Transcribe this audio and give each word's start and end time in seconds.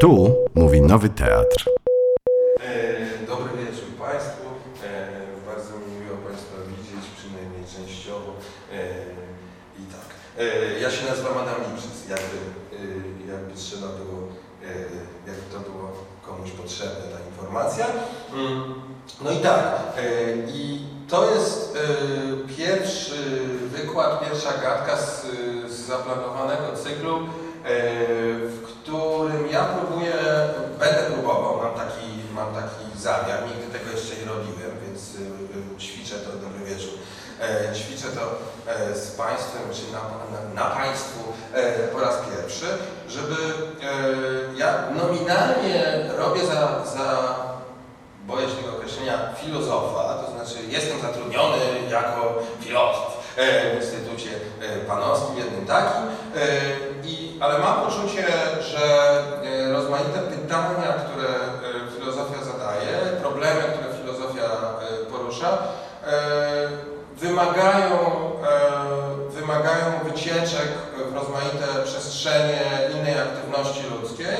Tu 0.00 0.34
mówi 0.54 0.80
Nowy 0.80 1.08
Teatr. 1.08 1.64
E, 2.60 3.26
Dobry 3.26 3.56
wieczór 3.64 3.88
Państwu. 3.98 4.42
E, 4.84 5.08
Bardzo 5.46 5.70
mi 5.78 6.04
miło 6.04 6.16
Państwa 6.28 6.56
widzieć, 6.68 7.04
przynajmniej 7.18 7.64
częściowo. 7.76 8.32
E, 8.72 8.76
I 9.80 9.82
tak. 9.92 10.06
E, 10.38 10.80
Ja 10.80 10.90
się 10.90 11.06
nazywam 11.10 11.32
Adam 11.38 11.54
Lipszyc, 11.72 12.08
jakby, 12.08 12.36
e, 12.72 13.32
jakby 13.32 13.54
trzeba 13.54 13.86
było, 13.86 14.18
e, 14.64 14.68
jakby 15.26 15.46
to 15.52 15.70
było 15.70 15.92
komuś 16.26 16.50
potrzebna 16.50 16.94
ta 17.12 17.18
informacja. 17.30 17.86
Mm, 18.34 18.74
No 19.24 19.30
i 19.30 19.36
tak. 19.36 19.64
e, 19.96 20.02
I 20.48 20.86
to 21.08 21.30
jest 21.34 21.76
e, 21.76 22.54
pierwszy 22.56 23.16
wykład, 23.72 24.20
pierwsza 24.28 24.52
gadka 24.62 24.96
z, 24.96 25.26
z 25.72 25.86
zaplanowanego 25.86 26.76
cyklu, 26.84 27.16
e, 27.16 27.20
w 28.48 28.62
którym 28.62 29.46
ja 29.52 29.64
próbuję, 29.64 30.12
będę 30.86 31.02
próbował, 31.02 31.56
mam 31.62 31.74
taki, 31.74 32.06
mam 32.34 32.54
taki 32.54 32.84
zamiar, 32.98 33.38
nigdy 33.48 33.78
tego 33.78 33.90
jeszcze 33.90 34.16
nie 34.16 34.24
robiłem, 34.24 34.72
więc 34.84 35.00
y, 35.14 35.80
ćwiczę 35.80 36.14
to, 36.14 36.30
dobry 36.32 36.64
wieczór, 36.64 36.94
e, 37.40 37.74
ćwiczę 37.74 38.08
to 38.08 38.24
e, 38.72 38.94
z 38.94 39.10
Państwem, 39.10 39.62
czy 39.72 39.82
na, 39.92 40.00
na, 40.32 40.40
na 40.62 40.76
Państwu 40.76 41.20
e, 41.54 41.88
po 41.88 42.00
raz 42.00 42.14
pierwszy, 42.30 42.66
żeby 43.08 43.36
ja 44.56 44.84
nominalnie 44.96 45.84
robię 46.18 46.46
za, 46.46 46.84
za 46.96 47.36
boję 48.26 48.48
się 48.48 48.56
tego 48.56 48.76
określenia, 48.76 49.34
filozofa, 49.44 50.14
to 50.14 50.30
znaczy 50.30 50.66
jestem 50.68 51.00
zatrudniony 51.00 51.56
jako 51.90 52.42
filozof 52.60 53.26
w 53.36 53.76
Instytucie 53.76 54.30
Panowskim, 54.86 55.38
jednym 55.38 55.66
takim, 55.66 56.02
ale 57.40 57.58
mam 57.58 57.80
poczucie, 57.80 58.26
że 58.60 58.84
e, 59.44 59.72
rozmaite 59.72 60.18
pytania, 60.18 60.92
które 60.92 61.28
e, 61.28 61.90
filozofia 61.98 62.44
zadaje, 62.44 63.20
problemy, 63.20 63.62
które 63.62 63.98
filozofia 63.98 64.44
e, 64.44 65.10
porusza, 65.10 65.58
wymagają, 67.16 67.98
wymagają 69.30 69.84
wycieczek 70.04 70.68
w 71.10 71.14
rozmaite 71.14 71.84
przestrzenie 71.84 72.60
innej 72.94 73.14
aktywności 73.18 73.82
ludzkiej. 74.02 74.36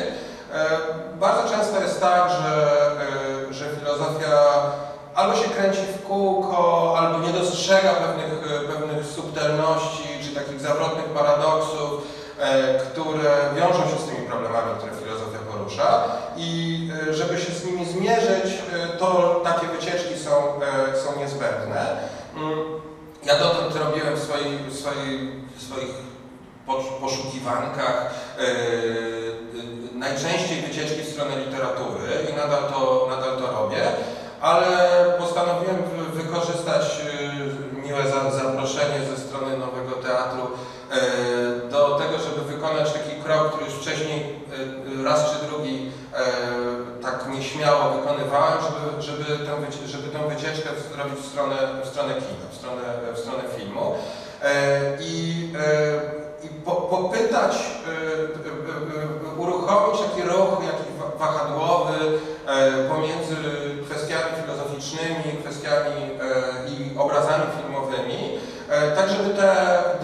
Bardzo 1.15 1.55
często 1.55 1.81
jest 1.81 2.01
tak, 2.01 2.31
że, 2.31 2.71
że 3.51 3.65
filozofia 3.79 4.39
albo 5.15 5.37
się 5.37 5.49
kręci 5.49 5.81
w 5.81 6.07
kółko, 6.07 6.95
albo 6.99 7.27
nie 7.27 7.33
dostrzega 7.33 7.91
pewnych, 7.91 8.41
pewnych 8.67 9.07
subtelności 9.07 10.09
czy 10.25 10.35
takich 10.35 10.61
zawrotnych 10.61 11.05
paradoksów, 11.05 12.03
które 12.93 13.31
wiążą 13.57 13.83
się 13.91 13.99
z 13.99 14.09
tymi 14.09 14.27
problemami, 14.29 14.71
które 14.79 14.93
filozofia 14.93 15.39
porusza. 15.53 16.05
I 16.37 16.49
e, 17.11 17.15
żeby 17.15 17.39
się 17.41 17.53
z 17.53 17.65
nimi 17.67 17.85
zmierzyć, 17.87 18.53
e, 18.73 18.99
to 18.99 19.41
takie 19.45 19.67
wycieczki 19.67 20.19
są, 20.19 20.31
e, 20.63 20.97
są 20.99 21.19
niezbędne. 21.21 21.97
Mm, 22.37 22.59
Ja 23.25 23.39
dotąd 23.39 23.77
robiłem 23.77 24.15
w, 24.17 24.19
swojej, 24.23 24.59
w, 24.69 24.75
swojej, 24.79 25.33
w 25.57 25.63
swoich 25.63 25.95
po- 26.67 26.83
poszukiwankach 27.01 28.11
e, 28.39 28.43
e, 28.43 28.47
najczęściej 29.99 30.63
wycieczki 30.63 31.03
w 31.03 31.09
stronę 31.13 31.37
literatury 31.37 32.09
i 32.33 32.37
nadal 32.37 32.63
to, 32.73 33.07
nadal 33.11 33.37
to 33.39 33.47
robię, 33.63 33.83
ale 34.41 34.67
postanowiłem 35.19 35.77
wy- 35.77 36.23
wykorzystać 36.23 36.83
e, 37.77 37.87
miłe 37.87 38.03
za- 38.11 38.31
zaproszenie 38.31 38.99
ze 39.11 39.23
strony 39.23 39.57
Nowego 39.59 39.93
Teatru 40.03 40.43
krok, 43.39 43.49
który 43.53 43.65
już 43.65 43.75
wcześniej 43.75 44.21
e, 45.01 45.05
raz 45.05 45.31
czy 45.31 45.47
drugi 45.47 45.91
e, 46.15 47.03
tak 47.03 47.25
nieśmiało 47.35 47.91
wykonywałem, 47.91 48.59
żeby, 48.63 49.03
żeby, 49.03 49.25
tę, 49.25 49.53
żeby 49.87 50.09
tę 50.09 50.19
wycieczkę 50.29 50.69
zrobić 50.95 51.19
w 51.21 51.27
stronę, 51.27 51.57
w 51.85 51.89
stronę 51.89 52.15
kina, 52.15 52.47
w 52.51 52.55
stronę, 52.55 52.83
w 53.15 53.19
stronę 53.19 53.43
filmu. 53.57 53.95
E, 54.43 54.81
I, 55.01 55.53
i 56.45 56.49
po, 56.65 56.73
popytać, 56.73 57.57
uruchomić 59.39 60.01
taki 60.01 60.23
ruch 60.29 60.51
jakiś 60.65 60.93
wa- 60.99 61.27
wahadłowy 61.27 62.19
pomiędzy 62.89 63.37
kwestiami 63.91 64.31
filozoficznymi, 64.43 65.43
kwestiami 65.45 65.97
e, 66.03 66.71
i 66.71 66.99
obrazami 66.99 67.45
filmowymi, 67.63 68.39
e, 68.71 68.91
tak 68.97 69.09
żeby 69.11 69.31
te, 69.35 69.57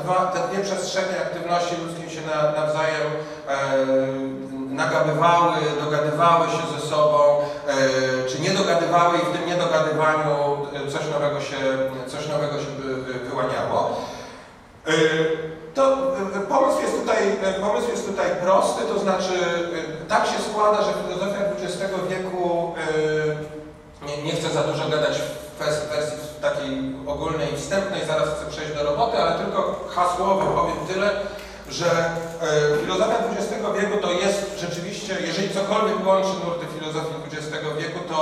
dwa, 0.05 0.15
te 0.35 0.49
dwie 0.49 0.65
przestrzenie 0.65 1.21
aktywności 1.21 1.75
ludzkiej 1.87 2.11
się 2.11 2.21
na, 2.27 2.61
nawzajem 2.61 3.09
e, 3.49 3.57
nagabywały, 4.75 5.55
dogadywały 5.85 6.47
się 6.47 6.81
ze 6.81 6.87
sobą, 6.87 7.19
e, 7.69 8.29
czy 8.29 8.41
nie 8.41 8.51
dogadywały 8.51 9.19
i 9.19 9.21
w 9.21 9.39
tym 9.39 9.47
niedogadywaniu 9.47 10.57
e, 10.87 10.91
coś 10.91 11.03
nowego 11.13 11.41
się, 11.41 11.57
coś 12.07 12.29
nowego 12.29 12.53
się 12.59 12.67
wy, 12.79 12.95
wy, 12.95 13.13
wyłaniało. 13.13 13.97
E, 14.87 14.91
To 15.75 15.93
e, 16.37 16.41
pomysł 16.49 16.81
jest, 16.83 17.01
tutaj, 17.01 17.17
e, 17.45 17.53
pomysł 17.61 17.91
jest 17.91 18.07
tutaj 18.07 18.27
prosty, 18.43 18.83
to 18.93 18.99
znaczy 18.99 19.35
e, 20.05 20.07
tak 20.09 20.27
się 20.27 20.39
składa, 20.51 20.83
że 20.83 20.93
filozofia 21.03 21.41
XX 21.63 21.93
wieku, 22.09 22.75
e, 24.03 24.07
nie, 24.07 24.23
nie 24.23 24.33
chcę 24.33 24.51
za 24.51 24.63
dużo 24.63 24.89
gadać 24.89 25.15
w 25.19 25.59
wersji 25.91 26.19
takiej 26.43 26.95
ogólnej 27.07 27.57
wstępnej, 27.57 28.01
zaraz 28.07 28.29
chcę 28.29 28.51
przejść 28.51 28.73
do 28.75 28.83
roboty, 28.85 29.19
ale 29.19 29.39
tylko 29.39 29.85
hasłowo 29.95 30.47
powiem 30.63 30.87
tyle, 30.95 31.11
że 31.71 31.87
e, 32.77 32.79
filozofia 32.83 33.17
XX 33.37 33.63
wieku 33.81 33.97
to 34.03 34.11
jest 34.13 34.61
rzeczywiście, 34.61 35.17
jeżeli 35.27 35.55
cokolwiek 35.55 36.07
łączy 36.07 36.31
nurty 36.45 36.67
filozofii 36.79 37.15
XX 37.33 37.49
wieku, 37.79 37.99
to, 38.09 38.17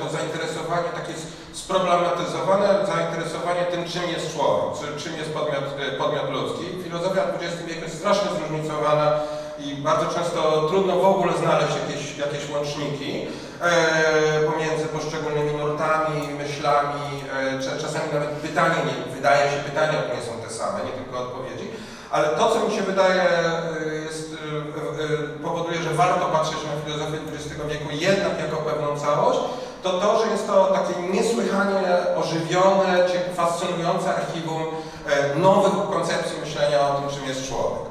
to 0.00 0.04
zainteresowanie 0.16 0.88
takie 1.00 1.14
sproblematyzowane, 1.52 2.68
zainteresowanie 2.94 3.62
tym, 3.70 3.84
czym 3.88 4.02
jest 4.14 4.34
człowiek, 4.34 4.64
czy- 4.78 5.02
czym 5.04 5.14
jest 5.20 5.30
podmiot, 5.34 5.64
podmiot 5.98 6.30
ludzki. 6.30 6.64
Filozofia 6.84 7.22
XX 7.40 7.62
wieku 7.66 7.82
jest 7.84 7.98
strasznie 7.98 8.28
zróżnicowana 8.38 9.12
bardzo 9.86 10.06
często 10.14 10.68
trudno 10.68 10.96
w 10.96 11.04
ogóle 11.04 11.32
znaleźć 11.42 11.74
jakieś, 11.82 12.18
jakieś 12.18 12.50
łączniki 12.50 13.12
e, 13.62 13.70
pomiędzy 14.50 14.86
poszczególnymi 14.86 15.52
nurtami, 15.52 16.16
myślami, 16.42 17.06
e, 17.76 17.80
czasami 17.82 18.08
nawet 18.12 18.30
pytania, 18.30 18.78
nie, 18.86 19.14
wydaje 19.14 19.50
się, 19.50 19.56
pytania 19.70 19.92
nie 20.14 20.22
są 20.26 20.32
te 20.44 20.50
same, 20.54 20.78
nie 20.84 20.92
tylko 20.92 21.20
odpowiedzi. 21.20 21.66
Ale 22.10 22.28
to, 22.28 22.50
co 22.50 22.68
mi 22.68 22.76
się 22.76 22.82
wydaje, 22.82 23.22
y, 23.22 24.04
jest, 24.04 24.36
powoduje, 25.42 25.82
że 25.82 25.90
warto 25.90 26.26
patrzeć 26.26 26.58
na 26.64 26.84
filozofię 26.84 27.18
XX 27.32 27.62
wieku 27.68 27.88
jednak 27.90 28.40
jako 28.40 28.56
pewną 28.56 29.00
całość, 29.00 29.38
to 29.82 30.00
to, 30.00 30.24
że 30.24 30.30
jest 30.30 30.46
to 30.46 30.64
takie 30.64 30.94
niesłychanie 31.12 31.80
ożywione, 32.16 33.04
fascynujące 33.34 34.14
archiwum 34.14 34.62
e, 34.62 35.38
nowych 35.38 35.90
koncepcji 35.90 36.40
myślenia 36.40 36.80
o 36.80 36.94
tym, 36.94 37.18
czym 37.18 37.28
jest 37.28 37.48
człowiek. 37.48 37.86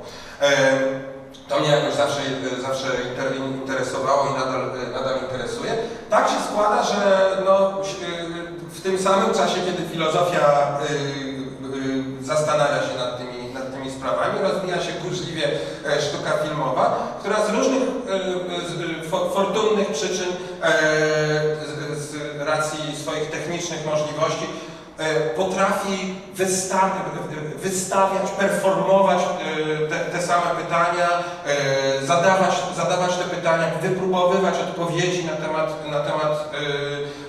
E, 1.45 1.50
To 1.50 1.59
mnie 1.59 1.69
jakoś 1.69 1.94
zawsze, 1.94 2.22
y, 2.57 2.61
zawsze 2.61 2.88
inter- 2.88 3.35
interesowało 3.61 4.28
i 4.29 4.39
nadal, 4.39 4.61
y, 4.61 4.94
nadal 4.94 5.19
interesuje. 5.22 5.72
Tak 6.09 6.28
się 6.28 6.35
składa, 6.51 6.83
że 6.83 7.29
no, 7.45 7.81
y, 7.81 8.69
w 8.69 8.81
tym 8.81 9.00
samym 9.00 9.33
czasie, 9.33 9.56
kiedy 9.66 9.89
filozofia 9.91 10.78
zastanawia 12.22 12.79
się 12.88 12.97
nad 12.97 13.17
tymi, 13.17 13.53
nad 13.53 13.73
tymi 13.73 13.91
sprawami, 13.91 14.39
rozwija 14.41 14.81
się 14.81 14.91
burzliwie 15.03 15.47
e, 15.88 16.01
sztuka 16.01 16.31
filmowa, 16.44 17.16
która 17.19 17.45
z 17.45 17.50
różnych 17.50 17.83
fortunnych 19.33 19.91
przyczyn, 19.91 20.29
e, 20.63 20.72
z, 21.97 22.16
racji 22.39 22.79
swoich 23.01 23.29
technicznych 23.31 23.85
możliwości, 23.85 24.45
e, 24.45 24.75
potrafi 25.35 26.16
wystawi, 26.33 27.00
wystawiać, 27.56 28.31
performować 28.39 29.19
e, 29.19 29.88
te, 29.88 30.00
te 30.00 30.22
same 30.22 30.56
pytania, 30.61 31.09
e, 31.45 32.06
zadawać, 32.06 32.56
zadawać 32.75 33.18
te 33.18 33.24
pytania, 33.24 33.71
wypróbowywać 33.81 34.56
odpowiedzi 34.59 35.25
na 35.25 35.36
temat, 35.36 35.92
na 35.92 36.00
temat 36.00 36.53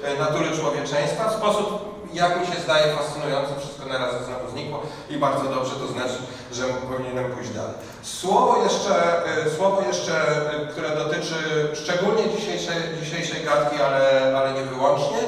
e, 0.04 0.08
e, 0.08 0.18
natury 0.18 0.50
człowieczeństwa 0.60 1.28
w 1.28 1.32
sposób, 1.32 1.96
jak 2.12 2.40
mi 2.40 2.46
się 2.46 2.60
zdaje, 2.60 2.96
fascynujący. 2.96 3.52
Wszystko 3.58 3.88
na 3.88 3.98
razie 3.98 4.24
znowu 4.24 4.50
znikło 4.52 4.82
i 5.10 5.16
bardzo 5.16 5.44
dobrze 5.44 5.74
to 5.74 5.86
znaczy, 5.86 6.18
że 6.52 6.62
powinienem 6.64 7.32
pójść 7.32 7.50
dalej. 7.50 7.74
Słowo 8.02 8.62
jeszcze, 8.64 8.94
e, 9.26 9.50
słowo 9.56 9.82
jeszcze 9.88 10.12
e, 10.12 10.66
które 10.66 10.96
dotyczy 10.96 11.68
szczególnie 11.74 12.22
dzisiejszej, 12.36 12.76
dzisiejszej 13.02 13.44
gadki, 13.44 13.82
ale, 13.82 14.32
ale 14.38 14.52
nie 14.52 14.62
wyłącznie. 14.62 15.18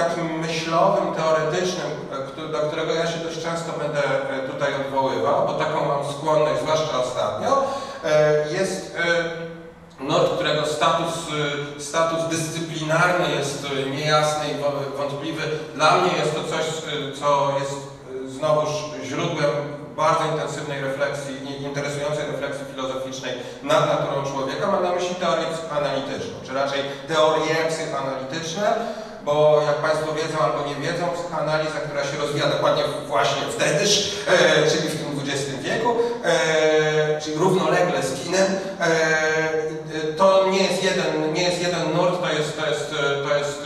Takim 0.00 0.38
myślowym, 0.38 1.14
teoretycznym, 1.14 1.90
e, 2.38 2.52
do 2.52 2.58
którego 2.58 2.94
ja 2.94 3.06
się 3.06 3.18
dość 3.18 3.42
często 3.42 3.72
będę 3.78 4.02
e, 4.30 4.48
tutaj 4.48 4.74
odwoływał, 4.74 5.46
bo 5.46 5.52
taką 5.52 5.84
mam 5.84 6.12
skłonność, 6.12 6.60
zwłaszcza 6.60 6.98
ostatnio, 6.98 7.64
e, 8.04 8.52
jest 8.52 8.96
nurt, 10.00 10.34
którego 10.34 10.66
status, 10.66 11.14
status 11.78 12.28
dyscyplinarny 12.30 13.34
jest 13.34 13.66
niejasny 13.96 14.44
i 14.48 14.96
wątpliwy. 14.96 15.42
Dla 15.74 15.96
mnie 15.96 16.10
jest 16.18 16.34
to 16.34 16.40
coś, 16.44 16.66
co 17.20 17.52
jest 17.60 17.76
znowuż 18.26 18.70
źródłem 19.04 19.50
bardzo 19.96 20.24
intensywnej 20.32 20.80
refleksji, 20.80 21.64
interesującej 21.64 22.26
refleksji 22.26 22.64
filozoficznej 22.74 23.32
nad 23.62 23.86
naturą 23.86 24.32
człowieka, 24.32 24.66
mam 24.66 24.82
na 24.82 24.92
myśli 24.92 25.14
teorię 25.14 25.46
psychoanalityczną, 25.54 26.34
czy 26.46 26.54
raczej 26.54 26.80
teorie 27.08 27.54
psychoanalityczne, 27.68 28.74
bo 29.24 29.62
jak 29.66 29.76
Państwo 29.76 30.12
wiedzą 30.12 30.38
albo 30.44 30.68
nie 30.68 30.74
wiedzą, 30.74 31.04
psychoanaliza, 31.14 31.78
która 31.86 32.04
się 32.04 32.16
rozwija 32.16 32.46
dokładnie 32.46 32.82
właśnie 33.06 33.42
wtedyż, 33.56 34.12
e, 34.28 34.70
czyli 34.70 34.88
w 34.88 34.96
tym 34.98 35.20
XX 35.28 35.62
wieku, 35.62 35.94
e, 36.24 37.20
czyli 37.20 37.36
równolegle 37.36 38.02
z 38.02 38.24
kinem, 38.24 38.46
e, 38.80 38.90
to 40.16 40.46
nie 40.50 40.62
jest 40.62 40.84
jeden, 40.84 41.32
nie 41.32 41.42
jest 41.42 41.62
jeden 41.62 41.94
nurt, 41.96 42.20
to 42.22 42.32
jest, 42.32 42.60
to 42.60 42.66
jest, 42.70 42.90
to 43.28 43.36
jest 43.38 43.62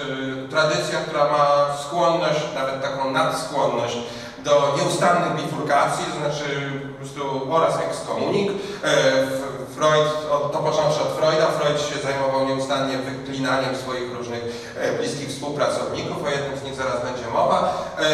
tradycja, 0.51 0.99
która 0.99 1.25
ma 1.25 1.77
skłonność, 1.87 2.41
nawet 2.55 2.83
taką 2.83 3.11
nadskłonność 3.11 3.97
do 4.39 4.75
nieustannych 4.79 5.43
bifurkacji, 5.45 6.05
to 6.05 6.19
znaczy 6.19 6.45
po 6.93 6.97
prostu 6.99 7.55
oraz 7.55 7.75
ekskomunik. 7.89 8.51
F- 8.83 9.64
Freud, 9.77 10.09
to 10.53 10.59
począwszy 10.59 11.01
od 11.03 11.09
Freuda, 11.09 11.47
Freud 11.47 11.81
się 11.81 11.99
zajmował 12.03 12.47
nieustannie 12.47 12.99
wyklinaniem 12.99 13.77
swoich 13.77 14.15
różnych 14.15 14.73
e, 14.77 14.99
bliskich 14.99 15.29
współpracowników, 15.29 16.25
o 16.25 16.31
jednym 16.31 16.59
z 16.59 16.65
nich 16.65 16.75
zaraz 16.75 17.05
będzie 17.05 17.31
mowa. 17.31 17.59
E, 17.99 18.03
e, 18.03 18.09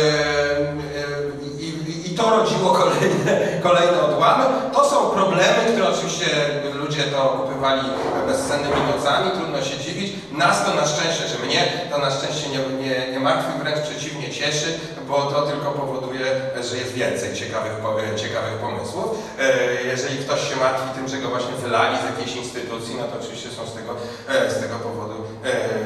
I 1.60 1.72
to 2.20 2.30
rodziło 2.30 2.70
kolejne, 2.70 3.32
kolejne 3.62 4.02
odłamy. 4.02 4.44
To 4.72 4.90
są 4.90 5.10
problemy, 5.10 5.58
które 5.72 5.88
oczywiście 5.88 6.26
ludzie 6.74 7.02
to 7.02 7.18
kupywali 7.28 7.82
bezsennymi 8.26 8.80
nocami, 8.96 9.30
trudno 9.30 9.62
się 9.62 9.78
dziwić. 9.78 10.12
Nas 10.32 10.64
to 10.64 10.74
na 10.74 10.86
szczęście, 10.86 11.24
czy 11.32 11.46
mnie, 11.46 11.72
to 11.90 11.98
na 11.98 12.10
szczęście 12.10 12.48
nie, 12.48 12.58
nie, 12.88 13.12
nie 13.12 13.20
martwi, 13.20 13.52
wręcz 13.62 13.80
przeciwnie 13.80 14.30
cieszy, 14.30 14.78
bo 15.08 15.22
to 15.22 15.42
tylko 15.42 15.70
powoduje, 15.70 16.26
że 16.70 16.76
jest 16.76 16.92
więcej 16.92 17.34
ciekawych, 17.34 17.72
ciekawych 18.16 18.54
pomysłów. 18.54 19.06
E, 19.40 19.82
Jeżeli 19.84 20.18
ktoś 20.24 20.48
się 20.48 20.56
martwi 20.56 20.88
tym, 20.94 21.08
że 21.08 21.16
go 21.16 21.28
właśnie 21.28 21.54
wylali 21.62 21.96
z 21.98 22.04
jakiejś 22.18 22.36
instytucji, 22.36 22.94
no 22.98 23.04
to 23.04 23.14
oczywiście 23.20 23.48
są 23.50 23.66
z 23.66 23.74
tego, 23.74 23.90
e, 24.28 24.50
z 24.50 24.60
tego 24.60 24.76
powodu 24.76 25.14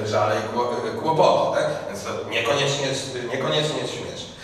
e, 0.04 0.06
żale 0.08 0.34
i 0.40 0.56
kło- 0.56 1.00
kłopoty, 1.02 1.58
tak? 1.60 1.66
Więc 1.88 2.04
to 2.04 2.10
niekoniecznie, 2.30 2.86
niekoniecznie 3.32 3.78
jest 3.82 3.92
śmieszne. 3.94 4.34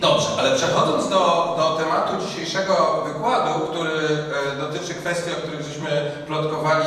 Dobrze, 0.00 0.28
ale 0.38 0.56
przechodząc 0.56 1.08
do, 1.08 1.54
do 1.56 1.76
tematu 1.84 2.26
dzisiejszego 2.26 3.04
wykładu, 3.06 3.60
który 3.60 3.90
e, 3.90 4.56
dotyczy 4.56 4.94
kwestii, 4.94 5.30
o 5.30 5.34
których 5.34 5.62
żeśmy 5.62 6.12
plotkowali 6.26 6.86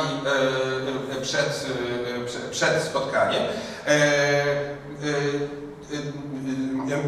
e, 1.18 1.20
przed, 1.20 1.66
e, 2.42 2.50
przed, 2.50 2.82
spotkaniem, 2.82 3.42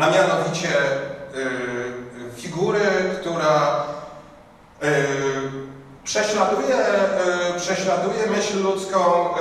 a 0.00 0.10
mianowicie 0.10 0.68
figury, 2.36 2.80
która 3.20 3.84
prześladuje, 6.06 6.74
e, 6.76 7.60
prześladuje 7.60 8.26
myśl 8.26 8.62
ludzką 8.62 8.98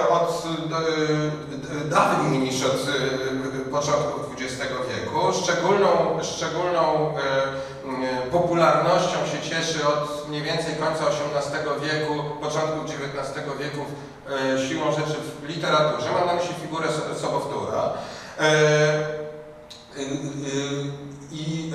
od 0.10 0.44
e, 0.46 1.86
dawniej 1.90 2.40
niż 2.40 2.64
od 2.66 2.74
e, 2.74 3.70
początku 3.72 4.20
XX 4.40 4.62
wieku. 4.90 5.20
Szczególną, 5.44 5.88
szczególną 6.24 6.82
e, 6.82 7.22
e, 8.26 8.32
popularnością 8.32 9.18
się 9.32 9.50
cieszy 9.50 9.88
od 9.88 10.30
mniej 10.30 10.42
więcej 10.42 10.76
końca 10.76 11.04
XVIII 11.06 11.90
wieku, 11.90 12.24
początku 12.42 12.80
XIX 12.82 13.46
wieku 13.60 13.86
e, 14.56 14.68
siłą 14.68 14.92
rzeczy 14.92 15.18
w 15.42 15.50
literaturze. 15.50 16.12
Mam 16.12 16.28
na 16.28 16.34
myśli 16.34 16.56
figurę 16.62 16.88
So- 16.88 17.20
Sobowtóra. 17.22 17.94
E, 18.40 18.46
I 21.32 21.72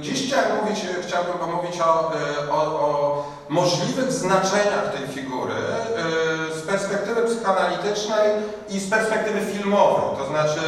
dziś 0.00 0.26
chciałem 0.26 0.56
mówić, 0.64 0.78
chciałbym 1.06 1.32
pomówić 1.34 1.80
o, 1.80 2.12
o, 2.50 2.56
o 2.56 3.15
możliwych 3.48 4.12
znaczeniach 4.12 4.92
tej 4.96 5.06
figury 5.08 5.54
y, 5.54 6.58
z 6.58 6.62
perspektywy 6.62 7.22
psychoanalitycznej 7.22 8.30
i 8.68 8.80
z 8.80 8.90
perspektywy 8.90 9.40
filmowej. 9.40 10.18
To 10.18 10.26
znaczy, 10.26 10.60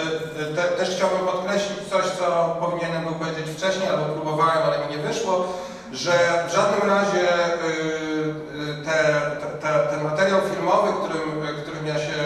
y, 0.52 0.56
te, 0.56 0.62
też 0.62 0.90
chciałbym 0.90 1.26
podkreślić 1.26 1.78
coś, 1.90 2.04
co 2.04 2.56
powinienem 2.60 3.04
był 3.04 3.14
powiedzieć 3.14 3.56
wcześniej, 3.56 3.88
albo 3.88 4.04
próbowałem, 4.04 4.62
ale 4.66 4.78
mi 4.78 4.96
nie 4.96 5.02
wyszło, 5.02 5.44
że 5.92 6.12
w 6.48 6.52
żadnym 6.54 6.90
razie 6.90 7.24
y, 7.24 8.84
te, 8.84 8.98
te, 9.40 9.46
te, 9.62 9.88
ten 9.90 10.04
materiał 10.04 10.40
filmowy, 10.50 10.88
którym, 10.92 11.56
którym 11.62 11.86
ja 11.86 11.94
się 11.94 12.16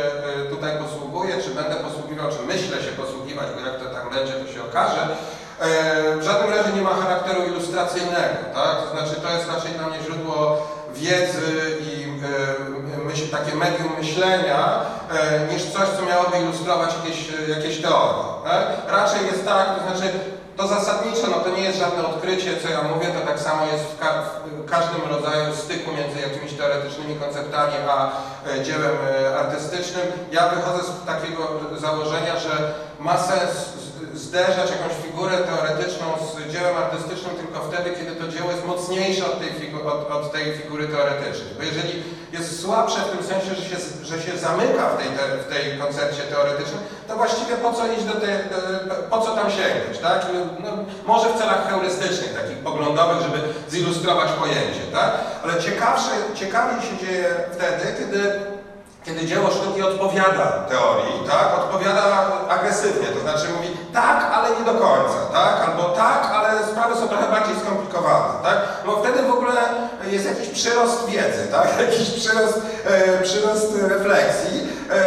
tutaj 0.51 0.73
posługuję, 0.79 1.35
czy 1.45 1.51
będę 1.55 1.75
posługiwał, 1.75 2.29
czy 2.31 2.47
myślę 2.47 2.77
się 2.83 2.93
posługiwać, 3.03 3.47
bo 3.55 3.61
jak 3.67 3.79
to 3.81 3.85
tam 3.95 4.11
będzie, 4.11 4.33
to 4.33 4.53
się 4.53 4.63
okaże, 4.65 5.09
w 6.19 6.23
żadnym 6.23 6.51
razie 6.51 6.73
nie 6.73 6.83
ma 6.83 6.91
charakteru 6.91 7.45
ilustracyjnego, 7.47 8.37
tak? 8.55 8.77
To 8.83 8.91
znaczy 8.91 9.21
to 9.21 9.31
jest 9.33 9.49
raczej 9.49 9.73
dla 9.73 9.87
mnie 9.87 9.99
źródło 10.05 10.67
wiedzy 10.95 11.79
i 11.81 12.05
e, 12.05 13.05
myśl, 13.05 13.29
takie 13.31 13.55
medium 13.55 13.89
myślenia 13.99 14.81
e, 15.11 15.55
niż 15.55 15.63
coś, 15.65 15.89
co 15.89 16.03
miałoby 16.07 16.39
ilustrować 16.39 16.91
jakieś, 17.05 17.29
jakieś 17.57 17.83
teorie. 17.83 18.25
Tak? 18.45 18.67
Raczej 18.89 19.27
jest 19.27 19.45
tak, 19.45 19.67
to 19.75 19.83
znaczy 19.83 20.13
to 20.57 20.69
zasadnicze, 20.69 21.27
no 21.31 21.37
to 21.37 21.51
nie 21.51 21.63
jest 21.63 21.79
żadne 21.79 22.07
odkrycie, 22.07 22.51
co 22.63 22.69
ja 22.69 22.83
mówię, 22.83 23.07
to 23.07 23.27
tak 23.27 23.41
samo 23.41 23.67
jest 23.73 23.85
w, 23.85 23.99
ka 23.99 24.23
w 24.45 24.71
każdym 24.71 25.03
rodzaju 25.11 25.57
styku 25.57 25.91
między 25.93 26.21
jakimiś 26.21 26.53
teoretycznymi 26.53 27.17
konceptami 27.17 27.75
a 27.91 28.11
e, 28.49 28.65
dziełem 28.65 28.97
e, 29.25 29.39
artystycznym. 29.39 30.07
Ja 30.33 30.49
wychodzę 30.49 30.85
z 30.85 31.07
takiego 31.07 31.49
założenia, 31.81 32.39
że 32.39 32.75
ma 33.01 33.19
sens 33.19 33.83
zderzać 34.33 34.71
jakąś 34.77 34.95
figurę 35.05 35.37
teoretyczną 35.51 36.07
z 36.29 36.53
dziełem 36.53 36.77
artystycznym 36.77 37.37
tylko 37.37 37.59
wtedy, 37.69 37.91
kiedy 37.99 38.13
to 38.21 38.29
dzieło 38.29 38.51
jest 38.51 38.67
mocniejsze 38.67 39.25
od 39.27 39.41
tej, 39.41 39.51
figu- 39.61 39.87
od, 39.87 40.11
od 40.11 40.33
tej 40.33 40.45
figury 40.59 40.89
teoretycznej. 40.89 41.51
Bo 41.57 41.63
jeżeli 41.63 42.03
jest 42.33 42.61
słabsze 42.63 43.01
w 43.01 43.11
tym 43.13 43.23
sensie, 43.31 43.55
że 43.55 43.65
się, 43.71 43.77
że 44.03 44.23
się 44.23 44.39
zamyka 44.39 44.83
w 44.89 44.97
tej, 44.99 45.09
te, 45.17 45.23
w 45.45 45.47
tej 45.53 45.79
koncepcie 45.79 46.23
teoretycznej, 46.23 46.81
to 47.09 47.17
właściwie 47.17 47.55
po 47.57 47.73
co 47.73 47.93
iść 47.93 48.05
do 48.05 48.17
tej, 48.21 48.35
po 49.11 49.19
co 49.25 49.31
tam 49.37 49.51
sięgać, 49.51 49.99
tak? 50.03 50.27
No, 50.63 50.71
może 51.05 51.29
w 51.29 51.39
celach 51.39 51.69
heurystycznych, 51.71 52.35
takich 52.41 52.59
poglądowych, 52.59 53.23
żeby 53.23 53.39
zilustrować 53.69 54.31
pojęcie, 54.33 54.85
tak? 54.93 55.11
Ale 55.45 55.63
ciekawsze, 55.63 56.11
ciekawiej 56.35 56.81
się 56.83 57.07
dzieje 57.07 57.29
wtedy, 57.55 57.85
kiedy 57.99 58.52
kiedy 59.05 59.27
dzieło 59.27 59.51
sztuki 59.51 59.83
odpowiada 59.83 60.67
teorii, 60.69 61.29
tak? 61.31 61.59
Odpowiada 61.59 62.03
agresywnie, 62.49 63.07
to 63.07 63.21
znaczy 63.21 63.53
mówi 63.57 63.69
tak, 63.93 64.33
ale 64.35 64.49
nie 64.51 64.65
do 64.65 64.75
końca, 64.75 65.19
tak? 65.33 65.69
Albo 65.69 65.89
tak, 65.89 66.31
ale 66.35 66.67
sprawy 66.67 66.95
są 66.95 67.09
trochę 67.09 67.31
bardziej 67.31 67.57
skomplikowane, 67.57 68.29
tak? 68.43 68.59
No 68.87 68.97
wtedy 68.97 69.23
w 69.23 69.31
ogóle 69.31 69.61
jest 70.11 70.27
jakiś 70.27 70.49
przyrost 70.49 71.07
wiedzy, 71.07 71.49
tak? 71.53 71.69
Jakiś 71.87 72.11
przyrost, 72.11 72.61
e, 72.85 73.23
przyrost 73.23 73.73
refleksji 73.89 74.69
e, 74.91 74.99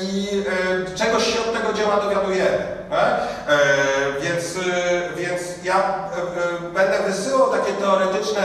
i 0.00 0.44
e, 0.90 0.94
czegoś 0.94 1.34
się 1.34 1.40
od 1.40 1.52
tego 1.52 1.72
dzieła 1.72 1.96
dowiadujemy, 1.96 2.66
tak? 2.90 3.20
E, 3.48 3.58
więc, 4.20 4.44
e, 4.56 5.16
więc 5.16 5.42
ja 5.64 5.82
będę 6.74 6.98
wysyłał 6.98 7.50
takie 7.50 7.72
teoretyczne 7.72 8.42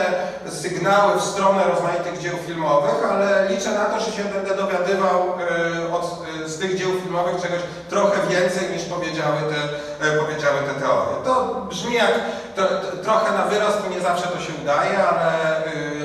sygnały 0.49 1.19
w 1.19 1.23
stronę 1.23 1.63
rozmaitych 1.63 2.19
dzieł 2.19 2.37
filmowych, 2.47 3.11
ale 3.11 3.47
liczę 3.49 3.71
na 3.71 3.85
to, 3.85 3.99
że 3.99 4.11
się 4.11 4.23
będę 4.23 4.55
dowiadywał 4.55 5.19
e, 5.19 5.93
od, 5.93 6.03
e, 6.45 6.49
z 6.49 6.59
tych 6.59 6.77
dzieł 6.77 6.89
filmowych 7.03 7.41
czegoś 7.41 7.59
trochę 7.89 8.27
więcej 8.29 8.69
niż 8.69 8.83
powiedziały 8.83 9.37
te, 9.49 9.59
e, 10.07 10.17
powiedziały 10.17 10.59
te 10.67 10.81
teorie. 10.81 11.15
To 11.25 11.61
brzmi 11.69 11.93
jak 11.93 12.11
to, 12.55 12.63
to, 12.63 12.97
trochę 13.03 13.31
na 13.37 13.45
wyrost, 13.45 13.77
nie 13.89 14.01
zawsze 14.01 14.27
to 14.27 14.39
się 14.39 14.53
udaje, 14.61 15.07
ale, 15.07 15.31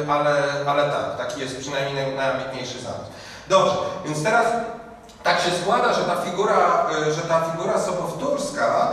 ale, 0.08 0.42
ale 0.66 0.82
tak, 0.90 1.16
taki 1.26 1.40
jest 1.40 1.58
przynajmniej 1.58 2.06
naj- 2.06 2.16
najambitniejszy 2.16 2.78
zamysł. 2.82 3.10
Dobrze, 3.48 3.74
więc 4.04 4.24
teraz 4.24 4.46
tak 5.22 5.40
się 5.40 5.50
składa, 5.62 5.92
że 5.92 6.04
ta 6.04 6.16
figura, 6.16 6.86
że 7.10 7.22
ta 7.22 7.40
figura 7.40 7.78
sobowtórska, 7.78 8.88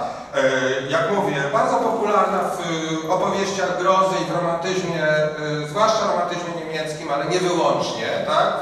jak 0.90 1.12
mówię, 1.12 1.44
bardzo 1.54 1.76
popularna 1.78 2.40
w 2.40 2.60
e, 2.60 3.10
opowieściach 3.14 3.78
grozy 3.80 4.16
i 4.22 4.26
w 4.32 4.36
romantyzmie, 4.36 5.04
e, 5.04 5.68
zwłaszcza 5.70 6.08
romantyzmie 6.08 6.66
niemieckim, 6.66 7.12
ale 7.12 7.26
nie 7.26 7.40
wyłącznie, 7.40 8.08
tak? 8.28 8.54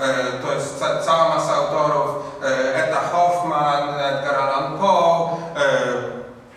E, 0.00 0.04
e, 0.04 0.24
To 0.42 0.52
jest 0.54 0.78
ca 0.78 0.98
cała 1.02 1.28
masa 1.28 1.54
autorów, 1.54 2.16
e, 2.42 2.74
Eta 2.74 3.00
Hoffman, 3.12 3.88
Edgar 3.88 4.34
Allan 4.34 4.78
Poe, 4.78 5.28
e, 5.56 5.60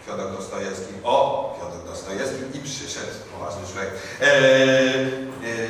Fiodor 0.05 0.31
Dostojewski. 0.31 0.93
O, 1.03 1.55
Fiodor 1.59 1.83
Dostojewski 1.89 2.43
i 2.53 2.59
przyszedł 2.59 3.11
poważny 3.33 3.61
człowiek. 3.73 3.89
E, 4.21 4.25
e, 4.25 4.29
e, 4.29 5.63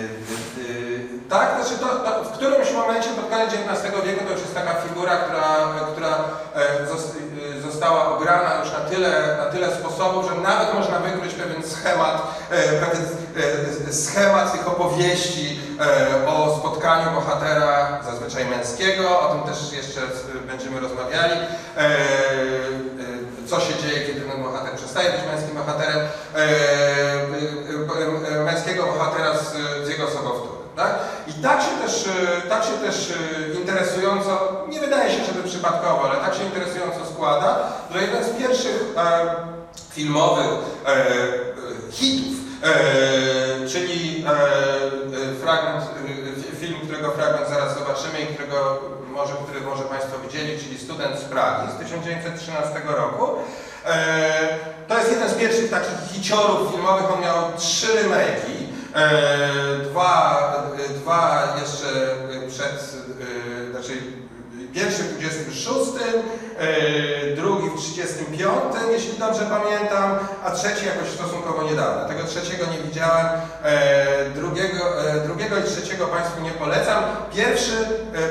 e, 0.60 1.30
tak, 1.30 1.50
znaczy 1.56 1.80
to, 1.80 1.86
to 1.86 2.24
w 2.24 2.32
którymś 2.32 2.72
momencie 2.72 3.10
pod 3.10 3.30
koniec 3.30 3.53
XIX 3.53 4.06
wieku 4.06 4.25
to 4.25 4.32
już 4.32 4.42
jest 4.42 4.56
taka 4.56 4.74
figura, 4.74 5.18
która, 5.18 5.44
która 5.92 6.10
e, 6.56 6.80
e, 6.80 6.86
została 7.84 8.18
ograna 8.18 8.60
już 8.60 8.72
na 8.72 8.80
tyle, 8.80 9.38
na 9.38 9.46
tyle 9.46 9.75
sposobów, 9.75 10.25
że 10.30 10.42
nawet 10.42 10.74
można 10.74 11.00
wykryć 11.00 11.34
pewien 11.34 11.63
schemat, 11.63 12.22
e, 12.50 12.63
pewien 12.68 13.06
e, 13.90 13.94
schemat 13.94 14.52
tych 14.52 14.68
opowieści 14.68 15.60
e, 15.80 16.28
o 16.28 16.58
spotkaniu 16.60 17.12
bohatera, 17.12 18.00
zazwyczaj 18.06 18.46
męskiego, 18.46 19.20
o 19.20 19.36
tym 19.36 19.54
też 19.54 19.74
jeszcze 19.74 20.02
e, 20.02 20.48
będziemy 20.48 20.80
rozmawiali. 20.80 21.34
E, 21.34 21.80
e, 21.80 21.90
co 23.48 23.60
się 23.60 23.74
dzieje, 23.75 24.08
kiedy 24.08 24.22
ten 24.22 24.44
bohater 24.44 24.75
przestaje 24.75 25.12
być 25.12 25.22
męskim 25.32 25.56
bohaterem, 25.56 25.98
e, 25.98 26.40
e, 26.40 26.44
e, 28.36 28.40
e, 28.40 28.44
męskiego 28.44 28.84
bohatera 28.84 29.38
z, 29.38 29.54
z 29.86 29.90
jego 29.90 30.08
sobowtórem. 30.08 30.53
Tak? 30.75 31.00
I 31.27 31.34
tak 31.34 31.62
się, 31.62 31.88
też, 31.88 32.08
e, 32.08 32.50
tak 32.50 32.63
się 32.63 32.72
też 32.72 33.12
e, 33.12 33.53
interesująco, 33.53 34.65
nie 34.70 34.80
wydaje 34.80 35.12
się, 35.12 35.25
żeby 35.25 35.44
przypadkowo, 35.44 36.10
ale 36.10 36.20
tak 36.20 36.36
się 36.36 36.44
interesująco 36.44 37.06
składa, 37.13 37.60
że 37.92 38.01
jeden 38.01 38.24
z 38.24 38.30
pierwszych 38.30 38.84
e, 38.98 39.36
filmowych 39.92 40.60
e, 40.86 40.89
e, 40.89 40.96
hitów, 41.92 42.38
e, 42.63 43.68
czyli 43.68 44.25
e, 44.27 45.36
fragment, 45.42 45.86
film, 46.60 46.80
którego 46.84 47.12
fragment 47.12 47.50
zaraz 47.50 47.80
zobaczymy 47.80 48.22
i 48.22 48.34
którego 48.34 48.80
może, 49.12 49.34
który 49.34 49.62
może 49.62 49.84
Państwo 49.84 50.20
widzieli, 50.20 50.60
czyli 50.60 50.80
Student 50.80 51.20
z 51.20 51.24
Pragi 51.24 51.72
z 51.72 51.80
1913 51.80 52.82
roku. 52.86 53.30
E, 53.86 54.60
to 54.88 54.98
jest 54.98 55.12
jeden 55.12 55.30
z 55.30 55.34
pierwszych 55.34 55.70
takich 55.70 56.00
hiciorów 56.13 56.72
filmowych, 56.72 57.13
on 57.13 57.22
miał 57.22 57.36
trzy 57.58 57.88
remake'i. 57.88 58.73
E, 58.96 59.10
dwa, 59.90 60.74
e, 60.78 60.94
dwa 60.94 61.56
jeszcze 61.62 62.16
przed, 62.48 62.96
e, 63.68 63.72
znaczy 63.72 63.94
pierwszy 64.74 65.03
w 65.03 65.20
26, 65.20 65.92
e, 66.60 67.36
drugi 67.36 67.70
w 67.70 67.80
35, 67.80 68.51
jeśli 68.92 69.18
dobrze 69.20 69.42
pamiętam, 69.42 70.20
a 70.44 70.51
trzeci 70.51 70.86
jakoś 70.86 71.10
stosunkowo 71.10 71.63
niedawno. 71.63 72.08
Tego 72.08 72.24
trzeciego 72.24 72.65
nie 72.72 72.77
widziałem, 72.88 73.27
e, 73.63 74.30
drugiego, 74.30 75.10
e, 75.10 75.20
drugiego 75.20 75.58
i 75.58 75.63
trzeciego 75.63 76.08
Państwu 76.08 76.42
nie 76.42 76.51
polecam. 76.51 77.03
Pierwszy 77.36 77.77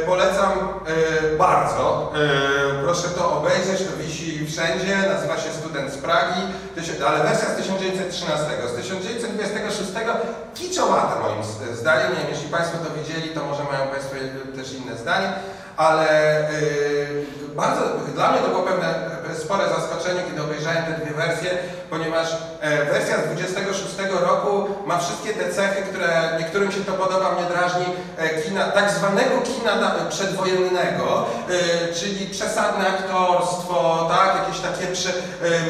polecam 0.07 0.53
bardzo. 1.39 2.13
Proszę 2.83 3.09
to 3.09 3.39
obejrzeć, 3.39 3.79
to 3.79 3.97
wisi 3.97 4.47
wszędzie, 4.47 4.97
nazywa 5.15 5.37
się 5.39 5.51
Student 5.51 5.93
z 5.93 5.97
Pragi, 5.97 6.41
ale 7.07 7.19
wersja 7.25 7.49
z 7.49 7.57
1913. 7.57 8.47
Z 8.73 8.77
1926 8.77 9.93
kiczowata 10.55 11.21
moim 11.21 11.43
zdaniem, 11.75 12.13
jeśli 12.31 12.49
Państwo 12.49 12.79
to 12.79 12.95
widzieli, 12.95 13.35
to 13.35 13.45
może 13.45 13.65
mają 13.65 13.89
Państwo 13.91 14.15
też 14.57 14.73
inne 14.73 14.97
zdanie, 14.97 15.33
ale 15.77 16.07
yy, 16.61 17.57
bardzo, 17.57 17.83
dla 18.15 18.33
mnie 18.33 18.41
to 18.41 18.49
było 18.49 18.63
pewne 18.63 19.13
spore 19.39 19.65
zaskoczenie, 19.69 20.23
kiedy 20.29 20.43
obejrzałem 20.43 20.85
te 20.85 20.93
dwie 20.93 21.15
wersje, 21.15 21.51
ponieważ 21.91 22.29
e, 22.61 22.85
wersja 22.85 23.17
z 23.17 23.25
26 23.25 23.97
roku 24.21 24.69
ma 24.87 24.99
wszystkie 24.99 25.33
te 25.33 25.53
cechy, 25.53 25.83
które 25.83 26.37
niektórym 26.39 26.73
się 26.73 26.81
to 26.81 26.93
podoba, 26.93 27.33
mnie 27.33 27.45
drażni, 27.45 27.85
e, 28.17 28.43
kina, 28.43 28.65
tak 28.65 28.91
zwanego 28.91 29.31
kina 29.41 29.93
przedwojennego, 30.09 31.27
e, 31.51 31.95
czyli 31.95 32.27
przesadne 32.27 32.89
aktorstwo, 32.89 34.11
tak, 34.11 34.37
jakieś 34.37 34.61
takie 34.61 34.87
prze, 34.87 35.13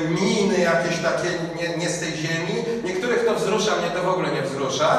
miny, 0.09 0.59
jakieś 0.59 0.99
takie 0.99 1.29
nie, 1.57 1.77
nie 1.77 1.89
z 1.91 2.01
tej 2.01 2.13
ziemi. 2.17 2.65
Niektórych 3.13 3.35
to 3.35 3.41
wzrusza, 3.45 3.73
mnie 3.77 3.91
to 3.91 4.03
w 4.03 4.09
ogóle 4.09 4.29
nie 4.31 4.43
wzrusza. 4.43 4.91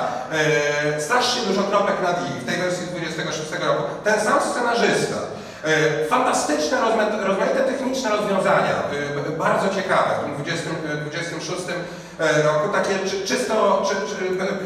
E, 0.95 1.01
strasznie 1.01 1.41
dużo 1.41 1.63
kropek 1.63 2.01
nad 2.03 2.17
i 2.29 2.39
w 2.39 2.45
tej 2.45 2.57
wersji 2.61 2.85
z 2.85 2.89
26 2.89 3.51
roku. 3.51 3.83
Ten 4.03 4.21
sam 4.21 4.39
scenarzysta. 4.51 5.17
E, 5.63 6.05
Fantastyczne, 6.05 6.77
rozma- 6.77 7.25
rozmaite 7.27 7.59
techniczne 7.59 8.09
rozwiązania, 8.09 8.75
b- 8.91 9.37
bardzo 9.37 9.75
ciekawe 9.75 10.09
w 10.19 10.23
tym 10.25 10.33
20, 10.35 10.69
e, 10.93 10.95
26 10.97 11.61
e, 12.19 12.41
roku, 12.43 12.69
takie 12.73 12.93
czy, 13.09 13.27
czysto, 13.27 13.83
czy, 13.89 13.95
czy, 14.09 14.15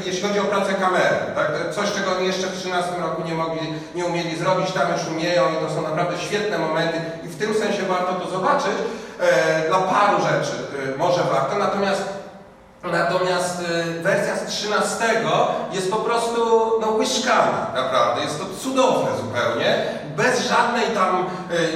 jeśli 0.05 0.21
chodzi 0.27 0.39
o 0.39 0.43
pracę 0.43 0.73
kamery, 0.73 1.15
tak? 1.35 1.47
Coś, 1.75 1.91
czego 1.91 2.19
jeszcze 2.19 2.47
w 2.47 2.57
13 2.59 2.91
roku 3.01 3.21
nie 3.25 3.33
mogli, 3.33 3.73
nie 3.95 4.05
umieli 4.05 4.37
zrobić, 4.39 4.71
tam 4.71 4.87
już 4.93 5.07
umieją 5.07 5.43
i 5.53 5.65
to 5.67 5.73
są 5.75 5.81
naprawdę 5.81 6.17
świetne 6.19 6.57
momenty 6.57 6.97
i 7.23 7.27
w 7.27 7.37
tym 7.39 7.53
sensie 7.53 7.83
warto 7.83 8.13
to 8.13 8.29
zobaczyć. 8.31 8.77
Dla 9.67 9.77
paru 9.79 10.17
rzeczy 10.21 10.55
może 10.97 11.23
warto, 11.23 11.57
natomiast 11.59 12.01
Natomiast 12.83 13.61
y, 13.61 14.01
wersja 14.03 14.35
z 14.37 14.45
13 14.45 14.95
jest 15.73 15.91
po 15.91 15.97
prostu 15.97 16.41
no, 16.81 16.91
łyżkami, 16.91 17.53
naprawdę. 17.75 18.21
Jest 18.21 18.39
to 18.39 18.45
cudowne 18.63 19.17
zupełnie. 19.17 19.77
Bez 20.17 20.47
żadnej 20.47 20.83
tam, 20.93 21.25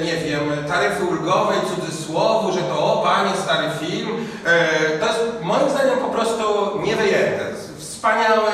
y, 0.00 0.04
nie 0.04 0.16
wiem, 0.16 0.40
taryfy 0.68 1.04
ulgowej, 1.04 1.58
cudzysłowu, 1.74 2.52
że 2.52 2.60
to 2.62 2.94
o 2.94 3.02
panie, 3.02 3.30
stary 3.44 3.68
film. 3.80 4.10
Y, 4.96 4.98
to 4.98 5.06
jest 5.06 5.20
moim 5.42 5.70
zdaniem 5.70 5.98
po 5.98 6.08
prostu 6.08 6.42
niewyjęte. 6.84 7.52
Wspaniałe, 7.78 8.52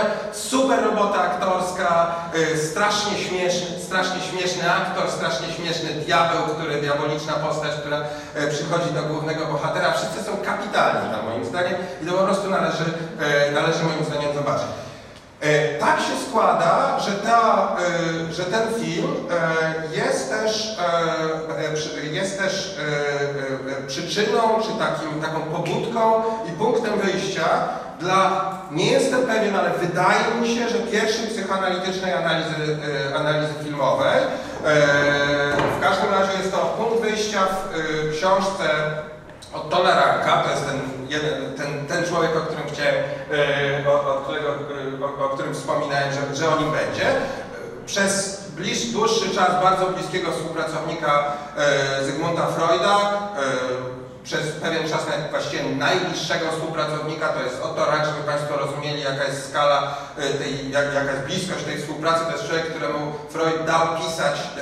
super 0.50 0.84
robota 0.84 1.20
aktorska, 1.20 2.14
y, 2.54 2.58
strasznie 2.58 3.18
śmieszny, 3.18 3.80
strasznie 3.80 4.20
śmieszny 4.20 4.72
aktor, 4.72 5.10
strasznie 5.10 5.48
śmieszny 5.52 5.90
diabeł, 5.90 6.42
który, 6.42 6.80
diaboliczna 6.80 7.32
postać, 7.32 7.72
która 7.80 8.00
e, 8.34 8.50
przychodzi 8.50 8.90
do 8.94 9.02
głównego 9.02 9.46
bohatera. 9.46 9.92
Wszyscy 9.92 10.22
są 10.24 10.36
kapitalni 10.36 11.10
tam 11.10 11.24
moim 11.24 11.44
zdaniem 11.44 11.74
i 12.02 12.06
to 12.06 12.12
po 12.12 12.24
prostu 12.24 12.50
należy, 12.50 12.84
e, 13.20 13.52
należy 13.52 13.84
moim 13.84 14.04
zdaniem 14.04 14.34
zobaczyć. 14.34 14.68
Tak 15.80 16.00
się 16.00 16.28
składa, 16.28 16.98
że, 17.00 17.12
ta, 17.12 17.76
że 18.30 18.44
ten 18.44 18.74
film 18.80 19.14
jest 19.92 20.30
też, 20.30 20.78
jest 22.12 22.38
też 22.38 22.76
przyczyną, 23.86 24.40
czy 24.62 24.68
takim, 24.78 25.22
taką 25.22 25.40
pobudką 25.40 26.22
i 26.48 26.52
punktem 26.52 27.00
wyjścia 27.00 27.68
dla, 28.00 28.52
nie 28.70 28.90
jestem 28.92 29.22
pewien, 29.26 29.56
ale 29.56 29.70
wydaje 29.70 30.40
mi 30.40 30.48
się, 30.56 30.68
że 30.68 30.78
pierwszej 30.78 31.26
psychoanalitycznej 31.26 32.12
analizy, 32.12 32.54
e, 33.10 33.16
analizy 33.16 33.52
filmowej. 33.64 34.18
E, 34.18 34.76
W 35.78 35.80
każdym 35.82 36.10
razie 36.10 36.38
jest 36.38 36.52
to 36.52 36.58
punkt 36.58 37.02
wyjścia 37.02 37.40
w 37.46 37.74
e, 37.74 38.12
książce 38.12 38.64
od 39.54 39.70
Tona 39.70 39.94
Ranka, 39.94 40.42
to 40.42 40.50
jest 40.50 40.66
ten, 40.66 40.80
jeden, 41.08 41.54
ten, 41.54 41.86
ten 41.86 42.04
człowiek, 42.04 42.36
o 42.36 42.40
którym 42.40 42.62
chciałem, 42.72 42.94
o, 43.88 44.14
o, 44.14 44.20
którego, 44.20 44.48
o, 45.20 45.24
o 45.24 45.28
którym 45.28 45.54
wspominałem, 45.54 46.08
że, 46.12 46.36
że 46.36 46.48
o 46.48 46.58
nim 46.58 46.70
będzie. 46.72 47.04
Przez 47.86 48.44
bliż, 48.56 48.84
dłuższy 48.84 49.34
czas 49.34 49.62
bardzo 49.62 49.86
bliskiego 49.86 50.32
współpracownika 50.32 51.32
Zygmunta 52.04 52.46
Freuda, 52.46 53.28
przez 54.28 54.46
pewien 54.64 54.84
czas 54.88 55.02
nawet 55.06 55.30
właściwie 55.30 55.62
najbliższego 55.86 56.46
współpracownika, 56.52 57.28
to 57.28 57.40
jest 57.42 57.62
Otto 57.62 57.84
Rank, 57.90 58.04
żeby 58.04 58.22
Państwo 58.32 58.56
rozumieli 58.56 59.00
jaka 59.02 59.24
jest 59.24 59.50
skala 59.50 59.94
e, 60.18 60.28
tej, 60.40 60.70
jak, 60.70 60.86
jaka 60.94 61.10
jest 61.12 61.24
bliskość 61.24 61.64
tej 61.64 61.78
współpracy. 61.78 62.20
To 62.24 62.32
jest 62.32 62.46
człowiek, 62.46 62.66
któremu 62.66 63.00
Freud 63.32 63.64
dał 63.66 63.82
pisać 64.00 64.36
e, 64.40 64.60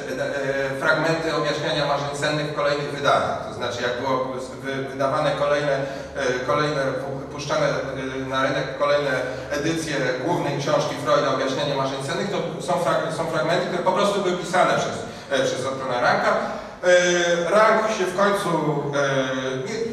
e, 0.76 0.80
fragmenty 0.80 1.34
objaśniania 1.36 1.86
marzeń 1.86 2.12
sennych 2.20 2.46
w 2.46 2.54
kolejnych 2.54 2.90
wydaniach. 2.96 3.38
To 3.48 3.54
znaczy 3.54 3.82
jak 3.82 4.00
było 4.00 4.16
wy- 4.64 4.84
wydawane 4.92 5.30
kolejne, 5.30 5.76
kolejne 6.46 6.82
pu- 7.02 7.26
puszczane 7.32 7.66
na 8.28 8.42
rynek 8.42 8.78
kolejne 8.78 9.10
edycje 9.50 9.96
głównej 10.24 10.58
książki 10.58 10.94
Freuda 11.04 11.34
Objaśnianie 11.34 11.74
marzeń 11.74 12.04
sennych, 12.06 12.30
to 12.30 12.38
są, 12.66 12.72
są 13.16 13.26
fragmenty, 13.32 13.66
które 13.66 13.82
po 13.82 13.92
prostu 13.92 14.20
były 14.22 14.36
pisane 14.36 14.74
przez, 14.78 14.96
przez 15.50 15.66
Ottona 15.66 16.00
Ranka. 16.00 16.32
E, 16.84 17.50
Rank 17.50 17.82
się 17.98 18.04
w 18.04 18.16
końcu, 18.16 18.48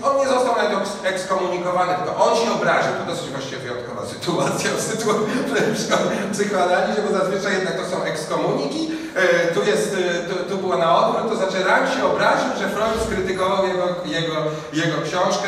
e, 0.03 0.07
on 0.09 0.17
nie 0.17 0.27
został 0.27 0.55
nawet 0.55 0.71
eks- 0.77 1.05
ekskomunikowany, 1.05 1.93
tylko 1.95 2.25
on 2.25 2.35
się 2.37 2.51
obraził. 2.53 2.91
To 2.99 3.11
dosyć 3.11 3.29
właściwie 3.29 3.57
wyjątkowa 3.57 4.05
sytuacja 4.05 4.69
w 4.77 4.81
sytuacji 4.81 5.29
psychoanalizie, 6.33 7.01
bo 7.09 7.17
zazwyczaj 7.19 7.53
jednak 7.53 7.75
to 7.79 7.85
są 7.85 8.03
ekskomuniki. 8.03 8.91
E, 9.15 9.53
Tu, 9.53 9.63
jest, 9.63 9.95
tu, 10.29 10.49
tu 10.49 10.57
było 10.57 10.77
na 10.77 10.97
odwrót, 10.97 11.29
to 11.31 11.35
znaczy 11.37 11.63
Rank 11.63 11.89
się 11.95 12.05
obraził, 12.05 12.49
że 12.59 12.69
Freud 12.69 13.03
skrytykował 13.05 13.67
jego, 13.67 13.85
jego, 14.05 14.35
jego 14.73 14.97
książkę, 15.07 15.47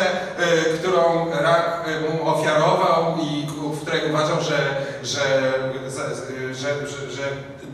którą 0.80 1.32
Rank 1.42 1.66
mu 2.14 2.30
ofiarował 2.30 3.16
i 3.22 3.48
w 3.74 3.82
której 3.82 4.10
uważał, 4.10 4.38
że, 4.42 4.58
że, 5.04 5.22
że, 6.54 6.74
że, 6.88 6.88
że 7.12 7.24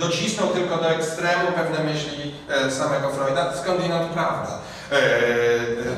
docisnął 0.05 0.47
tylko 0.47 0.77
do 0.77 0.89
ekstremu 0.89 1.45
pewne 1.55 1.79
myśli 1.83 2.35
e, 2.49 2.71
samego 2.71 3.09
Freuda, 3.09 3.53
skądinąd 3.63 4.05
prawda. 4.11 4.51
E, 4.91 4.97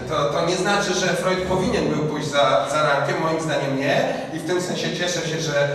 To, 0.09 0.15
to 0.33 0.45
nie 0.45 0.55
znaczy, 0.55 0.93
że 0.93 1.07
Freud 1.07 1.41
powinien 1.53 1.85
był 1.93 2.03
pójść 2.05 2.27
za, 2.27 2.65
za 2.71 2.83
Rankiem, 2.83 3.21
moim 3.21 3.41
zdaniem 3.41 3.77
nie 3.77 3.97
i 4.33 4.39
w 4.39 4.47
tym 4.47 4.61
sensie 4.61 4.97
cieszę 4.97 5.21
się, 5.29 5.39
że, 5.41 5.67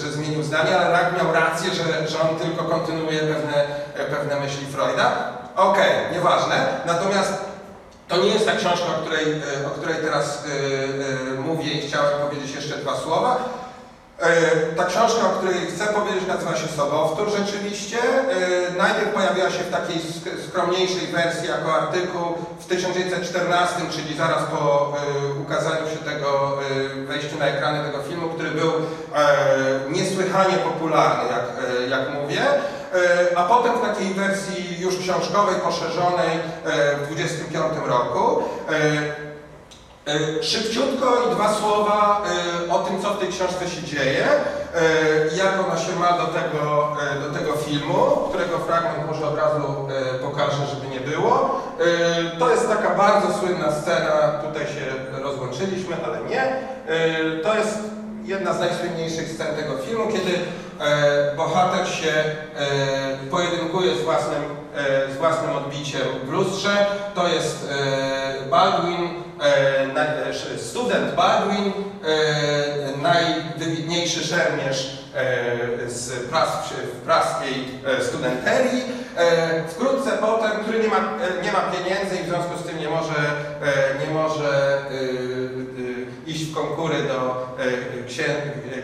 że 0.00 0.12
zmienił 0.12 0.42
zdanie, 0.42 0.78
ale 0.78 0.90
Rank 0.92 1.22
miał 1.22 1.32
rację, 1.32 1.70
że, 1.74 2.08
że 2.08 2.20
on 2.20 2.36
tylko 2.36 2.64
kontynuuje 2.64 3.18
pewne, 3.18 3.64
e, 3.94 4.04
pewne 4.04 4.40
myśli 4.40 4.66
Freuda. 4.66 5.12
Okej, 5.56 5.92
nieważne, 6.12 6.56
natomiast 6.86 7.32
to 8.08 8.16
nie 8.16 8.28
jest 8.28 8.46
ta 8.46 8.52
książka, 8.56 8.86
o 8.86 9.00
której, 9.02 9.24
o 9.66 9.70
której 9.70 9.96
teraz 9.96 10.44
e, 10.44 10.50
e, 11.36 11.40
mówię 11.40 11.70
i 11.72 11.88
chciałem 11.88 12.20
powiedzieć 12.28 12.54
jeszcze 12.54 12.76
dwa 12.76 12.96
słowa. 12.96 13.38
E, 14.20 14.30
Ta 14.76 14.84
książka, 14.84 15.20
o 15.26 15.30
której 15.38 15.66
chcę 15.66 15.86
powiedzieć, 15.86 16.26
nazywa 16.28 16.56
się 16.56 16.68
Sobowtór 16.76 17.28
rzeczywiście. 17.38 17.98
E, 17.98 18.78
Najpierw 18.78 19.14
pojawiła 19.14 19.50
się 19.50 19.58
w 19.64 19.70
takiej 19.70 19.96
sk- 19.96 20.48
skromniejszej 20.48 21.06
wersji 21.06 21.48
jako 21.48 21.74
artykuł 21.74 22.22
w 22.60 22.66
1914, 22.66 23.74
czyli 23.90 24.16
zaraz 24.16 24.42
po 24.44 24.92
e, 25.36 25.40
ukazaniu 25.42 25.88
się 25.90 25.96
tego, 26.10 26.58
wejściu 27.06 27.38
na 27.38 27.46
ekrany 27.46 27.84
tego 27.90 28.02
filmu, 28.02 28.28
który 28.28 28.50
był 28.50 28.72
niesłychanie 29.88 30.56
popularny, 30.56 31.24
jak, 31.30 31.44
jak 31.90 32.14
mówię. 32.14 32.40
A 33.36 33.42
potem 33.44 33.72
w 33.78 33.80
takiej 33.82 34.14
wersji 34.14 34.80
już 34.80 34.98
książkowej, 34.98 35.54
poszerzonej 35.54 36.38
w 37.02 37.06
25 37.14 37.72
roku. 37.86 38.42
E, 40.08 40.42
Szybciutko 40.42 41.06
i 41.26 41.34
dwa 41.34 41.54
słowa 41.54 42.22
e, 42.68 42.72
o 42.72 42.78
tym, 42.78 43.02
co 43.02 43.10
w 43.10 43.18
tej 43.18 43.28
książce 43.28 43.70
się 43.70 43.82
dzieje 43.82 44.26
e, 44.26 45.36
jak 45.36 45.66
ona 45.66 45.78
się 45.78 45.96
ma 46.00 46.12
do 46.12 46.26
tego, 46.26 46.96
do 47.28 47.38
tego 47.38 47.52
filmu, 47.52 47.94
którego 48.28 48.58
fragment 48.58 49.06
może 49.06 49.26
od 49.26 49.36
razu 49.36 49.88
pokażę, 50.22 50.66
żeby 50.74 50.88
nie 50.88 51.00
było. 51.00 51.60
To 52.38 52.50
jest 52.50 52.68
taka 52.68 52.94
bardzo 52.94 53.38
słynna 53.38 53.72
scena, 53.72 54.42
tutaj 54.44 54.66
się 54.66 54.84
rozłączyliśmy, 55.22 55.96
ale 56.04 56.20
nie. 56.20 56.56
To 57.42 57.54
jest 57.54 57.78
jedna 58.24 58.52
z 58.52 58.60
najsłynniejszych 58.60 59.28
scen 59.28 59.56
tego 59.56 59.78
filmu, 59.78 60.04
kiedy 60.12 60.38
bohater 61.36 61.88
się 61.88 62.12
pojedynkuje 63.30 63.96
z 63.96 64.02
własnym, 64.02 64.42
z 65.14 65.16
własnym 65.16 65.56
odbiciem 65.56 66.02
w 66.24 66.32
lustrze. 66.32 66.86
To 67.14 67.28
jest 67.28 67.68
Baldwin, 68.50 69.27
student 70.56 71.14
Baldwin, 71.14 71.72
e, 72.04 72.96
najwybitniejszy 73.02 74.24
szermierz 74.24 74.98
e, 75.14 75.90
z 75.90 76.28
pras, 76.28 76.72
w 76.94 77.00
praskiej 77.04 77.64
e, 77.86 78.04
studenterii. 78.04 78.82
E, 79.16 79.68
wkrótce 79.68 80.10
potem, 80.20 80.50
który 80.62 80.78
nie 80.78 80.88
ma, 80.88 80.96
e, 80.96 81.42
nie 81.42 81.52
ma 81.52 81.60
pieniędzy 81.60 82.16
i 82.16 82.24
w 82.24 82.28
związku 82.28 82.58
z 82.58 82.62
tym 82.62 82.78
nie 82.78 82.88
może, 82.88 83.14
e, 83.62 84.06
nie 84.06 84.14
może 84.14 84.48
e, 84.48 84.94
e, 86.26 86.30
iść 86.30 86.44
w 86.44 86.54
konkury 86.54 87.02
do 87.02 87.48
e, 87.58 88.04
księ, 88.08 88.24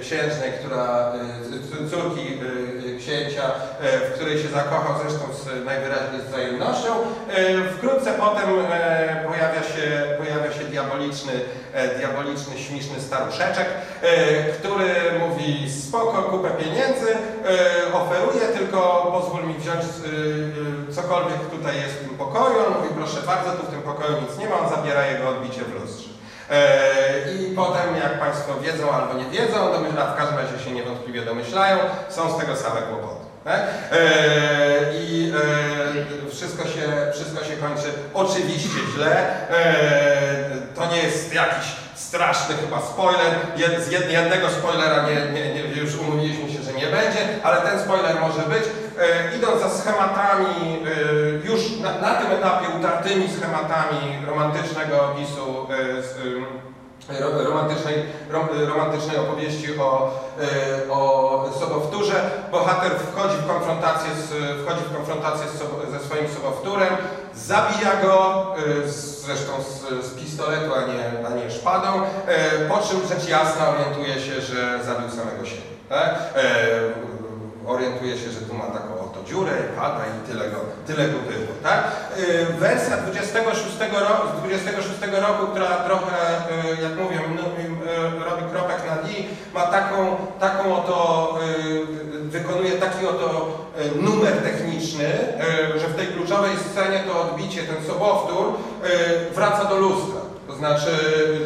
księżnej, 0.01 0.53
która, 0.61 1.13
e, 1.15 1.91
córki 1.91 2.21
e, 2.21 2.99
księcia, 2.99 3.43
e, 3.81 3.99
w 3.99 4.13
której 4.15 4.43
się 4.43 4.49
zakochał 4.49 4.95
zresztą 5.03 5.35
z 5.35 5.65
najwyraźniej 5.65 6.21
z 6.21 6.25
wzajemnością. 6.25 6.93
E, 7.31 7.69
Wkrótce 7.77 8.13
potem 8.13 8.51
e, 8.71 9.25
pojawia 9.29 9.63
się 9.63 10.14
diaboliczny, 11.15 11.33
e, 11.73 11.99
diaboliczny, 11.99 12.59
śmieszny 12.59 13.01
staruszeczek, 13.01 13.67
e, 14.03 14.43
który 14.53 14.89
mówi 15.19 15.71
spoko, 15.71 16.23
kupę 16.23 16.51
pieniędzy, 16.51 17.11
e, 17.15 17.93
oferuje, 17.93 18.41
tylko 18.59 19.11
pozwól 19.13 19.47
mi 19.47 19.55
wziąć 19.55 19.85
cokolwiek 20.91 21.41
tutaj 21.51 21.77
jest 21.77 21.95
w 21.95 22.09
tym 22.09 22.19
pokoju. 22.19 22.57
On 22.67 22.83
mówi 22.83 22.95
proszę 22.97 23.21
bardzo, 23.27 23.51
tu 23.51 23.67
w 23.67 23.71
tym 23.71 23.83
pokoju 23.83 24.13
nic 24.29 24.39
nie 24.39 24.49
ma, 24.49 24.59
on 24.59 24.69
zabiera 24.71 25.07
jego 25.07 25.29
odbicie 25.29 25.65
w 25.65 25.81
lustrze. 25.81 26.09
I 27.41 27.55
potem, 27.57 27.97
jak 27.97 28.21
Państwo 28.21 28.61
wiedzą 28.61 28.91
albo 28.91 29.15
nie 29.15 29.25
wiedzą, 29.25 29.57
a 29.99 30.13
w 30.13 30.17
każdym 30.17 30.39
razie 30.39 30.65
się 30.65 30.71
niewątpliwie 30.71 31.23
domyślają, 31.23 31.79
są 32.09 32.33
z 32.33 32.41
tego 32.41 32.57
same 32.57 32.83
kłopoty. 32.83 33.24
Tak? 33.45 33.61
E, 33.93 33.99
I 35.01 35.33
e, 36.27 36.31
wszystko, 36.31 36.65
się, 36.65 37.13
wszystko 37.13 37.45
się 37.45 37.57
kończy 37.57 37.89
oczywiście 38.15 38.79
źle. 38.95 39.17
E, 39.51 40.75
to 40.75 40.87
nie 40.87 41.03
jest 41.03 41.35
jakiś 41.35 41.67
straszny 41.95 42.55
chyba 42.55 42.81
spoiler. 42.81 43.33
Z 43.79 43.91
jed, 43.91 44.13
jednego 44.13 44.51
spoilera 44.51 45.07
nie, 45.09 45.33
nie, 45.33 45.55
nie, 45.55 45.61
już 45.61 45.97
umówiliśmy 45.97 46.53
się, 46.53 46.63
że 46.63 46.73
nie 46.73 46.87
będzie, 46.87 47.21
ale 47.43 47.61
ten 47.61 47.81
spoiler 47.81 48.21
może 48.21 48.43
być. 48.43 48.65
Idąc 49.37 49.61
za 49.61 49.71
schematami, 49.71 50.83
już 51.45 51.81
na, 51.81 51.99
na 51.99 52.15
tym 52.15 52.33
etapie 52.33 52.67
utartymi 52.79 53.29
schematami 53.29 54.27
romantycznego 54.27 55.13
opisu 55.13 55.67
z, 56.01 56.17
romantycznej, 57.45 57.95
rom, 58.31 58.49
romantycznej 58.69 59.17
opowieści 59.17 59.79
o, 59.79 60.11
e, 60.41 60.93
o 60.93 61.51
sobowtórze. 61.61 62.31
Bohater 62.51 62.93
wchodzi 62.93 63.37
w 63.37 63.47
konfrontację 63.47 64.11
z, 64.15 64.31
wchodzi 64.63 64.85
w 64.85 64.97
konfrontację 64.97 65.47
z 65.49 65.91
ze 65.93 66.07
swoim 66.07 66.29
sobowtórem, 66.29 66.97
zabija 67.35 68.03
go, 68.03 68.47
e, 68.57 68.89
zresztą 68.89 69.53
z, 69.63 70.05
z 70.07 70.15
pistoletu, 70.15 70.75
a 70.75 70.81
nie, 70.81 71.27
a 71.27 71.45
nie 71.45 71.51
szpadą, 71.51 71.89
e, 72.27 72.69
po 72.69 72.79
czym 72.79 73.09
rzecz 73.09 73.29
jasna 73.29 73.69
orientuje 73.69 74.15
się, 74.21 74.41
że 74.41 74.85
zabił 74.85 75.11
samego 75.11 75.45
siebie. 75.45 75.75
Tak? 75.89 76.35
Orientuje 77.67 78.19
się, 78.19 78.31
że 78.31 78.41
tu 78.41 78.55
ma 78.55 78.65
taką 78.65 79.04
dziurę, 79.27 79.53
pada 79.77 80.05
i 80.07 80.29
tyle 80.29 80.51
go, 80.51 80.57
tyle 80.87 81.09
go 81.09 81.19
było. 81.19 81.53
Tak? 81.63 81.85
E, 82.17 82.45
wersja 82.53 82.97
26 82.97 83.79
roku, 84.09 84.29
z 84.37 84.41
26 84.41 85.01
roku, 85.29 85.47
która 85.47 85.67
trochę, 85.67 86.17
e, 86.51 86.83
jak 86.83 86.97
mówię, 86.99 87.17
e, 87.17 88.25
robi 88.25 88.43
kropek 88.53 88.79
na 88.87 89.11
i, 89.11 89.29
ma 89.55 89.61
taką, 89.61 90.17
taką 90.41 90.77
oto, 90.77 91.39
wykonuje 92.25 92.73
taki 92.73 93.07
oto 93.07 93.59
numer 94.01 94.33
techniczny, 94.33 95.09
że 95.81 95.89
w 95.89 95.97
tej 95.97 96.07
kluczowej 96.07 96.53
scenie 96.71 97.01
to 97.07 97.21
odbicie, 97.23 97.63
ten 97.63 97.87
sobowtór 97.87 98.53
wraca 99.35 99.65
do 99.65 99.77
lustra. 99.77 100.21
To 100.47 100.57
znaczy 100.57 100.91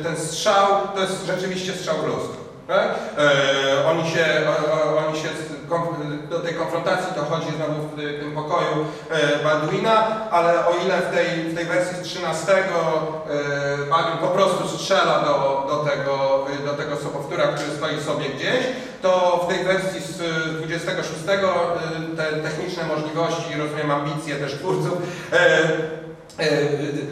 ten 0.03 0.17
strzał 0.17 0.67
to 0.95 1.01
jest 1.01 1.27
rzeczywiście 1.27 1.73
strzał 1.73 1.97
w 1.97 2.07
lustro. 2.07 2.48
Tak? 2.69 2.89
E, 3.19 3.87
oni 3.87 4.11
się, 4.11 4.25
o, 4.73 5.07
oni 5.07 5.19
się 5.19 5.29
do 6.31 6.41
tej 6.41 6.55
konfrontacji 6.55 7.15
dochodzi 7.17 7.47
znowu 7.57 7.89
w 7.89 8.21
tym 8.21 8.33
pokoju 8.33 8.87
e, 9.11 9.45
Baldwina, 9.45 10.31
ale 10.31 10.67
o 10.67 10.71
ile 10.85 10.99
w 10.99 11.15
tej, 11.15 11.43
w 11.43 11.55
tej 11.55 11.65
wersji 11.65 11.97
z 11.97 12.01
13 12.03 12.53
e, 12.53 12.65
Baldwin 13.91 14.19
po 14.21 14.29
prostu 14.29 14.69
strzela 14.69 15.19
do, 15.19 15.67
do, 15.69 15.91
tego, 15.91 16.47
do 16.65 16.73
tego 16.73 16.97
sobowtóra, 16.97 17.47
który 17.47 17.71
stoi 17.71 18.01
sobie 18.01 18.29
gdzieś, 18.29 18.65
to 19.03 19.41
w 19.45 19.49
tej 19.55 19.65
wersji 19.65 20.01
z 20.01 20.21
y, 20.21 20.67
26 20.67 21.13
y, 21.23 22.17
te 22.17 22.33
techniczne 22.33 22.85
możliwości, 22.85 23.59
rozumiem 23.59 23.91
ambicje 23.91 24.37
też 24.37 24.55
twórców, 24.55 24.93
e, 25.33 25.39
E, 25.39 26.08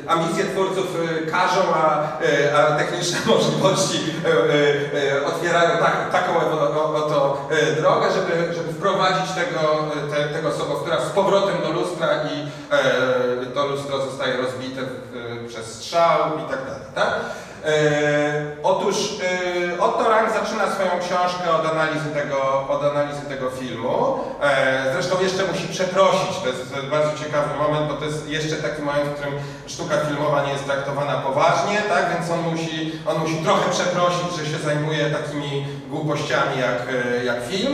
ambicje 0.06 0.44
twórców 0.44 0.86
e, 0.86 1.30
każą, 1.30 1.60
a, 1.74 2.02
e, 2.22 2.56
a 2.56 2.76
techniczne 2.78 3.18
możliwości 3.34 3.98
e, 4.24 4.28
e, 4.28 5.12
e, 5.12 5.26
otwierają 5.26 5.78
tak, 5.78 6.10
taką 6.12 6.32
oto, 6.94 7.48
e, 7.50 7.72
drogę, 7.80 8.06
żeby, 8.12 8.54
żeby 8.54 8.72
wprowadzić 8.72 9.32
tego, 9.34 9.60
e, 9.60 10.10
te, 10.10 10.34
tego 10.34 10.52
sobowtóra 10.52 11.00
z 11.00 11.10
powrotem 11.10 11.62
do 11.62 11.70
lustra 11.70 12.08
i 12.08 12.46
e, 12.72 13.46
to 13.54 13.66
lustro 13.66 14.00
zostaje 14.00 14.36
rozbite 14.36 14.82
w, 14.82 15.48
przez 15.48 15.74
strzał 15.74 16.20
i 16.46 16.50
tak 16.50 16.64
dalej. 16.64 16.82
Tak? 16.94 17.14
E, 17.66 18.56
otóż 18.62 18.96
e, 19.76 19.80
Otto 19.80 20.08
Rank 20.08 20.30
zaczyna 20.32 20.65
swoją 20.76 20.90
książkę 21.06 21.46
od 21.58 21.66
analizy 21.72 22.10
tego, 22.14 22.68
od 22.68 22.82
analizy 22.84 23.22
tego 23.22 23.50
filmu. 23.50 24.18
E, 24.42 24.92
zresztą 24.92 25.20
jeszcze 25.22 25.42
musi 25.52 25.68
przeprosić, 25.68 26.32
to 26.42 26.48
jest, 26.48 26.86
bardzo 26.90 27.24
ciekawy 27.24 27.50
moment, 27.58 27.88
bo 27.88 27.94
to 27.94 28.04
jest 28.04 28.28
jeszcze 28.28 28.56
taki 28.56 28.82
moment, 28.82 29.08
w 29.10 29.14
którym 29.14 29.34
sztuka 29.66 29.96
filmowa 29.96 30.46
nie 30.46 30.52
jest 30.52 30.64
traktowana 30.64 31.14
poważnie, 31.14 31.82
tak? 31.88 32.04
więc 32.12 32.30
on 32.30 32.40
musi, 32.40 32.92
on 33.06 33.18
musi 33.18 33.36
trochę 33.36 33.70
przeprosić, 33.70 34.36
że 34.38 34.46
się 34.46 34.58
zajmuje 34.64 35.10
takimi 35.10 35.66
głupościami 35.90 36.60
jak, 36.60 36.80
e, 37.20 37.24
jak 37.24 37.38
film. 37.50 37.72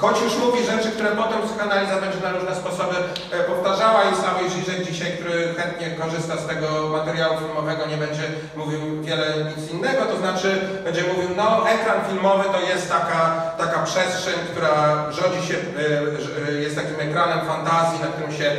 Choć 0.00 0.20
już 0.22 0.36
mówi 0.36 0.64
rzeczy, 0.64 0.90
które 0.90 1.10
potem 1.10 1.42
psychoanaliza 1.42 2.00
będzie 2.00 2.20
na 2.20 2.32
różne 2.32 2.54
sposoby 2.56 2.96
e, 3.32 3.44
powtarzała 3.44 4.00
i 4.04 4.14
Sławoj 4.16 4.50
Żyżek 4.50 4.84
dzisiaj, 4.90 5.12
który 5.12 5.54
chętnie 5.54 5.90
korzysta 5.90 6.36
z 6.36 6.46
tego 6.46 6.88
materiału 6.88 7.34
filmowego, 7.38 7.86
nie 7.86 7.96
będzie 7.96 8.22
mówił 8.56 9.02
wiele 9.02 9.26
nic 9.56 9.70
innego, 9.70 10.04
to 10.04 10.16
znaczy 10.16 10.60
będzie 10.84 11.02
mówił, 11.02 11.28
no 11.36 11.68
ekran 11.68 12.00
filmowy 12.10 12.44
to 12.52 12.60
jest 12.60 12.88
taka, 12.90 13.42
taka 13.58 13.82
przestrzeń, 13.82 14.34
która 14.52 14.72
rządzi 15.10 15.46
się, 15.48 15.54
e, 15.54 16.48
e, 16.48 16.52
jest 16.52 16.76
takim 16.76 17.00
ekranem 17.00 17.40
fantazji, 17.46 18.00
na 18.00 18.06
którym 18.06 18.32
się, 18.32 18.50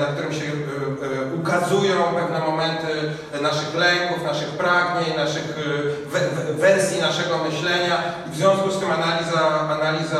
na 0.00 0.06
którym 0.06 0.32
się 0.32 0.44
ukazują 1.40 2.02
pewne 2.14 2.38
momenty 2.38 2.86
naszych 3.42 3.74
lęków, 3.74 4.24
naszych 4.24 4.48
pragnień, 4.48 5.16
naszych 5.16 5.46
we- 6.12 6.20
we- 6.28 6.52
wersji 6.54 7.00
naszego 7.00 7.38
myślenia. 7.38 7.96
W 8.32 8.36
związku 8.36 8.70
z 8.70 8.78
tym 8.80 8.90
analiza, 8.90 9.40
analiza 9.70 10.18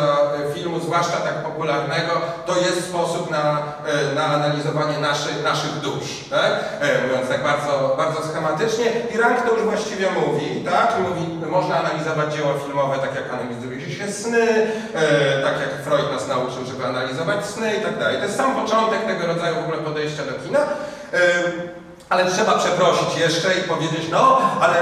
filmu, 0.54 0.80
zwłaszcza 0.80 1.16
tak 1.16 1.34
popularnego, 1.34 2.12
to 2.46 2.56
jest 2.56 2.88
sposób 2.88 3.30
na, 3.30 3.62
e, 3.86 4.14
na 4.14 4.24
analizowanie 4.24 4.98
naszych, 4.98 5.42
naszych 5.44 5.74
dusz, 5.80 6.24
tak? 6.30 6.52
E, 6.80 7.06
mówiąc 7.06 7.28
tak 7.28 7.42
bardzo, 7.42 7.94
bardzo 7.96 8.28
schematycznie. 8.28 8.84
I 9.14 9.18
Rank 9.18 9.42
to 9.42 9.54
już 9.54 9.62
właściwie 9.62 10.06
mówi, 10.10 10.64
tak? 10.64 10.94
Mówi, 11.08 11.46
można 11.50 11.76
analizować 11.76 12.34
dzieło 12.34 12.54
filmowe 12.66 12.98
tak 12.98 13.14
jak 13.14 13.40
analizuje 13.40 13.90
się 13.90 14.12
sny, 14.12 14.46
e, 14.94 15.42
tak 15.42 15.54
jak 15.60 15.84
Freud 15.84 16.12
nas 16.12 16.28
nauczył, 16.28 16.64
żeby 16.64 16.84
analizować 16.86 17.46
sny 17.46 17.76
i 17.76 17.80
tak 17.80 17.98
dalej. 17.98 18.16
To 18.16 18.24
jest 18.24 18.36
sam 18.36 18.54
początek 18.54 19.06
tego 19.06 19.26
rodzaju 19.26 19.54
w 19.54 19.64
ogóle 19.64 19.78
podejścia 19.78 20.22
do 20.24 20.46
kina. 20.46 20.60
Ale 22.12 22.30
trzeba 22.30 22.58
przeprosić 22.58 23.16
jeszcze 23.16 23.54
i 23.54 23.62
powiedzieć, 23.62 24.08
no, 24.10 24.38
ale 24.60 24.74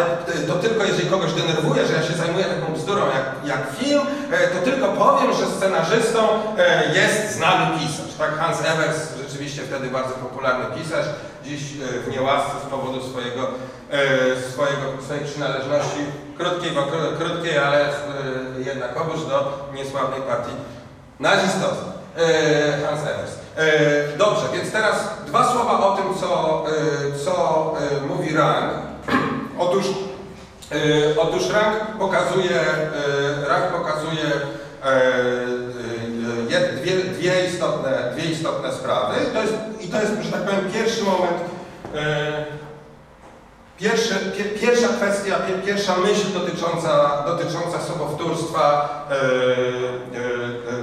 to 0.49 0.55
tylko 0.55 0.85
jeżeli 0.85 1.11
kogoś 1.11 1.33
denerwuje, 1.33 1.87
że 1.87 1.93
ja 1.95 2.03
się 2.03 2.13
zajmuję 2.13 2.45
taką 2.45 2.73
bzdurą 2.73 3.03
jak, 3.07 3.27
jak 3.45 3.61
film, 3.79 4.03
e, 4.33 4.49
to 4.49 4.65
tylko 4.65 4.89
powiem, 4.89 5.33
że 5.35 5.47
scenarzystą 5.47 6.19
e, 6.59 6.95
jest 6.95 7.37
znany 7.37 7.79
pisarz. 7.79 8.15
Tak, 8.19 8.39
Hans 8.39 8.59
Evers, 8.61 8.99
rzeczywiście 9.29 9.63
wtedy 9.63 9.91
bardzo 9.91 10.15
popularny 10.15 10.65
pisarz, 10.77 11.07
dziś 11.45 11.61
e, 11.63 12.01
w 12.01 12.09
niełasce 12.09 12.53
z 12.67 12.71
powodu 12.71 13.09
swojego, 13.09 13.49
swojego, 14.53 15.03
swojej 15.05 15.25
przynależności 15.25 16.01
krótkiej, 16.39 16.71
bo 16.71 16.81
kró- 16.81 17.17
krótkiej, 17.19 17.59
ale 17.59 17.89
jednak 18.59 19.01
obóz 19.01 19.29
do 19.29 19.69
niesławnej 19.75 20.21
partii 20.23 20.53
nazistowskiej. 21.21 21.93
Hans 22.87 23.01
Evers. 23.01 23.40
E, 23.57 24.17
Dobrze, 24.19 24.43
więc 24.53 24.73
teraz 24.73 25.11
dwa 25.27 25.53
słowa 25.53 25.87
o 25.87 25.97
tym, 25.97 26.05
co, 26.21 26.63
e, 26.69 27.19
co 27.25 27.75
e, 27.79 28.07
mówi 28.07 28.35
Rang. 28.35 28.73
Otóż, 29.59 29.87
otóż 31.19 31.51
rank 31.51 31.77
pokazuje, 31.99 32.61
rank 33.49 33.65
pokazuje 33.65 34.25
dwie, 36.83 37.05
dwie, 37.05 37.47
istotne, 37.47 38.13
dwie 38.15 38.31
istotne 38.31 38.73
sprawy. 38.73 39.15
To 39.33 39.43
jest, 39.43 39.55
i 39.81 39.89
to 39.89 40.01
jest, 40.01 40.13
że 40.23 40.33
tak 40.33 40.43
powiem, 40.43 40.71
pierwszy 40.73 41.05
moment. 41.05 41.39
Pierwsza 44.61 44.89
kwestia, 44.89 45.37
pie, 45.37 45.55
pierwsza 45.67 45.97
myśl 45.97 46.33
dotycząca, 46.35 47.23
dotycząca 47.27 47.81
sobowtórstwa, 47.81 48.89
e, 49.11 49.15
e, 49.15 49.19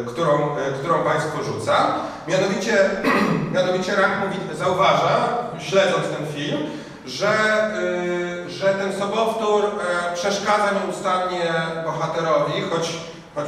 e, 0.01 0.05
którą, 0.07 0.57
e, 0.57 0.71
którą 0.79 1.03
Państwu 1.03 1.43
rzucam. 1.43 1.85
Mianowicie, 2.27 2.89
mianowicie 3.53 3.95
Rank 3.95 4.13
mówi, 4.25 4.57
zauważa, 4.57 5.27
śledząc 5.59 6.03
ten 6.17 6.27
film, 6.35 6.57
że, 7.05 7.33
że 8.47 8.73
ten 8.73 8.99
sobowtór 8.99 9.63
e, 9.65 10.15
przeszkadza 10.15 10.69
nieustannie 10.85 11.53
bohaterowi, 11.85 12.61
choć, 12.61 12.89
choć 13.35 13.45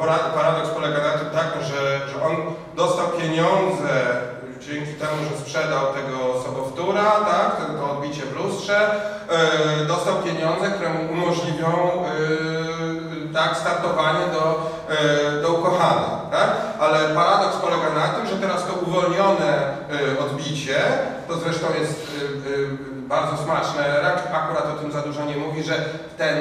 para- 0.00 0.34
paradoks 0.34 0.68
polega 0.68 0.98
na 0.98 1.18
tym 1.18 1.30
takim, 1.30 1.62
że, 1.62 2.00
że 2.08 2.24
on 2.26 2.36
dostał 2.76 3.06
pieniądze 3.08 4.20
dzięki 4.60 4.94
temu, 4.94 5.16
że 5.30 5.40
sprzedał 5.40 5.86
tego 5.94 6.42
sobowtóra, 6.42 7.10
tak, 7.10 7.56
to, 7.56 7.72
to 7.72 7.90
odbicie 7.92 8.22
w 8.22 8.36
lustrze, 8.36 8.90
e, 9.28 9.84
dostał 9.84 10.14
pieniądze, 10.16 10.70
które 10.70 10.90
mu 10.90 11.12
umożliwią 11.12 11.68
e, 11.68 13.32
tak, 13.34 13.56
startowanie 13.56 14.26
do, 14.32 14.72
e, 14.88 15.42
do 15.42 15.52
ukochanej. 15.52 16.10
Tak? 16.30 16.50
Ale 16.80 17.14
paradoks 17.14 17.56
polega 17.56 17.90
na 17.94 18.08
tym, 18.08 18.26
że 18.26 18.36
teraz 18.36 18.66
to 18.66 18.72
uwolnione 18.72 19.52
e, 19.56 20.18
odbicie, 20.24 20.76
to 21.28 21.36
zresztą 21.38 21.66
jest 21.80 22.10
e, 22.20 22.24
e, 22.24 22.90
bardzo 23.08 23.44
smaczne, 23.44 24.00
Rak 24.02 24.22
akurat 24.32 24.66
o 24.66 24.78
tym 24.82 24.92
za 24.92 25.00
dużo 25.02 25.24
nie 25.24 25.36
mówi, 25.36 25.62
że 25.62 25.74
ten, 26.18 26.38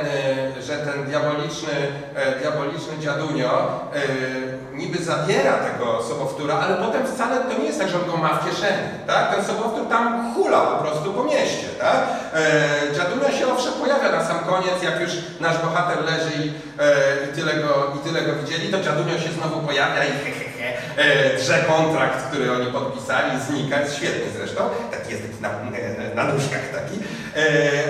że 0.62 0.78
ten 0.78 1.04
diaboliczny, 1.04 1.74
diaboliczny 2.42 3.00
dziadunio 3.00 3.80
niby 4.80 4.98
zabiera 5.04 5.54
tego 5.54 6.04
sobowtóra, 6.04 6.56
ale 6.64 6.76
potem 6.86 7.08
wcale 7.08 7.36
to 7.40 7.54
nie 7.60 7.66
jest 7.66 7.80
tak, 7.80 7.90
że 7.90 7.98
on 8.02 8.12
go 8.12 8.18
ma 8.18 8.30
w 8.30 8.46
kieszeni, 8.46 8.88
tak? 9.08 9.36
Ten 9.36 9.46
sobowtór 9.46 9.88
tam 9.90 10.34
hula 10.34 10.62
po 10.62 10.84
prostu 10.84 11.14
po 11.14 11.24
mieście, 11.24 11.68
tak? 11.80 11.98
E, 12.34 12.42
dziadunio 12.96 13.30
się 13.38 13.54
owszem 13.54 13.74
pojawia 13.74 14.12
na 14.12 14.24
sam 14.26 14.40
koniec, 14.40 14.84
jak 14.84 15.02
już 15.02 15.12
nasz 15.40 15.58
bohater 15.58 15.98
leży 16.06 16.32
i, 16.44 16.48
e, 16.48 16.92
i, 17.26 17.36
tyle, 17.36 17.54
go, 17.54 17.94
i 17.96 18.08
tyle 18.08 18.22
go 18.22 18.34
widzieli, 18.34 18.72
to 18.72 18.82
dziadunio 18.82 19.20
się 19.20 19.32
znowu 19.32 19.68
pojawia 19.68 20.04
i 20.06 20.12
he, 20.12 20.32
he, 20.40 20.46
he, 20.58 20.68
e, 20.98 21.38
drze 21.38 21.60
kontrakt, 21.60 22.26
który 22.28 22.52
oni 22.52 22.72
podpisali, 22.72 23.32
znika, 23.48 23.82
jest 23.82 23.96
świetny 23.96 24.32
zresztą, 24.38 24.62
taki 24.92 25.12
jest 25.12 25.24
taki 25.24 25.42
na, 25.42 25.50
e, 25.78 26.16
na 26.16 26.24
nóżkach 26.24 26.66
taki, 26.74 27.00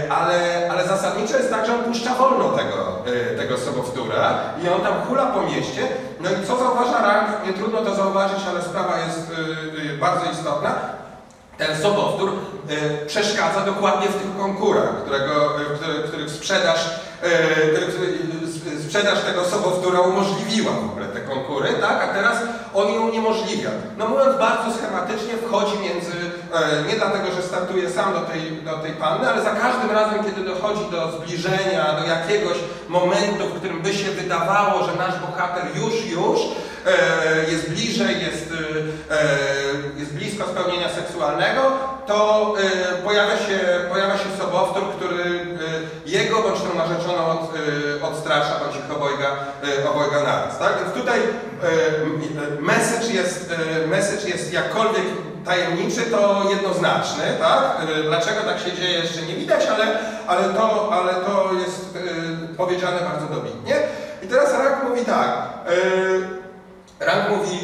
ale, 0.10 0.67
ale 0.71 0.88
zasadniczo 0.88 1.38
jest 1.38 1.49
tak, 1.49 1.65
że 1.65 1.73
on 1.73 1.84
puszcza 1.84 2.15
wolno 2.15 2.49
tego, 2.49 2.95
e, 3.06 3.38
tego 3.38 3.58
sobowtóra 3.58 4.39
i 4.63 4.69
on 4.69 4.82
tam 4.82 4.93
hula 5.08 5.25
po 5.25 5.41
mieście, 5.41 5.88
no 6.19 6.30
i 6.30 6.47
co 6.47 6.58
zauważa 6.58 7.02
Rank, 7.02 7.28
nie 7.47 7.54
trudno 7.54 7.82
to 7.82 7.95
zauważyć, 7.95 8.39
ale 8.49 8.62
sprawa 8.62 8.97
jest 8.97 9.32
e, 9.32 9.93
e, 9.93 9.97
bardzo 9.97 10.32
istotna, 10.32 10.75
ten 11.58 11.78
sobowtór 11.78 12.30
e, 12.69 13.06
przeszkadza 13.06 13.62
dokładnie 13.62 14.08
w 14.08 14.21
tych 14.21 14.38
konkurach, 14.38 15.04
którego, 15.04 15.62
e, 15.62 15.65
który, 15.75 16.04
których 16.04 16.30
sprzedaż, 16.30 16.99
sprzedaż 18.89 19.19
tego 19.21 19.45
sobowtóra 19.45 19.99
umożliwiła 19.99 20.71
w 20.71 20.89
ogóle 20.89 21.06
te 21.06 21.19
konkury, 21.19 21.69
tak? 21.82 22.04
a 22.04 22.13
teraz 22.13 22.38
on 22.73 22.93
ją 22.93 23.08
uniemożliwia. 23.10 23.69
No 23.97 24.08
mówiąc 24.08 24.38
bardzo 24.38 24.78
schematycznie, 24.78 25.34
wchodzi 25.38 25.80
między, 25.80 26.12
e, 26.54 26.84
nie 26.88 26.95
dlatego, 26.95 27.32
że 27.36 27.41
startuje 27.41 27.89
sam 27.89 28.13
do 28.13 28.21
tej, 28.21 28.52
do 28.52 28.78
tej 28.78 28.91
panny, 28.91 29.30
ale 29.30 29.41
za 29.43 29.52
każdym 29.52 29.91
razem, 29.91 30.23
kiedy 30.23 30.41
dochodzi 30.41 30.91
do 30.91 31.12
zbliżenia, 31.12 31.93
do 32.02 32.08
jakiegoś 32.08 32.58
momentu, 32.88 33.47
w 33.47 33.60
którym 33.60 33.82
by 33.82 33.93
się 33.93 34.12
wydawało, 34.12 34.86
że 34.86 34.95
nasz 34.95 35.19
bohater 35.19 35.63
już, 35.75 36.06
już 36.06 36.39
e, 36.86 37.52
jest 37.52 37.69
bliżej, 37.69 38.21
jest, 38.21 38.54
e, 39.12 39.99
jest 39.99 40.13
blisko 40.13 40.43
spełnienia 40.47 40.89
seksualnego, 40.89 41.62
to 42.08 42.54
pojawia, 43.06 43.38
się, 43.38 43.60
pojawia 43.91 44.17
się 44.17 44.30
sobowtór, 44.39 44.84
który 44.95 45.45
jego 46.11 46.41
bądź 46.41 46.59
tą 46.61 46.75
narzeczoną 46.77 47.25
od, 47.27 47.39
e, 47.99 48.07
odstrasza, 48.07 48.59
bądź 48.63 48.75
ich 48.75 48.97
obojga, 48.97 49.27
e, 49.85 49.89
obojga 49.89 50.23
naraz. 50.23 50.59
Tak? 50.59 50.73
Więc 50.83 50.93
tutaj 50.93 51.19
m- 52.03 52.65
message 52.65 53.13
jest, 53.13 53.53
message 53.87 54.29
jest 54.29 54.53
jakkolwiek 54.53 55.03
tajemniczy, 55.45 56.01
to 56.01 56.43
jednoznaczny. 56.49 57.23
Tak? 57.39 57.77
Dlaczego 58.03 58.41
tak 58.41 58.59
się 58.59 58.71
dzieje 58.73 58.99
jeszcze 58.99 59.21
nie 59.21 59.33
widać, 59.35 59.65
ale, 59.75 59.85
ale, 60.27 60.53
to, 60.53 60.89
ale 60.93 61.13
to 61.13 61.49
jest 61.53 61.97
powiedziane 62.57 62.97
bardzo 63.13 63.35
dobitnie. 63.35 63.75
I 64.23 64.27
teraz 64.27 64.53
Rak 64.53 64.83
mówi 64.89 65.05
tak. 65.05 65.29
Rank 66.99 67.29
mówi, 67.29 67.59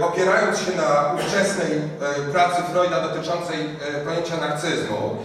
e, 0.00 0.04
opierając 0.04 0.58
się 0.58 0.76
na 0.76 1.14
ówczesnej 1.14 1.72
e, 1.72 2.32
pracy 2.32 2.62
Freuda 2.72 3.00
dotyczącej 3.00 3.56
e, 3.60 4.04
pojęcia 4.04 4.36
narcyzmu 4.36 5.16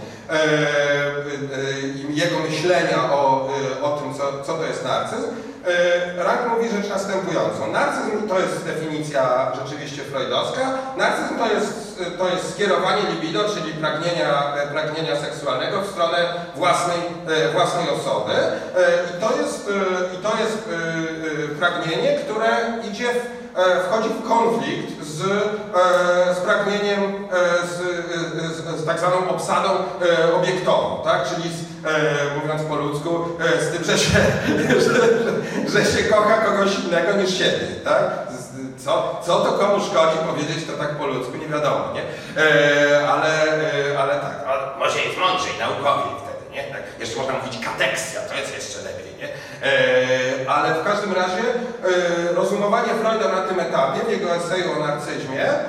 i 2.08 2.16
jego 2.16 2.38
myślenia 2.38 3.12
o, 3.12 3.48
o 3.82 3.90
tym, 3.90 4.14
co, 4.14 4.44
co 4.44 4.54
to 4.54 4.64
jest 4.64 4.84
narcyzm, 4.84 5.26
Rank 6.16 6.40
mówi 6.48 6.70
rzecz 6.70 6.88
następującą. 6.90 7.72
Narcyzm 7.72 8.28
to 8.28 8.40
jest 8.40 8.64
definicja 8.64 9.52
rzeczywiście 9.64 10.02
freudowska. 10.02 10.60
Narcyzm 10.96 11.38
to 11.38 11.46
jest, 11.54 12.02
to 12.18 12.28
jest 12.28 12.54
skierowanie 12.54 13.02
libido, 13.14 13.44
czyli 13.54 13.72
pragnienia, 13.72 14.52
pragnienia 14.72 15.16
seksualnego 15.16 15.82
w 15.82 15.90
stronę 15.90 16.18
własnej, 16.56 16.98
własnej 17.52 17.88
osoby. 17.88 18.32
I 19.10 19.20
to 19.20 19.36
jest, 19.36 19.70
i 20.14 20.22
to 20.22 20.32
jest 20.40 20.68
pragnienie, 21.58 22.18
które 22.18 22.48
idzie 22.90 23.08
w 23.14 23.39
wchodzi 23.86 24.08
w 24.08 24.28
konflikt 24.28 25.04
z, 25.04 25.22
e, 25.22 26.34
z 26.34 26.38
pragnieniem, 26.38 27.00
e, 27.02 27.66
z, 27.66 27.80
e, 27.80 28.74
z, 28.74 28.80
z 28.80 28.86
tak 28.86 28.98
zwaną 28.98 29.28
obsadą 29.28 29.68
e, 29.68 30.34
obiektową, 30.34 31.02
tak? 31.04 31.28
czyli 31.28 31.42
z, 31.42 31.86
e, 31.86 32.40
mówiąc 32.40 32.62
po 32.62 32.76
ludzku, 32.76 33.24
e, 33.40 33.62
z 33.62 33.72
tym, 33.72 33.84
że 33.84 33.98
się, 33.98 34.18
że, 34.84 34.92
że, 35.68 35.92
się 35.92 36.04
kocha 36.04 36.36
kogoś 36.38 36.78
innego 36.78 37.12
niż 37.12 37.38
siebie. 37.38 37.66
Tak? 37.84 38.02
Co, 38.84 39.20
co 39.26 39.40
to 39.40 39.52
komu 39.52 39.84
szkodzi 39.84 40.18
powiedzieć 40.30 40.66
to 40.66 40.72
tak 40.72 40.90
po 40.90 41.06
ludzku, 41.06 41.36
nie 41.36 41.46
wiadomo, 41.46 41.84
nie? 41.94 42.02
E, 42.42 43.08
ale, 43.08 43.28
e, 43.92 43.98
ale 43.98 44.14
tak, 44.14 44.44
ale 44.48 44.78
może 44.78 44.98
jest 44.98 45.18
mądrzej, 45.18 45.52
naukowiej 45.58 46.12
wtedy, 46.20 46.29
nie? 46.52 46.62
Tak, 46.62 46.82
jeszcze 47.00 47.18
można 47.18 47.32
mówić 47.32 47.64
kateksja, 47.64 48.20
to 48.20 48.34
jest 48.34 48.54
jeszcze 48.54 48.78
lepiej, 48.82 49.12
nie? 49.20 49.28
E, 49.28 50.50
ale 50.50 50.74
w 50.74 50.84
każdym 50.84 51.12
razie 51.12 51.42
e, 52.30 52.34
rozumowanie 52.34 52.88
Freuda 52.88 53.28
na 53.28 53.42
tym 53.48 53.60
etapie, 53.60 54.00
w 54.06 54.10
jego 54.10 54.34
eseju 54.34 54.72
o 54.72 54.86
narcyzmie, 54.86 55.44
e, 55.50 55.60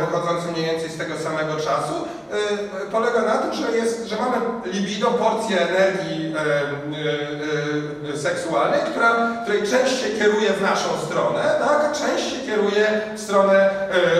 pochodzącym 0.00 0.52
mniej 0.52 0.64
więcej 0.64 0.90
z 0.90 0.98
tego 0.98 1.18
samego 1.18 1.56
czasu, 1.56 1.94
e, 2.32 2.90
polega 2.90 3.22
na 3.22 3.38
tym, 3.38 3.52
że, 3.52 3.72
jest, 3.72 4.06
że 4.06 4.16
mamy 4.16 4.36
libido, 4.64 5.06
porcję 5.06 5.60
energii 5.60 6.34
e, 6.36 6.40
e, 6.40 8.14
e, 8.14 8.16
seksualnej, 8.16 8.80
która, 8.80 9.28
której 9.42 9.62
część 9.62 10.02
się 10.02 10.08
kieruje 10.10 10.52
w 10.52 10.62
naszą 10.62 10.88
stronę, 11.06 11.42
tak? 11.58 11.92
część 11.92 12.30
się 12.30 12.46
kieruje 12.46 13.00
w 13.14 13.20
stronę 13.20 13.70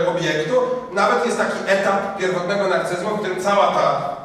e, 0.05 0.09
obiektu. 0.09 0.55
Nawet 0.93 1.27
jest 1.27 1.39
taki 1.39 1.59
etap 1.67 2.19
pierwotnego 2.19 2.69
narcyzmu, 2.69 3.17
w 3.17 3.21
którym 3.21 3.43
cała 3.43 3.67
ta 3.67 4.22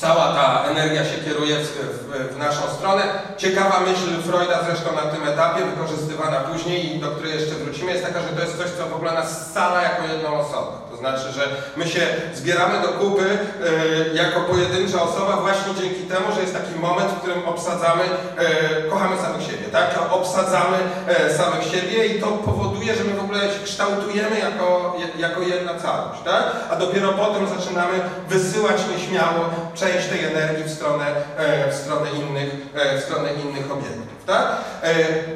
Cała 0.00 0.32
ta 0.34 0.64
energia 0.70 1.04
się 1.04 1.18
kieruje 1.24 1.56
w, 1.56 1.68
w, 1.68 2.34
w 2.34 2.38
naszą 2.38 2.62
stronę. 2.76 3.02
Ciekawa 3.36 3.80
myśl 3.80 4.22
Freuda 4.22 4.64
zresztą 4.64 4.94
na 4.94 5.02
tym 5.02 5.28
etapie, 5.28 5.64
wykorzystywana 5.64 6.40
później 6.40 6.96
i 6.96 7.00
do 7.00 7.10
której 7.10 7.32
jeszcze 7.32 7.54
wrócimy, 7.54 7.92
jest 7.92 8.04
taka, 8.04 8.20
że 8.20 8.28
to 8.28 8.40
jest 8.40 8.58
coś, 8.58 8.70
co 8.70 8.86
w 8.86 8.94
ogóle 8.94 9.12
nas 9.12 9.50
scala 9.50 9.82
jako 9.82 10.02
jedną 10.12 10.40
osobę. 10.40 10.87
Znaczy, 10.98 11.32
że 11.32 11.48
my 11.76 11.88
się 11.88 12.00
zbieramy 12.34 12.82
do 12.82 12.88
kupy 12.88 13.28
e, 13.30 14.14
jako 14.14 14.40
pojedyncza 14.40 15.02
osoba 15.02 15.36
właśnie 15.36 15.74
dzięki 15.74 16.02
temu, 16.02 16.26
że 16.34 16.40
jest 16.40 16.54
taki 16.54 16.74
moment, 16.80 17.10
w 17.10 17.18
którym 17.18 17.48
obsadzamy, 17.48 18.02
e, 18.38 18.82
kochamy 18.90 19.16
samych 19.16 19.42
siebie, 19.42 19.64
tak? 19.72 19.98
Obsadzamy 20.10 20.76
e, 21.08 21.34
samych 21.34 21.64
siebie 21.64 22.06
i 22.06 22.20
to 22.20 22.26
powoduje, 22.26 22.94
że 22.94 23.04
my 23.04 23.14
w 23.14 23.24
ogóle 23.24 23.40
się 23.40 23.64
kształtujemy 23.64 24.38
jako, 24.38 24.96
jako 25.18 25.42
jedna 25.42 25.74
całość, 25.74 26.20
tak? 26.24 26.44
A 26.70 26.76
dopiero 26.76 27.12
potem 27.12 27.48
zaczynamy 27.48 28.00
wysyłać 28.28 28.76
nieśmiało 28.92 29.50
część 29.74 30.06
tej 30.06 30.24
energii 30.24 30.64
w 30.64 30.70
stronę, 30.70 31.06
e, 31.36 31.70
w 31.72 31.74
stronę, 31.74 32.10
innych, 32.10 32.50
w 32.98 33.04
stronę 33.04 33.28
innych 33.32 33.72
obiektów, 33.72 34.24
tak? 34.26 34.56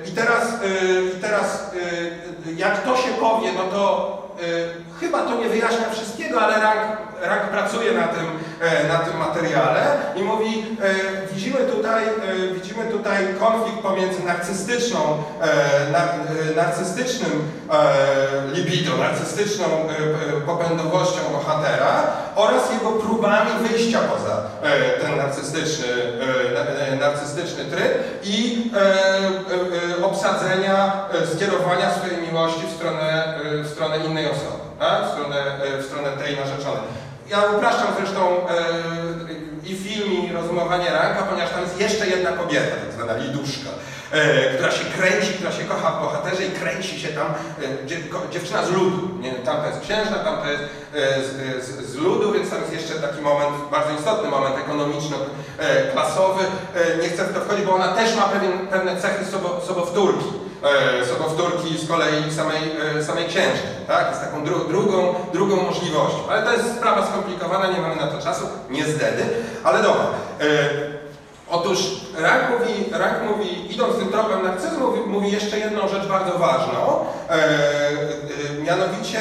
I 0.07 0.11
teraz, 0.11 0.49
i 1.17 1.21
teraz 1.21 1.71
jak 2.57 2.85
to 2.85 2.97
się 2.97 3.09
powie, 3.21 3.53
no 3.53 3.65
to 3.65 4.22
chyba 5.01 5.23
to 5.23 5.35
nie 5.37 5.49
wyjaśnia 5.49 5.91
wszystkiego, 5.93 6.41
ale 6.41 6.61
rank, 6.61 6.81
rank 7.23 7.43
pracuje 7.43 7.93
na 7.93 8.09
tym, 8.09 8.27
e, 8.61 8.89
na 8.89 8.99
tym 8.99 9.17
materiale 9.19 9.81
i 10.17 10.23
mówi, 10.23 10.77
e, 10.83 11.35
widzimy 11.35 11.59
tutaj, 11.59 12.05
e, 12.05 12.55
widzimy 12.55 12.85
tutaj 12.85 13.17
konflikt 13.41 13.79
pomiędzy 13.79 14.23
narcystyczną, 14.25 15.23
na, 15.93 16.09
narcystycznym 16.63 17.51
libido, 18.53 18.97
narcystyczną 18.97 19.65
popędowością 20.47 21.21
bohatera 21.33 22.03
oraz 22.37 22.63
jego 22.73 22.91
próbami 22.91 23.51
wyjścia 23.69 23.99
poza 23.99 24.43
ten 25.01 25.17
narcystyczny, 25.17 25.87
na- 26.55 27.07
narcystyczny 27.07 27.65
tryb 27.65 28.05
i 28.25 28.71
obsadzenia, 30.03 30.93
skierowania 31.35 31.95
swojej 31.95 32.23
miłości 32.23 32.63
w 32.67 32.77
stronę, 32.77 33.35
w 33.63 33.71
stronę 33.73 33.99
innej 33.99 34.31
osoby, 34.33 34.63
tak? 34.79 35.05
w, 35.07 35.13
stronę, 35.13 35.39
e, 35.65 35.79
w 35.79 35.87
stronę 35.87 36.09
tej 36.11 36.37
narzeczonej. 36.37 36.83
Ja 37.31 37.43
upraszczam 37.57 37.89
zresztą 37.99 38.49
e, 38.49 38.53
i 39.71 39.77
film, 39.77 40.13
i 40.13 40.33
rozumowanie 40.33 40.91
ranka, 40.91 41.23
ponieważ 41.23 41.51
tam 41.51 41.61
jest 41.61 41.81
jeszcze 41.81 42.07
jedna 42.07 42.33
kobieta, 42.33 42.77
tak 42.77 42.93
zwana 42.93 43.17
liduszka, 43.17 43.71
e, 44.13 44.55
która 44.55 44.71
się 44.71 44.85
kręci, 44.85 45.33
która 45.33 45.53
się 45.53 45.65
kocha 45.65 45.91
w 45.91 46.01
bohaterze 46.01 46.47
i 46.47 46.51
kręci 46.51 47.01
się 47.01 47.09
tam, 47.09 47.27
e, 47.27 48.31
dziewczyna 48.33 48.67
z 48.67 48.71
ludu. 48.71 49.09
Nie, 49.21 49.33
tamta 49.33 49.67
jest 49.67 49.81
księżna, 49.81 50.19
tamta 50.19 50.51
jest 50.51 50.65
e, 50.95 51.23
z, 51.63 51.87
z, 51.87 51.95
ludu, 51.95 52.33
więc 52.33 52.51
tam 52.51 52.61
jest 52.61 52.73
jeszcze 52.73 52.95
taki 52.95 53.21
moment, 53.21 53.57
bardzo 53.71 53.91
istotny 53.99 54.31
moment 54.31 54.57
ekonomiczno-klasowy. 54.59 56.45
E, 56.75 57.03
nie 57.03 57.09
chcę 57.09 57.25
w 57.25 57.35
to 57.35 57.41
wchodzić, 57.41 57.67
bo 57.67 57.75
ona 57.75 57.89
też 57.89 58.17
ma 58.17 58.23
pewien, 58.23 58.67
pewne 58.67 59.01
cechy 59.01 59.25
sobo, 59.25 59.61
sobowtórki. 59.67 60.42
E, 60.65 61.07
sobowtórki 61.07 61.79
z 61.79 61.89
kolei 61.89 62.33
samej, 62.33 62.63
e, 62.99 63.05
samej 63.05 63.25
księżny, 63.25 63.71
tak? 63.89 64.09
Jest 64.09 64.21
taką 64.21 64.45
dru, 64.45 64.59
drugą, 64.69 65.15
drugą 65.33 65.57
możliwością. 65.57 66.19
Ale 66.31 66.43
to 66.43 66.53
jest 66.53 66.77
sprawa 66.77 67.07
skomplikowana, 67.07 67.67
nie 67.67 67.81
mamy 67.81 67.97
na 67.97 68.07
to 68.07 68.23
czasu, 68.23 68.47
niestety. 68.71 69.25
Ale 69.65 69.83
dobra. 69.83 70.05
E, 70.41 70.47
Otóż 71.53 71.79
Rank 72.19 72.43
mówi, 72.51 72.91
Rank 72.93 73.17
mówi, 73.31 73.75
idąc 73.75 73.97
tym 73.97 74.09
tropem 74.09 74.43
narcyzmu, 74.43 74.87
mówi, 74.87 75.01
mówi 75.07 75.33
jeszcze 75.33 75.59
jedną 75.59 75.89
rzecz 75.89 76.07
bardzo 76.07 76.39
ważną, 76.39 77.05
e, 77.31 77.35
e, 77.35 78.63
mianowicie 78.63 79.19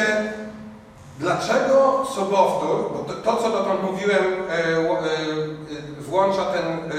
dlaczego 1.20 2.06
sobowtór, 2.16 2.92
bo 2.94 3.00
to, 3.08 3.14
to 3.14 3.44
co 3.44 3.50
dotąd 3.50 3.84
mówiłem, 3.84 4.26
e, 4.50 4.54
e, 4.54 4.68
e, 4.68 6.02
włącza 6.02 6.46
ten, 6.46 6.92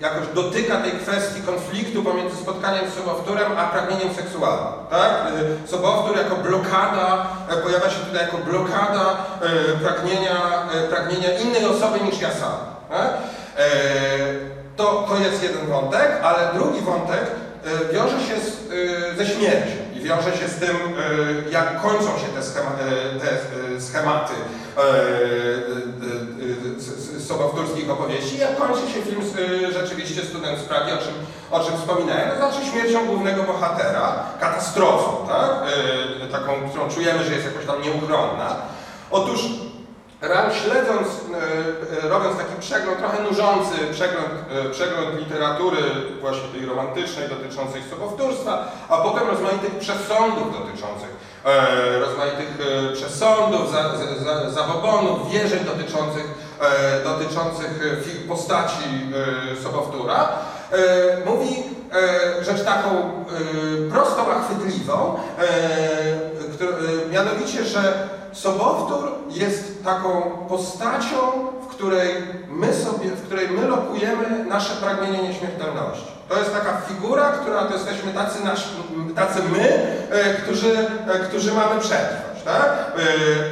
jakoś 0.00 0.26
dotyka 0.34 0.76
tej 0.76 0.92
kwestii 0.92 1.42
konfliktu 1.42 2.02
pomiędzy 2.02 2.36
spotkaniem 2.36 2.90
z 2.90 2.94
sobowtórem 2.94 3.52
a 3.58 3.66
pragnieniem 3.66 4.14
seksualnym, 4.14 4.72
tak? 4.90 5.10
Sobowtór 5.66 6.16
jako 6.16 6.36
blokada, 6.36 7.26
pojawia 7.62 7.90
się 7.90 8.00
tutaj 8.00 8.26
jako 8.26 8.38
blokada 8.38 9.16
pragnienia, 9.82 10.68
pragnienia 10.90 11.38
innej 11.38 11.64
osoby 11.64 12.00
niż 12.00 12.20
ja 12.20 12.30
sam. 12.30 12.56
Tak? 12.90 13.10
To, 14.76 15.06
to 15.08 15.16
jest 15.16 15.42
jeden 15.42 15.66
wątek, 15.66 16.10
ale 16.22 16.38
drugi 16.54 16.80
wątek 16.80 17.30
wiąże 17.92 18.20
się 18.20 18.40
z, 18.40 18.68
ze 19.18 19.26
śmiercią 19.26 19.89
wiąże 20.02 20.36
się 20.38 20.48
z 20.48 20.54
tym, 20.54 20.76
e, 20.76 21.50
jak 21.50 21.82
kończą 21.82 22.06
się 22.06 22.26
te, 22.34 22.42
schema, 22.42 22.70
e, 22.70 23.20
te 23.20 23.32
e, 23.76 23.80
schematy 23.80 24.34
sobowtórskich 27.18 27.90
opowieści, 27.90 28.38
jak 28.38 28.56
kończy 28.56 28.80
się 28.80 29.02
film 29.02 29.22
rzeczywiście 29.72 30.22
Student 30.22 30.58
z 30.58 30.64
o 30.64 30.98
czym, 30.98 31.14
o 31.50 31.60
czym 31.60 31.76
wspominałem, 31.78 32.30
to 32.30 32.36
znaczy 32.36 32.70
śmiercią 32.70 33.06
głównego 33.06 33.42
bohatera, 33.42 34.24
katastrofą, 34.40 35.26
tak? 35.28 35.50
Taką, 36.32 36.52
którą 36.70 36.88
czujemy, 36.88 37.24
że 37.24 37.34
jest 37.34 37.46
jakoś 37.46 37.66
tam 37.66 37.82
nieuchronna. 37.82 38.56
Otóż 39.10 39.40
śledząc, 40.52 41.08
e, 41.08 42.04
e, 42.04 42.08
robiąc 42.08 42.36
taki 42.36 42.60
przegląd, 42.60 42.98
trochę 42.98 43.22
nużący 43.22 43.76
przegląd, 43.92 44.28
e, 44.50 44.70
przegląd 44.70 45.18
literatury 45.18 45.78
właśnie 46.20 46.48
tej 46.48 46.66
romantycznej 46.66 47.28
dotyczącej 47.28 47.82
sobowtórstwa, 47.90 48.72
a 48.88 48.96
potem 48.96 49.28
rozmaitych 49.28 49.78
przesądów 49.78 50.52
dotyczących, 50.58 51.30
rozmaitych 52.00 52.58
przesądów, 52.94 53.72
za, 53.72 53.98
za, 54.24 54.50
wierzeń 55.32 55.64
dotyczących, 55.64 56.24
dotyczących 57.04 57.80
postaci 58.28 59.12
sobowtóra, 59.62 60.28
mówi 61.26 61.79
rzecz 62.40 62.64
taką 62.64 62.88
e, 62.90 63.90
prostą, 63.90 64.22
a 64.32 64.42
chwytliwą, 64.42 65.16
e, 65.38 65.42
e, 65.44 67.10
mianowicie, 67.12 67.64
że 67.64 68.08
Sobowtór 68.32 69.12
jest 69.30 69.84
taką 69.84 70.22
postacią, 70.48 71.16
w 71.62 71.66
której 71.66 72.14
my 72.48 72.74
sobie, 72.74 73.10
w 73.10 73.22
której 73.26 73.48
my 73.48 73.68
lokujemy 73.68 74.44
nasze 74.44 74.74
pragnienie 74.74 75.28
nieśmiertelności. 75.28 76.06
To 76.28 76.38
jest 76.38 76.52
taka 76.54 76.80
figura, 76.80 77.32
która 77.32 77.64
to 77.64 77.74
jesteśmy 77.74 78.12
tacy, 78.12 78.44
nasz, 78.44 78.68
tacy 79.16 79.42
my, 79.52 79.68
e, 80.10 80.34
którzy, 80.34 80.78
e, 81.08 81.18
którzy 81.18 81.52
mamy 81.52 81.80
przetrwać. 81.80 82.29
Tak? 82.44 82.64
E, 82.64 83.00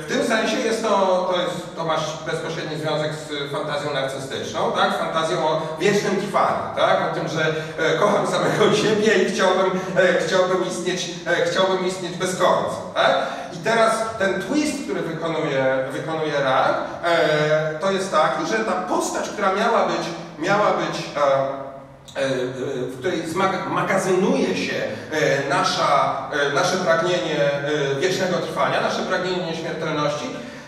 W 0.02 0.06
tym 0.08 0.26
sensie 0.26 0.56
jest 0.56 0.82
to, 0.82 1.28
to, 1.32 1.40
jest, 1.40 1.76
to 1.76 1.84
masz 1.84 2.02
bezpośredni 2.26 2.76
związek 2.76 3.12
z 3.14 3.52
fantazją 3.52 3.94
narcystyczną, 3.94 4.72
tak? 4.72 4.98
fantazją 4.98 5.48
o 5.48 5.76
wiecznym 5.80 6.16
trwaniu, 6.16 6.62
tak? 6.76 6.98
o 7.10 7.14
tym, 7.14 7.28
że 7.28 7.54
e, 7.78 7.98
kocham 7.98 8.26
samego 8.26 8.72
siebie 8.82 9.14
i 9.14 9.32
chciałbym, 9.34 9.70
e, 9.96 10.18
chciałbym, 10.26 10.66
istnieć, 10.68 11.10
e, 11.26 11.44
chciałbym 11.46 11.86
istnieć 11.86 12.16
bez 12.16 12.30
końca. 12.30 12.76
Tak? 12.94 13.16
I 13.52 13.56
teraz 13.56 13.94
ten 14.18 14.42
twist, 14.42 14.84
który 14.84 15.00
wykonuje, 15.02 15.84
wykonuje 15.92 16.32
Ran, 16.40 16.74
e, 17.04 17.78
to 17.80 17.90
jest 17.90 18.12
taki, 18.12 18.46
że 18.46 18.58
ta 18.64 18.72
postać, 18.72 19.28
która 19.28 19.52
miała 19.52 19.86
być, 19.86 20.06
miała 20.38 20.70
być 20.70 21.02
w 22.14 22.98
której 22.98 23.22
zmagazynuje 23.68 24.56
się 24.56 24.74
e, 25.12 25.48
nasza, 25.48 26.22
e, 26.50 26.54
nasze 26.54 26.76
pragnienie 26.76 27.40
e, 27.42 28.00
wiecznego 28.00 28.36
trwania, 28.36 28.80
nasze 28.80 29.02
pragnienie 29.02 29.46
nieśmiertelności, 29.46 30.26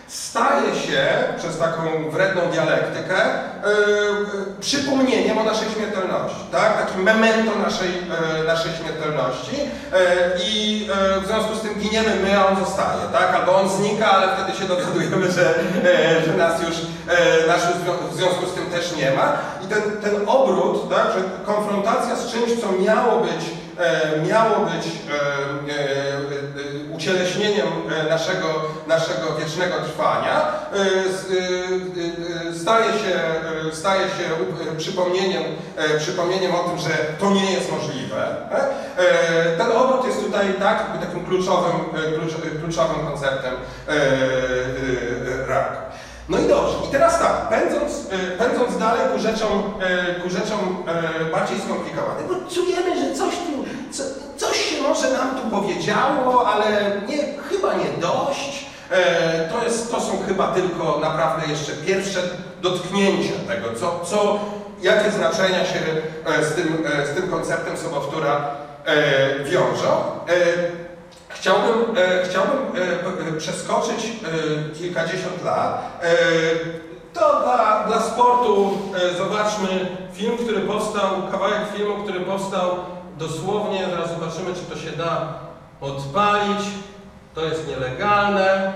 staje 0.09 0.75
się 0.75 1.09
przez 1.39 1.59
taką 1.59 2.11
wredną 2.11 2.43
dialektykę 2.53 3.17
e, 3.17 3.27
e, 3.27 4.61
przypomnieniem 4.61 5.39
o 5.39 5.45
naszej 5.45 5.69
śmiertelności, 5.71 6.41
tak? 6.53 6.87
takim 6.87 7.03
memento 7.03 7.59
naszej, 7.59 7.89
e, 8.41 8.45
naszej 8.45 8.73
śmiertelności 8.73 9.57
e, 9.93 9.97
i 10.45 10.89
e, 11.17 11.21
w 11.21 11.27
związku 11.27 11.55
z 11.55 11.61
tym 11.61 11.75
giniemy 11.81 12.15
my, 12.23 12.39
a 12.39 12.47
on 12.47 12.57
zostaje, 12.65 13.01
tak? 13.13 13.35
albo 13.35 13.57
on 13.61 13.69
znika, 13.69 14.11
ale 14.11 14.29
wtedy 14.37 14.59
się 14.59 14.65
dowiadujemy, 14.65 15.33
że, 15.33 15.55
e, 15.85 16.25
że 16.27 16.33
nas 16.37 16.63
już, 16.63 16.77
e, 17.09 17.47
nas 17.47 17.65
już 17.65 17.73
w 17.75 17.85
zwią- 17.85 18.09
w 18.11 18.17
związku 18.17 18.47
z 18.47 18.55
tym 18.55 18.67
też 18.67 18.97
nie 18.97 19.11
ma 19.11 19.33
ten, 19.71 19.83
ten 20.03 20.29
obrót, 20.29 20.91
tak? 20.91 21.07
że 21.15 21.23
konfrontacja 21.47 22.17
z 22.17 22.33
czymś, 22.33 22.61
co 22.61 22.73
miało 22.73 23.21
być 23.21 23.45
e, 23.79 24.27
miało 24.29 24.67
być 24.67 24.87
e, 24.87 25.13
e, 25.73 25.81
e, 26.91 26.95
ucieleśnieniem 26.97 27.67
e, 27.67 28.11
naszego, 28.11 28.47
naszego 28.87 29.35
wiecznego 29.39 29.75
trwania, 29.81 30.53
staje 32.63 32.85
się, 32.85 33.21
staje 33.73 34.03
się 34.03 34.25
przypomnieniem, 34.77 35.43
przypomnieniem 35.99 36.55
o 36.55 36.59
tym, 36.59 36.79
że 36.79 36.91
to 37.21 37.31
nie 37.31 37.53
jest 37.53 37.73
możliwe. 37.73 38.37
tak? 38.51 38.71
Ten 39.59 39.73
obrót 39.73 40.07
jest 40.07 40.25
tutaj 40.25 40.55
tak, 40.59 40.87
takim 41.01 41.25
kluczowym, 41.25 41.81
klucz, 42.15 42.33
kluczowym 42.61 43.07
konceptem 43.07 43.55
raku. 45.49 45.90
No 46.31 46.39
i 46.39 46.49
dobrze, 46.49 46.75
i 46.89 46.93
teraz 46.93 47.19
tak, 47.19 47.49
pędząc, 47.49 47.93
e, 48.11 48.37
pędząc 48.39 48.79
dalej 48.79 49.01
ku 49.13 49.19
rzeczom, 49.19 49.75
e, 49.81 50.15
ku 50.21 50.31
rzeczom 50.31 50.85
e, 50.87 51.25
bardziej 51.25 51.59
skomplikowanym, 51.59 52.27
no 52.31 52.51
czujemy, 52.55 53.01
że 53.01 53.15
coś 53.15 53.35
tu, 53.35 53.65
co, 53.93 54.03
coś 54.37 54.57
się 54.57 54.83
może 54.83 55.13
nam 55.13 55.31
tu 55.31 55.51
powiedziało, 55.51 56.49
ale 56.49 56.67
nie, 57.09 57.19
chyba 57.51 57.75
nie 57.75 58.01
dość. 58.01 58.71
To, 59.51 59.65
jest, 59.65 59.91
to 59.91 60.01
są 60.01 60.13
chyba 60.27 60.47
tylko 60.47 60.99
naprawdę 61.01 61.51
jeszcze 61.51 61.73
pierwsze 61.73 62.21
dotknięcia 62.63 63.33
tego, 63.49 63.75
co, 63.81 64.01
co, 64.05 64.41
jakie 64.83 65.11
znaczenia 65.11 65.65
się 65.65 65.79
z 66.43 66.55
tym, 66.55 66.85
z 67.13 67.15
tym 67.15 67.31
konceptem 67.31 67.77
sobowtóra 67.77 68.51
wiążą. 69.45 70.03
Chciałbym, 71.35 71.97
e, 71.97 72.25
chciałbym 72.29 72.59
e, 72.77 73.29
e, 73.29 73.33
przeskoczyć 73.39 74.05
e, 74.05 74.75
kilkadziesiąt 74.75 75.45
lat. 75.45 76.01
E, 76.03 76.07
to 77.15 77.41
dla, 77.43 77.85
dla 77.87 78.01
sportu 78.01 78.79
e, 78.95 79.15
zobaczmy 79.19 79.69
film, 80.13 80.37
który 80.39 80.61
powstał, 80.61 81.11
kawałek 81.31 81.61
filmu, 81.77 82.03
który 82.05 82.21
powstał 82.21 82.71
dosłownie, 83.19 83.87
zaraz 83.91 84.11
zobaczymy, 84.11 84.55
czy 84.55 84.75
to 84.75 84.77
się 84.79 84.91
da 84.97 85.35
odpalić. 85.81 86.61
To 87.35 87.45
jest 87.45 87.69
nielegalne. 87.69 88.73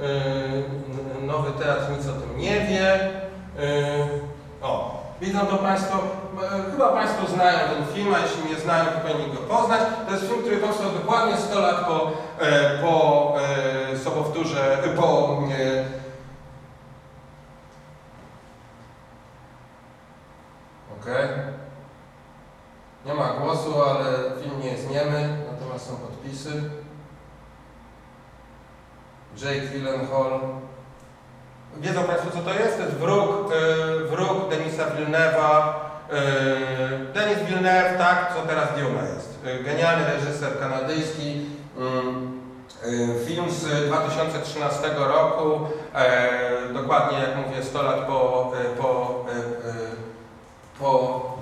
E, 0.00 1.22
Nowy 1.26 1.50
teatr 1.64 1.82
nic 1.98 2.06
o 2.08 2.12
tym 2.20 2.38
nie 2.38 2.60
wie. 2.60 2.94
E, 2.94 3.08
O, 4.62 4.97
Widzą 5.20 5.46
to 5.46 5.56
Państwo, 5.56 5.98
e, 6.42 6.70
chyba 6.70 6.88
Państwo 6.88 7.26
znają 7.26 7.58
ten 7.58 7.94
film, 7.94 8.14
a 8.14 8.18
jeśli 8.18 8.50
nie 8.50 8.60
znają, 8.60 8.84
to 8.84 9.08
powinni 9.08 9.32
go 9.32 9.40
poznać. 9.40 9.80
To 10.06 10.12
jest 10.12 10.26
film, 10.26 10.40
który 10.40 10.56
powstał 10.56 10.90
dokładnie 10.90 11.36
100 11.36 11.60
lat 11.60 11.86
po, 11.86 12.10
e, 12.38 12.78
po 12.78 13.34
e, 13.92 13.98
sobowtórze, 13.98 14.78
po 14.96 15.28
Okej. 21.00 21.24
Okay. 21.24 21.58
Nie 23.06 23.14
ma 23.14 23.28
głosu, 23.28 23.82
ale 23.82 24.04
film 24.42 24.60
nie 24.60 24.70
jest 24.70 24.90
niemy, 24.90 25.36
natomiast 25.52 25.86
są 25.86 25.96
podpisy. 25.96 26.70
Jake 29.36 29.66
Willenhall, 29.66 30.40
Wiedzą 31.80 32.04
Państwo, 32.04 32.30
co 32.30 32.38
to 32.38 32.54
jest? 32.54 32.76
To 32.76 32.82
jest 32.82 32.94
wróg, 32.94 33.52
y, 33.52 34.04
wróg 34.04 34.50
Denisa 34.50 34.84
Villeneuve'a. 34.84 35.72
Y, 36.12 37.12
Denis 37.14 37.38
Villeneuve, 37.38 37.98
tak, 37.98 38.34
co 38.34 38.42
teraz 38.48 38.68
Dune 38.68 39.14
jest. 39.14 39.38
Y, 39.46 39.64
genialny 39.64 40.04
reżyser 40.04 40.58
kanadyjski. 40.60 41.46
Mm, 41.78 42.40
y, 42.86 43.26
Film 43.26 43.50
z 43.50 43.86
2013 43.86 44.88
roku, 44.98 45.60
e, 45.94 46.72
dokładnie 46.72 47.18
jak 47.18 47.46
mówię 47.46 47.62
100 47.62 47.82
lat 47.82 48.06
po, 48.06 48.52
e, 48.60 48.76
po, 48.76 49.24
po, 50.78 51.38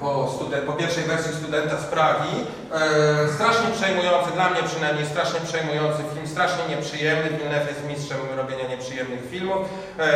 po, 0.00 0.28
studen- 0.28 0.66
po 0.66 0.72
pierwszej 0.72 1.04
wersji 1.04 1.34
studenta 1.34 1.76
z. 1.78 2.46
E, 2.74 3.28
strasznie 3.34 3.68
przejmujący, 3.78 4.30
dla 4.34 4.50
mnie 4.50 4.62
przynajmniej 4.62 5.06
strasznie 5.06 5.40
przejmujący 5.40 6.02
film, 6.14 6.26
strasznie 6.28 6.64
nieprzyjemny. 6.68 7.30
Villeneuve 7.30 7.68
jest 7.68 7.84
mistrzem 7.88 8.18
robienia 8.36 8.68
nieprzyjemnych 8.68 9.30
filmów. 9.30 9.58
E, 9.98 10.02
e, 10.02 10.08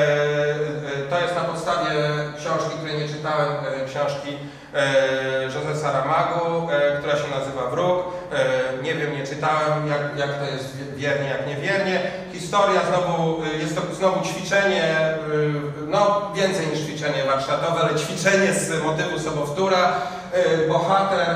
to 1.10 1.20
jest 1.20 1.34
na 1.34 1.40
podstawie 1.44 1.90
książki, 2.38 2.76
której 2.78 2.98
nie 2.98 3.08
czytałem, 3.08 3.48
e, 3.52 3.84
książki 3.90 4.36
e, 4.74 5.42
Jose 5.44 5.76
Saramagu, 5.82 6.70
e, 6.70 6.96
która 6.98 7.16
się 7.16 7.28
nazywa 7.38 7.66
Wróg. 7.70 8.04
E, 8.34 8.82
nie 8.82 8.94
wiem, 8.94 9.12
nie 9.18 9.26
czytałem, 9.26 9.88
jak, 9.88 10.00
jak 10.28 10.38
to 10.38 10.44
jest 10.44 10.76
wie- 10.76 10.96
wiernie, 10.96 11.28
jak 11.28 11.46
niewiernie. 11.46 12.00
Historia 12.32 12.80
znowu, 12.88 13.42
e, 13.44 13.58
jest 13.58 13.76
to 13.76 13.82
znowu 13.94 14.24
ćwiczenie, 14.28 14.84
e, 14.84 15.18
no 15.86 16.30
więcej 16.34 16.66
niż 16.66 16.78
ćwiczenie 16.80 17.24
warsztatowe, 17.26 17.80
ale 17.80 17.98
ćwiczenie 17.98 18.52
z 18.52 18.82
motywu 18.82 19.18
sobowtóra. 19.18 19.92
Bohater 20.68 21.26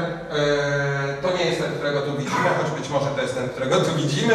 to 1.22 1.36
nie 1.38 1.44
jest 1.44 1.60
ten, 1.62 1.72
którego 1.72 2.00
tu 2.00 2.10
widzimy, 2.12 2.48
choć 2.62 2.80
być 2.80 2.88
może 2.90 3.06
to 3.06 3.22
jest 3.22 3.34
ten, 3.34 3.48
którego 3.48 3.76
tu 3.76 3.94
widzimy. 3.96 4.34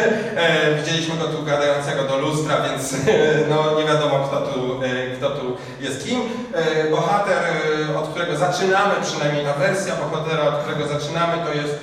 Widzieliśmy 0.78 1.16
go 1.16 1.24
tu 1.24 1.42
gadającego 1.44 2.02
do 2.04 2.18
lustra, 2.18 2.56
więc 2.60 2.94
no, 3.50 3.78
nie 3.80 3.84
wiadomo 3.84 4.18
kto 4.28 4.40
tu, 4.40 4.80
kto 5.18 5.30
tu 5.30 5.56
jest 5.80 6.04
kim. 6.08 6.20
Bohater, 6.90 7.38
od 7.98 8.08
którego 8.08 8.36
zaczynamy, 8.36 8.94
przynajmniej 9.02 9.44
ta 9.44 9.52
wersja 9.52 9.94
bohatera, 9.96 10.42
od 10.48 10.54
którego 10.62 10.86
zaczynamy, 10.98 11.32
to 11.46 11.52
jest 11.54 11.74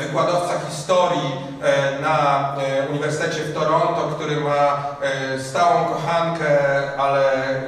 wykładowca 0.00 0.60
historii 0.70 1.32
e, 1.62 2.00
na 2.00 2.48
e, 2.56 2.88
Uniwersytecie 2.88 3.40
w 3.40 3.54
Toronto, 3.54 4.08
który 4.16 4.36
ma 4.36 4.86
e, 5.02 5.40
stałą 5.40 5.84
kochankę, 5.84 6.58
ale 6.98 7.22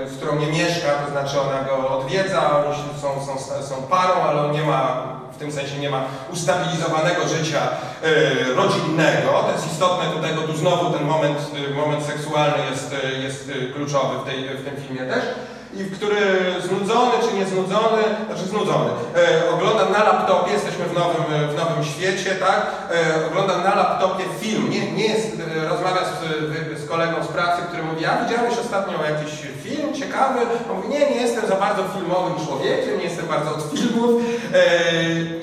z 0.06 0.16
którą 0.16 0.36
nie 0.36 0.46
mieszka, 0.46 0.88
to 0.88 1.10
znaczy 1.10 1.40
ona 1.40 1.62
go 1.62 1.98
odwiedza, 1.98 2.64
oni 2.66 2.76
są, 3.00 3.26
są, 3.26 3.62
są 3.62 3.82
parą, 3.82 4.14
ale 4.28 4.40
on 4.40 4.52
nie 4.52 4.62
ma, 4.62 5.02
w 5.32 5.36
tym 5.36 5.52
sensie 5.52 5.78
nie 5.78 5.90
ma 5.90 6.04
ustabilizowanego 6.32 7.28
życia 7.28 7.60
e, 8.02 8.54
rodzinnego. 8.54 9.42
To 9.46 9.52
jest 9.52 9.72
istotne 9.72 10.10
tutaj, 10.10 10.34
bo 10.34 10.42
tu 10.42 10.56
znowu 10.56 10.98
ten 10.98 11.06
moment, 11.06 11.38
e, 11.70 11.74
moment 11.74 12.04
seksualny 12.04 12.58
jest, 12.70 12.94
e, 13.04 13.12
jest 13.12 13.50
e, 13.50 13.72
kluczowy 13.72 14.18
w, 14.18 14.24
tej, 14.24 14.48
w 14.48 14.64
tym 14.64 14.76
filmie 14.76 15.12
też 15.12 15.24
i 15.74 15.84
w 15.84 15.96
który 15.96 16.20
znudzony 16.66 17.12
czy 17.28 17.36
nieznudzony, 17.36 18.02
znaczy 18.26 18.44
znudzony, 18.44 18.90
e, 19.16 19.50
oglądam 19.54 19.92
na 19.92 20.04
laptopie, 20.04 20.52
jesteśmy 20.52 20.84
w 20.84 20.94
nowym, 20.94 21.22
e, 21.34 21.46
w 21.48 21.56
nowym 21.56 21.84
świecie, 21.84 22.30
tak? 22.34 22.66
E, 22.90 23.26
oglądam 23.26 23.62
na 23.64 23.74
laptopie 23.74 24.24
film, 24.40 24.70
nie, 24.70 24.92
nie 24.92 25.06
jest, 25.06 25.28
e, 25.56 25.68
rozmawiam 25.68 26.04
z, 26.04 26.80
z 26.80 26.88
kolegą 26.88 27.24
z 27.24 27.28
pracy, 27.28 27.62
który 27.68 27.82
mówi, 27.82 28.06
a 28.06 28.24
widziałeś 28.24 28.58
ostatnio 28.58 29.04
jakiś 29.04 29.32
film 29.62 29.94
ciekawy? 29.94 30.40
On 30.70 30.76
mówi, 30.76 30.88
nie, 30.88 31.10
nie 31.10 31.20
jestem 31.20 31.46
za 31.46 31.56
bardzo 31.56 31.82
filmowym 31.96 32.46
człowiekiem, 32.46 32.98
nie 32.98 33.04
jestem 33.04 33.26
bardzo 33.26 33.50
od 33.50 33.62
filmów, 33.72 34.22
e, 34.54 34.64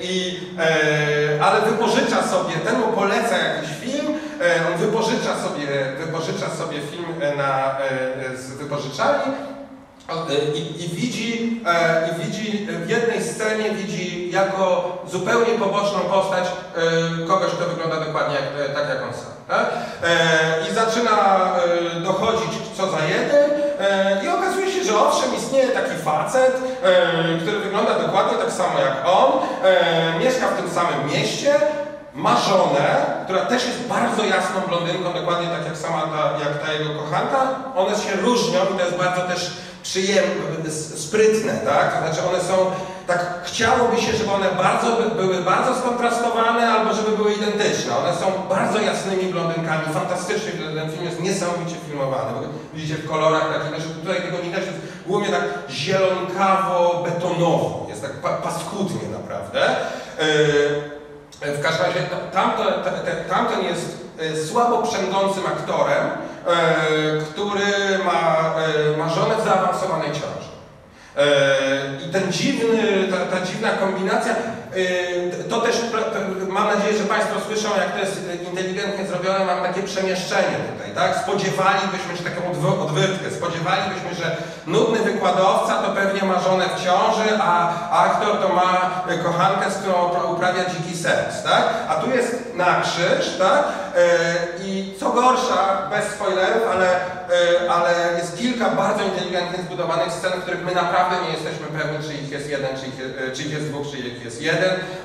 i, 0.02 0.40
e, 0.58 1.44
ale 1.44 1.60
wypożycza 1.60 2.22
sobie, 2.22 2.54
ten 2.64 2.80
mu 2.80 2.86
poleca 2.86 3.38
jakiś 3.38 3.70
film, 3.80 4.06
e, 4.40 4.68
on 4.72 4.78
wypożycza 4.78 5.36
sobie, 5.44 5.66
wypożycza 6.06 6.50
sobie 6.50 6.78
film 6.80 7.36
na, 7.36 7.76
z 8.36 8.50
wypożyczalni, 8.50 9.32
I, 10.54 10.84
I 10.84 10.88
widzi, 10.88 11.60
e, 11.66 12.08
i 12.08 12.24
widzi 12.24 12.66
w 12.86 12.88
jednej 12.90 13.24
scenie 13.24 13.70
widzi 13.70 14.30
jako 14.30 14.98
zupełnie 15.10 15.54
poboczną 15.58 15.98
postać 16.00 16.44
e, 16.44 17.26
kogoś, 17.26 17.50
kto 17.50 17.64
wygląda 17.68 18.06
dokładnie 18.06 18.34
jak, 18.34 18.70
e, 18.70 18.74
tak 18.74 18.88
jak 18.88 19.02
on 19.02 19.14
sam. 19.14 19.32
Tak? 19.48 19.66
E, 20.04 20.70
I 20.70 20.74
zaczyna 20.74 21.10
e, 21.96 22.00
dochodzić 22.00 22.50
co 22.76 22.90
za 22.90 23.04
jeden 23.04 23.50
e, 23.80 24.24
i 24.24 24.28
okazuje 24.28 24.72
się, 24.72 24.84
że 24.84 24.98
owszem 24.98 25.34
istnieje 25.36 25.68
taki 25.68 25.96
facet, 26.04 26.56
e, 26.82 27.38
który 27.38 27.58
wygląda 27.58 27.98
dokładnie 27.98 28.38
tak 28.38 28.52
samo 28.52 28.78
jak 28.80 28.96
on, 29.06 29.32
e, 29.64 30.18
mieszka 30.18 30.48
w 30.48 30.56
tym 30.60 30.70
samym 30.70 31.06
mieście, 31.12 31.54
ma 32.14 32.36
żonę, 32.36 32.86
która 33.24 33.40
też 33.40 33.66
jest 33.66 33.80
bardzo 33.88 34.24
jasną 34.24 34.60
blondynką, 34.68 35.12
dokładnie 35.12 35.48
tak 35.48 35.64
jak 35.66 35.76
sama 35.76 36.00
ta, 36.02 36.44
jak 36.44 36.66
ta 36.66 36.72
jego 36.72 36.94
kochanka. 36.94 37.40
One 37.76 37.96
się 37.96 38.12
różnią 38.22 38.60
i 38.74 38.78
to 38.78 38.84
jest 38.84 38.98
bardzo 38.98 39.20
też 39.22 39.50
przyjemne, 39.82 40.70
sprytne, 40.96 41.52
tak? 41.52 41.92
Znaczy 42.02 42.28
one 42.28 42.40
są, 42.40 42.56
tak 43.06 43.40
chciałoby 43.44 44.00
się, 44.00 44.12
żeby 44.16 44.30
one 44.30 44.46
bardzo 44.62 44.86
by, 44.96 45.22
były 45.22 45.42
bardzo 45.42 45.74
skontrastowane 45.80 46.72
albo 46.72 46.94
żeby 46.94 47.16
były 47.16 47.32
identyczne. 47.32 47.96
One 47.96 48.14
są 48.14 48.26
bardzo 48.48 48.78
jasnymi 48.80 49.32
blondynkami, 49.32 49.82
fantastycznie, 49.94 50.52
ten 50.52 50.90
film 50.90 51.04
jest 51.04 51.20
niesamowicie 51.20 51.76
filmowany. 51.88 52.48
Widzicie 52.74 52.94
w 52.94 53.08
kolorach 53.10 53.52
takich, 53.52 53.68
znaczy 53.68 53.94
tutaj 54.00 54.22
tego 54.22 54.36
nie 54.36 54.42
widać, 54.42 54.60
jest 54.66 54.78
głównie 55.06 55.28
tak 55.28 55.42
zielonkawo-betonowo, 55.70 57.88
jest 57.88 58.02
tak 58.02 58.12
pa, 58.12 58.28
paskudnie 58.28 59.08
naprawdę. 59.12 59.76
Yy, 60.18 61.54
w 61.54 61.62
każdym 61.62 61.86
razie 61.86 62.00
ta- 62.00 62.16
tamto, 62.40 62.64
te, 62.64 62.90
te, 62.90 63.12
tamten 63.28 63.64
jest 63.64 63.98
e, 64.20 64.36
słabo 64.46 64.82
przędzącym 64.82 65.46
aktorem, 65.46 66.08
który 67.30 68.04
ma, 68.04 68.54
e, 68.94 68.96
ma 68.96 69.08
żonę 69.08 69.34
w 69.40 69.44
zaawansowanej 69.44 70.08
ciąży. 70.08 70.50
E, 71.16 72.06
I 72.06 72.12
ten 72.12 72.32
dziwny, 72.32 73.08
ta, 73.10 73.36
ta 73.36 73.46
dziwna 73.46 73.70
kombinacja, 73.70 74.32
e, 74.32 74.69
to 75.50 75.60
też 75.60 75.76
mam 76.48 76.66
nadzieję, 76.78 76.98
że 76.98 77.04
Państwo 77.04 77.34
słyszą, 77.46 77.68
jak 77.76 77.92
to 77.92 77.98
jest 77.98 78.20
inteligentnie 78.50 79.06
zrobione, 79.06 79.44
mam 79.44 79.62
takie 79.62 79.82
przemieszczenie 79.82 80.56
tutaj, 80.72 80.94
tak? 80.94 81.22
Spodziewalibyśmy 81.22 82.16
się 82.16 82.24
taką 82.24 82.40
odw- 82.52 82.82
odwyrtkę, 82.82 83.30
spodziewalibyśmy, 83.30 84.14
że 84.20 84.36
nudny 84.66 84.98
wykładowca 84.98 85.74
to 85.82 85.90
pewnie 85.92 86.22
ma 86.28 86.40
żonę 86.40 86.64
w 86.76 86.84
ciąży, 86.84 87.28
a 87.42 87.72
aktor 88.04 88.36
to 88.38 88.48
ma 88.48 88.90
kochankę, 89.24 89.70
z 89.70 89.74
którą 89.74 89.94
upra- 90.08 90.32
uprawia 90.34 90.62
dziki 90.70 90.96
seks, 90.96 91.42
tak? 91.44 91.64
A 91.88 91.94
tu 91.94 92.10
jest 92.10 92.54
na 92.54 92.80
krzyż, 92.80 93.36
tak? 93.38 93.64
E, 93.96 94.00
I 94.64 94.94
co 95.00 95.10
gorsza, 95.10 95.88
bez 95.90 96.04
spoilerów, 96.04 96.62
ale, 96.72 96.86
e, 96.96 97.70
ale 97.70 97.90
jest 98.18 98.38
kilka 98.38 98.68
bardzo 98.70 99.02
inteligentnie 99.04 99.58
zbudowanych 99.64 100.12
scen, 100.12 100.32
w 100.32 100.42
których 100.42 100.64
my 100.64 100.74
naprawdę 100.74 101.16
nie 101.26 101.30
jesteśmy 101.32 101.66
pewni, 101.78 102.08
czy 102.08 102.14
ich 102.14 102.30
jest 102.30 102.50
jeden, 102.50 102.70
czy 102.80 102.86
ich, 102.86 102.94
czy 103.36 103.42
ich 103.42 103.52
jest 103.52 103.66
dwóch, 103.68 103.86
czy 103.90 103.98
ich 103.98 104.24
jest 104.24 104.42
jeden, 104.42 104.59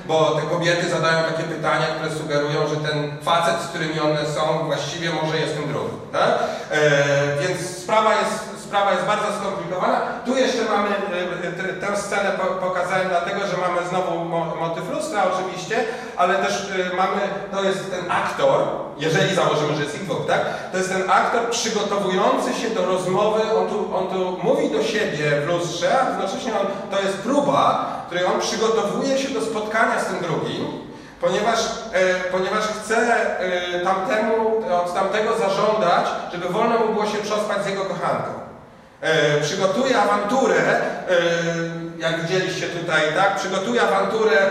bo 0.06 0.30
te 0.30 0.42
kobiety 0.42 0.90
zadają 0.90 1.24
takie 1.24 1.42
pytania, 1.42 1.86
które 1.86 2.14
sugerują, 2.14 2.68
że 2.68 2.76
ten 2.76 3.18
facet, 3.22 3.54
z 3.64 3.68
którymi 3.68 4.00
one 4.00 4.26
są, 4.26 4.66
właściwie 4.66 5.10
może 5.22 5.38
jest 5.38 5.54
tym 5.54 5.68
drugim, 5.68 5.98
tak? 6.12 6.30
E, 6.70 6.78
więc 7.40 7.78
sprawa 7.78 8.10
jest, 8.14 8.38
sprawa 8.66 8.92
jest 8.92 9.04
bardzo 9.04 9.26
skomplikowana. 9.40 10.00
Tu 10.26 10.36
jeszcze 10.36 10.64
mamy, 10.64 10.88
e, 11.70 11.86
tę 11.86 11.96
scenę 11.96 12.30
po- 12.38 12.66
pokazałem 12.68 13.08
dlatego, 13.08 13.40
że 13.46 13.56
mamy 13.56 13.88
znowu 13.88 14.24
mo, 14.24 14.44
motyw 14.60 14.90
lustra 14.94 15.22
oczywiście, 15.34 15.84
ale 16.16 16.34
też 16.34 16.54
e, 16.92 16.96
mamy, 16.96 17.20
to 17.52 17.62
jest 17.64 17.90
ten 17.90 18.10
aktor, 18.10 18.60
jeżeli 18.98 19.34
założymy, 19.34 19.76
że 19.76 19.82
jest 19.82 19.98
dwóch, 20.04 20.26
tak? 20.26 20.40
To 20.72 20.78
jest 20.78 20.90
ten 20.92 21.10
aktor 21.10 21.50
przygotowujący 21.50 22.54
się 22.54 22.70
do 22.70 22.86
rozmowy, 22.86 23.40
on 23.58 23.66
tu, 23.68 23.96
on 23.96 24.06
tu 24.08 24.38
mówi 24.42 24.70
do 24.70 24.82
siebie 24.82 25.40
w 25.40 25.48
lustrze, 25.48 26.00
a 26.00 26.08
jednocześnie 26.10 26.52
on, 26.60 26.66
to 26.90 27.02
jest 27.02 27.16
próba, 27.18 27.86
której 28.06 28.24
on 28.24 28.40
przygotowuje 28.40 29.18
się 29.18 29.28
do 29.28 29.40
spotkania 29.40 30.00
z 30.00 30.06
tym 30.06 30.18
drugim, 30.20 30.66
ponieważ, 31.20 31.58
e, 31.92 32.14
ponieważ 32.32 32.64
chce 32.64 32.96
e, 33.40 33.80
tamtemu, 33.84 34.34
od 34.84 34.94
tamtego 34.94 35.30
zażądać, 35.38 36.06
żeby 36.32 36.48
wolno 36.48 36.78
mu 36.78 36.92
było 36.92 37.06
się 37.06 37.18
przespać 37.18 37.64
z 37.64 37.66
jego 37.66 37.84
kochanką. 37.84 38.30
E, 39.00 39.40
przygotuje 39.40 39.98
awanturę, 39.98 40.56
e, 40.56 40.82
jak 41.98 42.22
widzieliście 42.22 42.66
tutaj, 42.66 43.02
tak? 43.16 43.36
Przygotuje 43.36 43.82
awanturę 43.82 44.38
e, 44.38 44.48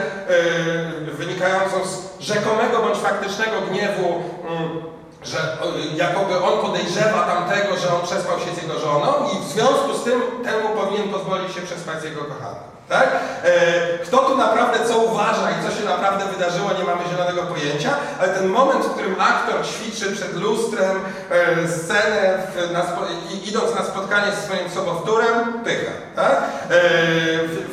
wynikającą 1.11 1.75
z 1.85 2.19
rzekomego 2.19 2.79
bądź 2.79 2.97
faktycznego 2.97 3.61
gniewu, 3.61 4.23
mm, 4.47 4.83
że 5.23 5.57
jakoby 5.95 6.37
on 6.37 6.61
podejrzewa 6.61 7.21
tamtego, 7.21 7.77
że 7.77 7.95
on 7.95 8.01
przespał 8.01 8.39
się 8.39 8.55
z 8.55 8.63
jego 8.63 8.79
żoną 8.79 9.13
i 9.33 9.45
w 9.45 9.47
związku 9.47 9.93
z 9.97 10.03
tym 10.03 10.21
temu 10.43 10.69
powinien 10.69 11.09
pozwolić 11.09 11.53
się 11.53 11.61
przespać 11.61 12.01
z 12.01 12.03
jego 12.03 12.21
kochanką. 12.21 12.74
Tak? 12.89 13.09
E, 13.43 13.49
Kto 14.05 14.17
tu 14.17 14.37
naprawdę 14.37 14.79
co 14.87 14.97
uważa 14.97 15.51
i 15.51 15.63
co 15.63 15.77
się 15.77 15.85
naprawdę 15.85 16.25
wydarzyło, 16.25 16.69
nie 16.79 16.83
mamy 16.83 17.01
zielonego 17.11 17.41
pojęcia, 17.43 17.89
ale 18.19 18.29
ten 18.29 18.47
moment, 18.47 18.85
w 18.85 18.89
którym 18.89 19.15
aktor 19.19 19.65
ćwiczy 19.65 20.11
przed 20.15 20.33
lustrem 20.35 20.97
e, 21.31 21.67
scenę, 21.67 22.37
w, 22.55 22.71
na, 22.71 22.81
idąc 23.45 23.75
na 23.75 23.83
spotkanie 23.83 24.31
ze 24.31 24.41
swoim 24.41 24.69
sobowtórem, 24.69 25.63
pycha. 25.63 25.91
Tak? 26.15 26.43
E, 26.71 26.75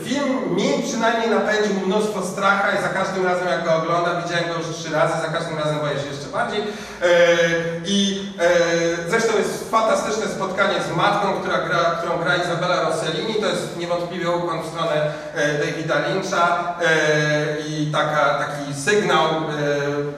film 0.04 0.56
mi 0.56 0.82
przynajmniej 0.88 1.30
napędził 1.30 1.74
mnóstwo 1.86 2.22
stracha 2.22 2.78
i 2.78 2.82
za 2.82 2.88
każdym 2.88 3.26
razem 3.26 3.48
jak 3.48 3.64
go 3.64 3.76
oglądam, 3.76 4.22
widziałem 4.22 4.44
go 4.48 4.54
już 4.54 4.76
trzy 4.76 4.92
razy, 4.92 5.14
za 5.22 5.28
każdym 5.38 5.58
razem 5.58 5.78
boję 5.78 6.00
się 6.00 6.06
jeszcze 6.06 6.26
bardziej. 6.26 6.62
I 7.84 8.22
zresztą 9.08 9.38
jest 9.38 9.70
fantastyczne 9.70 10.26
spotkanie 10.26 10.74
z 10.92 10.96
matką, 10.96 11.32
która 11.40 11.58
gra, 11.58 11.78
którą 11.78 12.18
gra 12.18 12.36
Izabela 12.36 12.82
Rossellini. 12.82 13.34
To 13.34 13.46
jest 13.46 13.76
niewątpliwie 13.76 14.30
ukłon 14.30 14.62
w 14.62 14.66
stronę 14.66 15.01
Davida 15.66 15.94
Lyncha 16.08 16.74
e, 16.82 17.60
i 17.68 17.92
taka, 17.92 18.38
taki 18.38 18.74
sygnał, 18.74 19.26
e, 19.26 19.32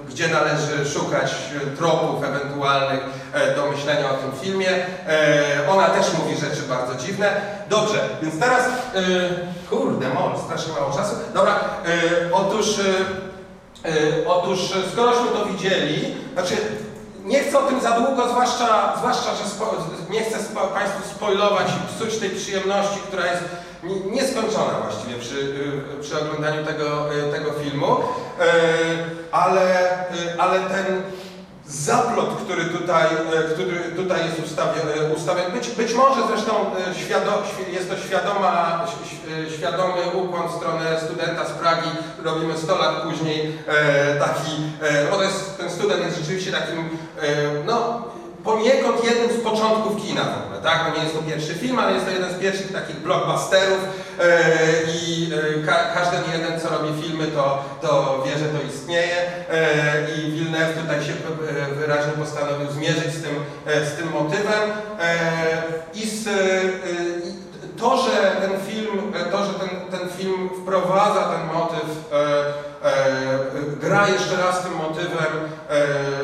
gdzie 0.08 0.28
należy 0.28 0.90
szukać 0.90 1.34
tropów 1.78 2.24
ewentualnych 2.24 3.00
e, 3.32 3.54
do 3.54 3.66
myślenia 3.66 4.10
o 4.10 4.14
tym 4.14 4.32
filmie. 4.40 4.70
E, 4.70 5.70
ona 5.70 5.86
też 5.86 6.06
mówi 6.18 6.36
rzeczy 6.36 6.62
bardzo 6.68 6.94
dziwne. 6.94 7.40
Dobrze, 7.70 7.98
więc 8.22 8.40
teraz, 8.40 8.62
e, 8.66 8.70
kurde 9.70 10.08
mol, 10.08 10.32
strasznie 10.46 10.72
mało 10.72 10.92
czasu. 10.96 11.14
Dobra, 11.34 11.54
e, 11.54 12.32
otóż, 12.32 12.66
e, 12.78 13.88
e, 13.88 14.28
otóż 14.28 14.60
e, 14.60 14.90
skorośmy 14.92 15.26
to 15.32 15.46
widzieli, 15.46 16.14
znaczy 16.32 16.54
nie 17.24 17.40
chcę 17.44 17.58
o 17.58 17.62
tym 17.62 17.80
za 17.80 17.90
długo, 17.90 18.28
zwłaszcza, 18.28 18.94
zwłaszcza 18.98 19.34
że 19.34 19.50
spo, 19.50 19.74
nie 20.10 20.24
chcę 20.24 20.42
spo, 20.42 20.60
Państwu 20.60 21.08
spoilować 21.16 21.66
i 21.68 21.94
psuć 21.94 22.18
tej 22.18 22.30
przyjemności, 22.30 22.98
która 23.08 23.26
jest 23.26 23.42
nieskończona 24.12 24.80
właściwie 24.82 25.14
przy, 25.20 25.38
y, 25.98 26.02
przy 26.02 26.20
oglądaniu 26.20 26.64
tego, 26.66 27.14
y, 27.14 27.32
tego 27.32 27.50
filmu, 27.52 27.96
E, 28.40 28.44
ale, 29.32 29.90
y, 29.92 30.40
ale 30.40 30.60
ten 30.60 31.02
zaplot, 31.66 32.28
który 32.44 32.64
tutaj, 32.64 33.04
e, 33.06 33.42
który 33.54 33.76
tutaj 33.96 34.20
jest 34.26 34.38
ustawiony, 34.50 35.14
ustawiony 35.16 35.50
być, 35.50 35.70
być 35.70 35.94
może 35.94 36.20
zresztą 36.28 36.52
e, 36.90 36.94
świado, 36.94 37.30
świ- 37.30 37.72
jest 37.74 37.90
to 37.90 37.96
świadoma, 37.96 38.84
świadomy 39.56 40.02
ukłon 40.14 40.48
w 40.48 40.52
stronę 40.56 41.00
studenta 41.00 41.44
z 41.46 41.50
Pragi, 41.50 41.88
robimy 42.24 42.58
100 42.58 42.78
lat 42.78 43.02
później 43.02 43.58
e, 43.68 44.16
taki, 44.16 44.50
e, 44.82 45.10
bo 45.10 45.16
to 45.16 45.22
jest, 45.22 45.58
ten 45.58 45.70
student 45.70 46.04
jest 46.04 46.18
rzeczywiście 46.18 46.52
takim, 46.52 46.78
e, 47.22 47.26
no, 47.66 48.02
poniekąd 48.44 49.04
jednym 49.04 49.40
z 49.40 49.42
początków 49.42 50.02
kina 50.02 50.24
w 50.24 50.44
ogóle, 50.44 50.60
tak? 50.62 50.84
No 50.88 50.96
nie 50.96 51.02
jest 51.02 51.16
to 51.16 51.22
pierwszy 51.22 51.54
film, 51.54 51.78
ale 51.78 51.92
jest 51.92 52.06
to 52.06 52.12
jeden 52.12 52.30
z 52.30 52.38
pierwszych 52.38 52.72
takich 52.72 52.96
blockbusterów 52.96 53.78
e, 54.20 54.40
i 54.98 55.30
e, 55.62 55.66
ka 55.66 55.74
każdy 55.94 56.16
jeden, 56.32 56.60
co 56.60 56.68
robi 56.68 57.02
filmy, 57.02 57.26
to, 57.26 57.64
to 57.80 58.22
wie, 58.26 58.38
że 58.38 58.44
to 58.44 58.66
istnieje 58.74 59.16
e, 59.50 60.10
i 60.16 60.30
Villeneuve 60.30 60.80
tutaj 60.80 61.04
się 61.04 61.12
wyraźnie 61.78 62.12
postanowił 62.12 62.70
zmierzyć 62.70 63.14
z 63.14 63.22
tym, 63.22 63.34
z 63.66 63.96
tym 63.96 64.10
motywem 64.12 64.70
e, 65.00 65.18
i 65.94 66.06
z, 66.06 66.28
i 67.24 67.44
to, 67.76 67.96
że 67.96 68.10
ten 68.40 68.60
film, 68.66 69.12
to, 69.30 69.46
że 69.46 69.52
ten, 69.54 69.98
ten 69.98 70.08
film 70.08 70.48
wprowadza 70.62 71.22
ten 71.22 71.46
motyw, 71.54 72.12
e, 72.12 72.16
e, 72.88 73.76
gra 73.80 74.08
jeszcze 74.08 74.36
raz 74.36 74.62
tym 74.62 74.74
motywem 74.74 75.32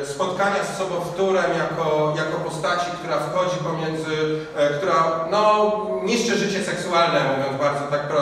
spotkania 0.05 0.64
z 0.64 0.78
sobowtórem 0.78 1.51
jako, 1.59 2.14
jako 2.16 2.38
postaci, 2.38 2.91
która 2.99 3.16
wchodzi 3.16 3.57
pomiędzy, 3.57 4.41
e, 4.57 4.68
która 4.68 5.24
no, 5.30 5.72
niszczy 6.03 6.38
życie 6.38 6.64
seksualne, 6.64 7.20
mówiąc 7.20 7.61
bardzo 7.61 7.84
tak 7.91 8.09
pro, 8.09 8.18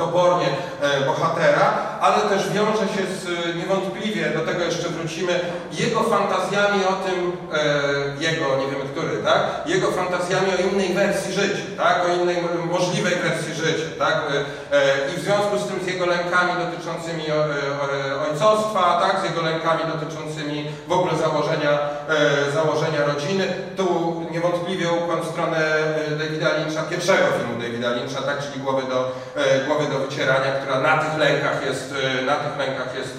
e, 0.00 0.46
e, 0.82 0.96
e, 0.96 1.06
bohatera, 1.06 1.98
ale 2.00 2.16
też 2.16 2.50
wiąże 2.52 2.86
się 2.94 3.02
z, 3.20 3.56
niewątpliwie, 3.56 4.30
do 4.30 4.40
tego 4.40 4.64
jeszcze 4.64 4.88
wrócimy, 4.88 5.40
jego 5.72 6.00
fantazjami 6.02 6.80
o 6.84 6.92
tym, 7.06 7.32
e, 7.52 8.24
jego, 8.24 8.44
nie 8.56 8.66
wiemy 8.70 8.84
który, 8.92 9.22
tak? 9.22 9.40
Jego 9.66 9.90
fantazjami 9.90 10.46
o 10.52 10.72
innej 10.72 10.94
wersji 10.94 11.32
życia, 11.32 11.64
tak? 11.76 12.04
O 12.06 12.22
innej 12.22 12.36
możliwej 12.70 13.14
wersji 13.14 13.54
życia, 13.54 13.88
tak? 13.98 14.14
E, 14.14 14.76
e, 14.76 15.12
I 15.14 15.20
w 15.20 15.24
związku 15.24 15.58
z 15.58 15.66
tym 15.68 15.80
z 15.84 15.86
jego 15.86 16.06
lękami 16.06 16.52
dotyczącymi 16.64 17.24
e, 17.30 18.30
ojcostwa, 18.30 19.00
tak? 19.02 19.20
Z 19.20 19.24
jego 19.24 19.42
lękami 19.42 19.82
dotyczącymi 19.92 20.68
w 20.88 20.92
ogóle 20.92 21.16
założenia, 21.16 21.78
e, 22.08 22.52
założenia 22.52 23.04
rodziny. 23.06 23.44
Tu 23.76 24.17
niewątpliwie 24.42 24.88
ukłon 24.92 25.20
w 25.22 25.26
stronę 25.26 25.58
e, 25.58 26.10
Davida 26.16 26.48
Lyncha, 26.52 26.82
pierwszego 26.82 27.24
filmu 27.38 27.62
Davida 27.62 27.90
Lyncha, 27.90 28.22
tak? 28.22 28.38
Czyli 28.48 28.60
głowy 28.64 28.82
do, 28.88 29.12
e, 29.36 29.64
głowy 29.66 29.84
do 29.92 29.98
wycierania, 29.98 30.52
która 30.52 30.80
na 30.80 30.98
tych 30.98 31.18
lękach 31.18 31.66
jest, 31.66 31.94
e, 32.20 32.22
na 32.22 32.34
tych 32.36 32.58
lękach 32.58 32.94
jest 32.98 33.16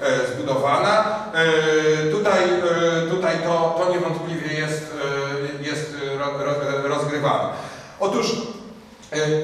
e, 0.00 0.26
zbudowana. 0.34 1.04
Tutaj, 2.10 2.42
tutaj 3.10 3.36
to, 3.44 3.78
to 3.78 3.92
niewątpliwie 3.92 4.54
jest, 4.60 4.94
jest 5.60 5.94
ro- 6.18 6.44
ro- 6.44 6.88
rozgrywane. 6.88 7.48
Otóż, 8.00 8.26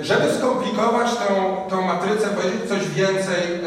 żeby 0.03 0.35
skomplikować 0.39 1.11
tą, 1.69 1.83
matrycę, 1.83 2.29
powiedzieć 2.29 2.69
coś 2.69 2.89
więcej 2.89 3.61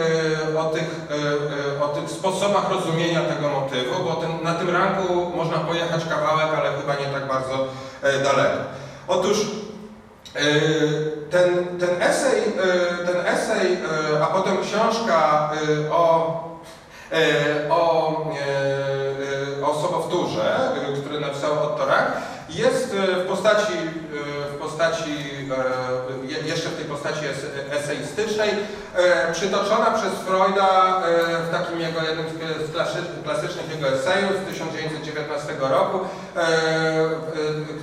e, 0.56 0.60
o 0.60 0.66
tych, 0.66 1.08
e, 1.12 1.78
e, 1.78 1.84
o 1.84 1.88
tych 1.88 2.10
sposobach 2.10 2.72
rozumienia 2.72 3.22
tego 3.22 3.50
motywu, 3.50 4.04
bo 4.04 4.16
ten, 4.16 4.44
na 4.44 4.54
tym 4.54 4.70
ranku 4.70 5.32
można 5.36 5.58
pojechać 5.58 6.06
kawałek, 6.06 6.48
ale 6.58 6.72
chyba 6.78 6.96
nie 6.96 7.14
tak 7.14 7.28
bardzo 7.28 7.68
e, 8.02 8.24
daleko. 8.24 8.58
Otóż 9.08 9.38
e, 10.36 10.42
ten, 11.30 11.80
ten 11.80 12.02
esej, 12.02 12.40
e, 12.40 13.06
ten 13.06 13.28
esej 13.28 13.74
e, 13.74 14.24
a 14.24 14.28
potem 14.28 14.58
książka 14.58 15.50
e, 15.88 15.92
o 15.92 16.50
e, 17.12 17.70
o, 17.70 18.12
e, 18.32 19.62
e, 19.62 19.66
o 19.66 19.82
sobowtórze, 19.82 20.56
e, 20.90 21.02
który 21.02 21.20
napisał 21.20 21.64
Otto 21.64 21.86
Rank, 21.86 22.10
jest 22.50 22.94
e, 22.94 23.24
w 23.24 23.28
postaci, 23.28 23.74
e, 23.74 24.52
w 24.56 24.58
postaci 24.60 25.12
e, 26.24 26.28
je- 26.32 26.48
jeszcze 26.48 26.70
w 26.70 26.76
tej 26.76 26.86
postaci 26.86 27.26
es- 27.26 27.46
eseistycznej, 27.80 28.50
przytoczona 29.34 29.86
przez 29.92 30.14
Freuda 30.14 31.02
w 31.48 31.52
takim 31.52 31.80
jego 31.80 32.02
jednym 32.02 32.26
z- 32.30 32.70
z 32.70 32.72
klasy- 32.76 33.24
klasycznych 33.24 33.70
jego 33.76 33.88
esejów 33.88 34.32
z 34.44 34.50
1919 34.50 35.54
roku, 35.70 36.00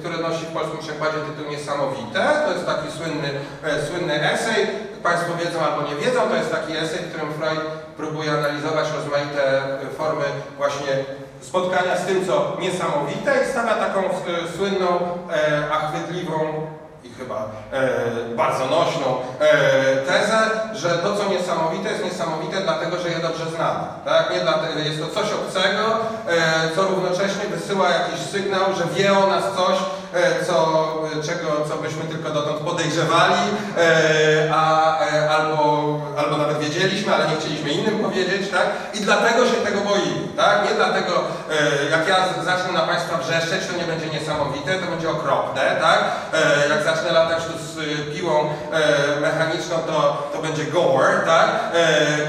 który 0.00 0.18
nosi 0.18 0.44
w 0.46 0.52
polskim 0.52 0.78
przekładzie 0.78 1.18
tytuł 1.18 1.50
Niesamowite. 1.50 2.20
To 2.46 2.52
jest 2.52 2.66
taki 2.66 2.88
słynny, 2.98 3.30
słynny 3.90 4.32
esej. 4.32 4.66
Państwo 5.02 5.32
wiedzą 5.44 5.58
albo 5.60 5.88
nie 5.88 5.96
wiedzą, 5.96 6.20
to 6.28 6.36
jest 6.36 6.50
taki 6.50 6.76
esej, 6.76 6.98
w 6.98 7.08
którym 7.10 7.32
Freud 7.34 7.60
próbuje 7.96 8.30
analizować 8.32 8.86
rozmaite 8.96 9.62
formy 9.98 10.24
właśnie 10.56 10.92
spotkania 11.48 11.96
z 11.96 12.06
tym, 12.06 12.26
co 12.26 12.56
niesamowite 12.60 13.44
i 13.44 13.50
stawia 13.50 13.74
taką 13.74 14.00
e, 14.00 14.12
słynną, 14.56 14.88
e, 15.32 15.66
i 17.04 17.14
chyba 17.18 17.48
e, 17.72 18.36
bardzo 18.36 18.66
nośną 18.66 19.06
e, 19.40 19.96
tezę, 19.96 20.38
że 20.72 20.88
to, 20.88 21.16
co 21.16 21.28
niesamowite, 21.28 21.90
jest 21.90 22.04
niesamowite 22.04 22.60
dlatego, 22.60 22.98
że 22.98 23.08
je 23.08 23.18
dobrze 23.18 23.44
znamy. 23.56 23.84
Tak? 24.04 24.30
Nie 24.34 24.40
dlatego, 24.40 24.78
jest 24.78 25.00
to 25.00 25.20
coś 25.20 25.32
obcego, 25.32 25.84
e, 26.28 26.76
co 26.76 26.82
równocześnie 26.82 27.44
wysyła 27.50 27.88
jakiś 27.88 28.20
sygnał, 28.20 28.64
że 28.78 28.84
wie 28.94 29.18
o 29.18 29.26
nas 29.26 29.44
coś, 29.56 29.76
e, 30.14 30.44
co, 30.44 30.54
czego, 31.26 31.48
co 31.68 31.76
byśmy 31.76 32.04
tylko 32.04 32.30
dotąd 32.30 32.58
podejrzewali, 32.60 33.42
e, 33.78 34.54
a, 34.54 34.98
e, 35.00 35.30
albo, 35.30 35.65
chcieliśmy 37.40 37.70
innym 37.70 37.98
powiedzieć, 37.98 38.50
tak? 38.50 38.66
I 38.94 39.00
dlatego 39.00 39.46
się 39.46 39.52
tego 39.52 39.80
boimy, 39.80 40.28
tak? 40.36 40.64
Nie 40.68 40.74
dlatego, 40.74 41.12
e, 41.50 41.90
jak 41.90 42.08
ja 42.08 42.16
zacznę 42.44 42.72
na 42.72 42.80
Państwa 42.80 43.18
wrzeszczeć, 43.18 43.66
to 43.66 43.78
nie 43.78 43.84
będzie 43.84 44.06
niesamowite, 44.06 44.74
to 44.74 44.86
będzie 44.86 45.10
okropne, 45.10 45.76
tak? 45.80 45.98
E, 46.32 46.68
jak 46.68 46.82
zacznę 46.84 47.12
latać 47.12 47.42
z 47.42 47.78
e, 47.78 48.14
piłą 48.14 48.48
mechaniczną, 49.20 49.76
to, 49.86 50.28
to 50.32 50.42
będzie 50.42 50.64
gore, 50.64 51.20
tak? 51.26 51.48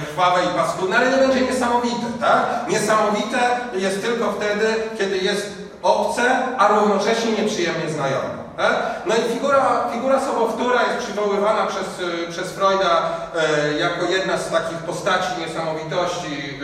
Krwawe 0.07 0.39
i 0.43 0.57
paskudne, 0.57 0.97
ale 0.97 1.11
nie 1.11 1.17
będzie 1.17 1.41
niesamowite, 1.41 2.05
tak? 2.21 2.45
Niesamowite 2.67 3.39
jest 3.73 4.01
tylko 4.01 4.31
wtedy, 4.31 4.73
kiedy 4.97 5.17
jest 5.17 5.51
obce, 5.83 6.21
a 6.57 6.67
równocześnie 6.67 7.31
nieprzyjemnie 7.31 7.89
znajome. 7.89 8.46
Tak? 8.57 8.75
No 9.05 9.15
i 9.15 9.33
figura, 9.33 9.89
figura 9.93 10.19
sobowtóra 10.21 10.81
jest 10.83 11.05
przywoływana 11.05 11.65
przez, 11.65 12.09
y, 12.09 12.31
przez 12.31 12.47
Freuda 12.51 13.01
e, 13.35 13.73
jako 13.77 14.05
jedna 14.05 14.37
z 14.37 14.49
takich 14.51 14.77
postaci 14.77 15.27
niesamowitości, 15.39 16.59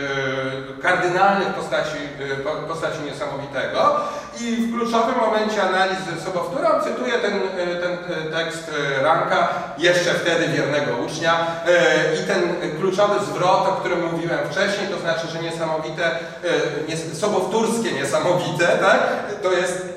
e, 0.78 0.82
kardynalnych 0.82 1.48
postaci, 1.48 1.96
e, 2.32 2.36
po- 2.36 2.68
postaci 2.74 2.98
niesamowitego. 3.04 3.96
I 4.40 4.56
w 4.56 4.74
kluczowym 4.78 5.14
momencie 5.20 5.62
analizy 5.62 6.12
sobowtóra 6.24 6.70
on 6.76 6.82
cytuje 6.82 7.12
ten, 7.12 7.34
e, 7.34 7.66
ten 7.82 7.92
e, 7.92 8.30
tekst 8.44 8.70
e, 8.98 9.02
Ranka, 9.02 9.48
jeszcze 9.78 10.10
wtedy 10.14 10.48
wiernego 10.48 10.96
ucznia. 11.06 11.34
E, 11.66 12.14
I 12.14 12.26
ten 12.26 12.42
kluczowy 12.80 13.24
zwrot, 13.24 13.68
o 13.68 13.72
którym 13.80 14.10
mówiłem 14.12 14.38
wcześniej, 14.50 14.88
to 14.88 14.98
znaczy, 15.00 15.26
że 15.28 15.42
niesamowite, 15.42 16.04
e, 16.06 16.16
nies- 16.88 17.14
sobowtórskie 17.20 17.92
niesamowite, 17.92 18.66
tak? 18.66 18.98
to 19.42 19.52
jest 19.52 19.94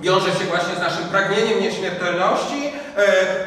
wiąże 0.00 0.26
się 0.26 0.44
właśnie 0.44 0.74
z 0.74 0.80
naszym 0.80 1.04
pragnieniem 1.04 1.60
nieśmiertelności, 1.60 2.72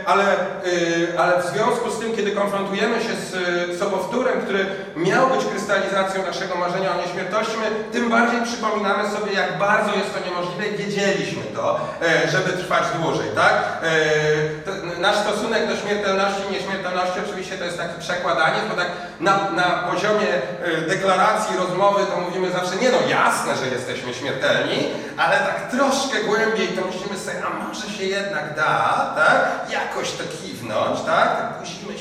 ale, 0.06 0.24
e, 0.24 1.20
ale 1.20 1.42
w 1.42 1.46
związku 1.46 1.92
z 1.92 2.00
tym, 2.00 2.16
kiedy 2.16 2.32
konfrontujemy 2.32 2.96
się 3.04 3.16
z 3.16 3.36
e, 3.36 3.78
sobowtórem, 3.78 4.42
który 4.42 4.66
miał 4.96 5.30
być 5.30 5.46
krystalizacją 5.46 6.26
naszego 6.26 6.56
marzenia 6.56 6.96
o 6.96 7.02
nieśmiertelności, 7.02 7.54
tym 7.92 8.10
bardziej 8.10 8.42
przypominamy 8.42 9.10
sobie, 9.10 9.34
jak 9.34 9.58
bardzo 9.58 9.96
jest 9.96 10.14
to 10.14 10.30
niemożliwe 10.30 10.68
i 10.68 10.78
wiedzieliśmy 10.78 11.44
to, 11.56 11.80
e, 12.02 12.28
żeby 12.32 12.50
trwać 12.54 12.84
dłużej, 13.02 13.30
tak? 13.36 13.54
E, 13.84 15.00
nasz 15.00 15.16
stosunek 15.16 15.68
do 15.68 15.76
śmiertelności 15.76 16.42
i 16.50 16.54
nieśmiertelności 16.54 17.20
oczywiście 17.26 17.58
to 17.58 17.66
jest 17.66 17.78
taki 17.78 18.00
przekładanie, 18.00 18.60
bo 18.70 18.76
tak 18.76 18.88
na, 19.20 19.52
na 19.52 19.64
poziomie 19.64 20.28
e, 20.34 20.82
deklaracji, 20.82 21.58
rozmowy 21.58 22.06
to 22.06 22.22
mówimy 22.22 22.52
zawsze, 22.52 22.76
nie 22.76 22.92
no 22.92 22.98
jasne, 23.10 23.56
że 23.56 23.68
jesteśmy 23.68 24.14
śmiertelni, 24.14 24.88
ale 25.18 25.38
tak 25.38 25.72
troszkę 25.72 26.24
głębiej 26.24 26.68
to 26.68 26.82
myślimy 26.86 27.18
sobie, 27.20 27.38
a 27.48 27.64
może 27.64 27.90
się 27.90 28.04
jednak 28.04 28.56
da, 28.56 29.14
tak? 29.16 29.37
Jakoś 29.70 30.12
to 30.12 30.24
kiwnąć, 30.42 31.02
tak? 31.06 31.58
Tak 31.58 31.68
się 31.68 31.76
tylko, 31.76 31.98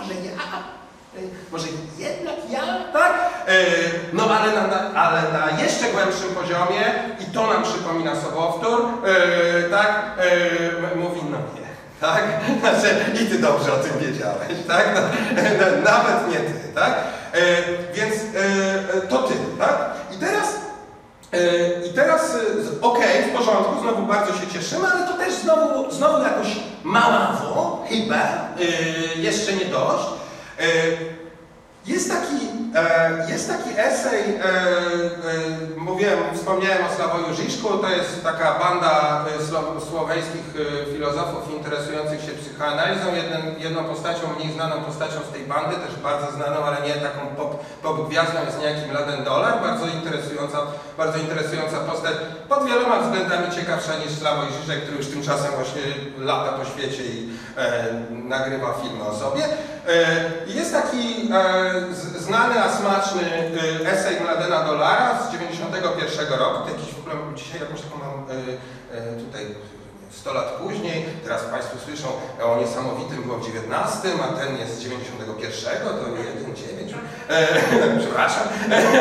może 0.00 0.14
ja? 0.14 0.30
E, 1.16 1.18
Może 1.52 1.66
jednak 1.98 2.34
ja, 2.50 2.62
tak? 2.92 3.12
E, 3.46 3.54
No 4.12 4.30
ale 4.30 4.52
na, 4.52 4.66
na, 4.66 5.00
ale 5.02 5.22
na 5.32 5.62
jeszcze 5.62 5.92
głębszym 5.92 6.34
poziomie, 6.34 6.82
i 7.20 7.24
to 7.24 7.46
nam 7.46 7.62
przypomina 7.62 8.16
sobowtór, 8.16 8.80
e, 9.06 9.70
tak? 9.70 10.02
Mówi, 10.96 11.20
no 11.30 11.38
nie. 11.38 11.66
Tak? 12.00 12.22
Znaczy, 12.60 12.96
i 13.22 13.26
ty 13.26 13.38
dobrze 13.38 13.72
o 13.72 13.76
tym 13.76 13.98
wiedziałeś, 13.98 14.52
tak? 14.68 14.86
No, 14.94 15.00
nawet 15.90 16.28
nie 16.30 16.36
ty, 16.36 16.54
tak? 16.74 16.94
Więc 17.94 18.14
to 19.08 19.18
ty, 19.22 19.34
tak? 19.58 19.76
I 21.36 21.42
teraz 21.42 21.76
E, 21.82 21.86
I 21.86 21.92
teraz, 21.92 22.34
e, 22.34 22.80
okej, 22.82 23.22
w 23.22 23.36
porządku, 23.36 23.80
znowu 23.82 24.06
bardzo 24.06 24.32
się 24.32 24.46
cieszymy, 24.46 24.86
ale 24.88 25.06
to 25.06 25.12
też 25.12 25.34
znowu, 25.34 25.90
znowu 25.90 26.22
jakoś 26.22 26.48
maławo, 26.84 27.84
chyba, 27.88 28.16
e, 28.16 29.20
jeszcze 29.20 29.52
nie 29.52 29.64
dość. 29.64 30.06
Jest 31.86 32.10
taki, 32.10 32.40
e, 32.74 33.32
jest 33.32 33.48
taki 33.48 33.70
esej, 33.76 34.20
e, 34.20 34.44
e, 34.44 34.56
mówiłem, 35.76 36.18
wspomniałem 36.34 36.84
o 36.86 36.96
Sławoju 36.96 37.34
Żiszku, 37.34 37.68
to 37.78 37.88
jest 37.88 38.22
taka 38.22 38.58
banda 38.58 39.24
e, 39.40 39.80
słoweńskich 39.90 40.46
e, 40.56 40.92
filozofów 40.92 41.54
interesujących 41.56 42.20
się 42.20 42.32
psychoanalizą. 42.32 43.06
Jeden, 43.14 43.42
jedną 43.58 43.84
postacią, 43.84 44.22
mniej 44.36 44.52
znaną 44.52 44.74
postacią 44.82 45.18
z 45.28 45.32
tej 45.32 45.42
bandy, 45.42 45.76
też 45.76 45.94
bardzo 46.02 46.32
znaną, 46.32 46.64
ale 46.64 46.86
nie 46.86 46.94
taką 46.94 47.20
pop, 47.36 47.64
pop 47.82 48.08
gwiazdą, 48.08 48.38
jest 48.46 48.60
niejaki 48.60 48.90
Mladen 48.90 49.24
Dolar, 49.24 49.60
bardzo 49.60 49.86
interesująca, 49.86 50.58
bardzo 50.98 51.18
interesująca 51.18 51.76
postać, 51.78 52.14
pod 52.48 52.66
wieloma 52.66 53.00
względami 53.00 53.46
ciekawsza 53.56 53.92
niż 53.96 54.18
Sławoj 54.18 54.46
Żyżek, 54.60 54.82
który 54.82 54.96
już 54.96 55.06
tymczasem 55.06 55.50
właśnie 55.54 55.82
lata 56.18 56.52
po 56.52 56.64
świecie 56.64 57.02
i 57.04 57.28
nagrywa 58.10 58.74
filmy 58.82 59.04
o 59.04 59.14
sobie. 59.18 59.44
E, 59.44 60.06
Jest 60.46 60.72
taki 60.72 61.28
e, 61.32 62.18
znany, 62.18 62.62
a 62.64 62.76
smaczny 62.76 63.22
e, 63.82 63.90
esej 63.92 64.20
Mladena 64.20 64.64
Dolara 64.64 65.18
z 65.28 65.32
91 65.32 66.38
roku. 66.38 66.68
Jakiś 66.68 66.94
w 66.94 66.98
ogóle 67.00 67.14
dzisiaj 67.36 67.60
jakąś 67.60 67.80
taką 67.80 67.96
mam 67.98 68.26
e, 68.30 68.32
e, 68.98 69.16
tutaj 69.16 69.46
100 70.10 70.32
lat 70.34 70.44
później. 70.44 71.06
Teraz 71.24 71.42
Państwo 71.42 71.76
słyszą 71.84 72.08
o 72.42 72.56
niesamowitym 72.60 73.22
było 73.22 73.36
w 73.38 73.46
19, 73.46 74.08
a 74.24 74.36
ten 74.40 74.56
jest 74.58 74.74
z 74.78 74.80
91, 74.82 75.78
to 75.84 75.92
1,9. 75.92 76.94
E, 77.28 77.98
przepraszam. 78.02 78.42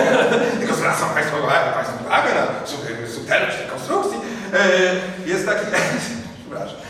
Tylko 0.59 0.75
zwracam 0.75 1.09
Państwa 1.09 1.37
uwagę, 1.37 1.71
Państwu 1.73 1.95
uwagę 2.05 2.29
na 2.35 2.67
sub- 2.67 3.13
subtelność 3.15 3.57
tej 3.57 3.67
konstrukcji. 3.67 4.19
E, 4.53 5.29
jest 5.29 5.45
taki, 5.45 5.65
przepraszam, 6.41 6.75
e, 6.77 6.81
e, 6.81 6.84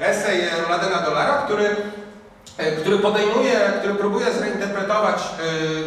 esej 0.00 0.40
Mladena 0.68 0.98
Dolara, 0.98 1.32
który 1.44 1.76
e, 2.58 2.72
który 2.72 2.98
podejmuje, 2.98 3.60
który 3.78 3.94
próbuje 3.94 4.32
zreinterpretować, 4.32 5.16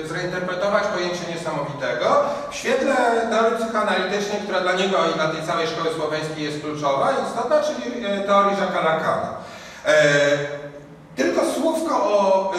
e, 0.04 0.08
zreinterpretować 0.08 0.84
pojęcie 0.84 1.34
niesamowitego 1.34 2.24
w 2.52 2.56
świetle 2.56 2.96
teorii 3.32 3.58
psychoanalitycznej, 3.58 4.42
która 4.44 4.60
dla 4.62 4.74
niego 4.74 4.98
i 5.12 5.16
dla 5.16 5.28
tej 5.28 5.44
całej 5.48 5.68
szkoły 5.68 5.90
słoweńskiej 5.96 6.44
jest 6.44 6.62
kluczowa 6.62 7.12
i 7.12 7.28
istotna, 7.28 7.56
czyli 7.62 8.06
e, 8.06 8.20
teorii 8.20 8.58
Jacques'a 8.58 8.84
Lacana. 8.86 9.30
E, 9.86 10.60
Tylko 11.16 11.42
słówko 11.56 11.96
o, 12.04 12.54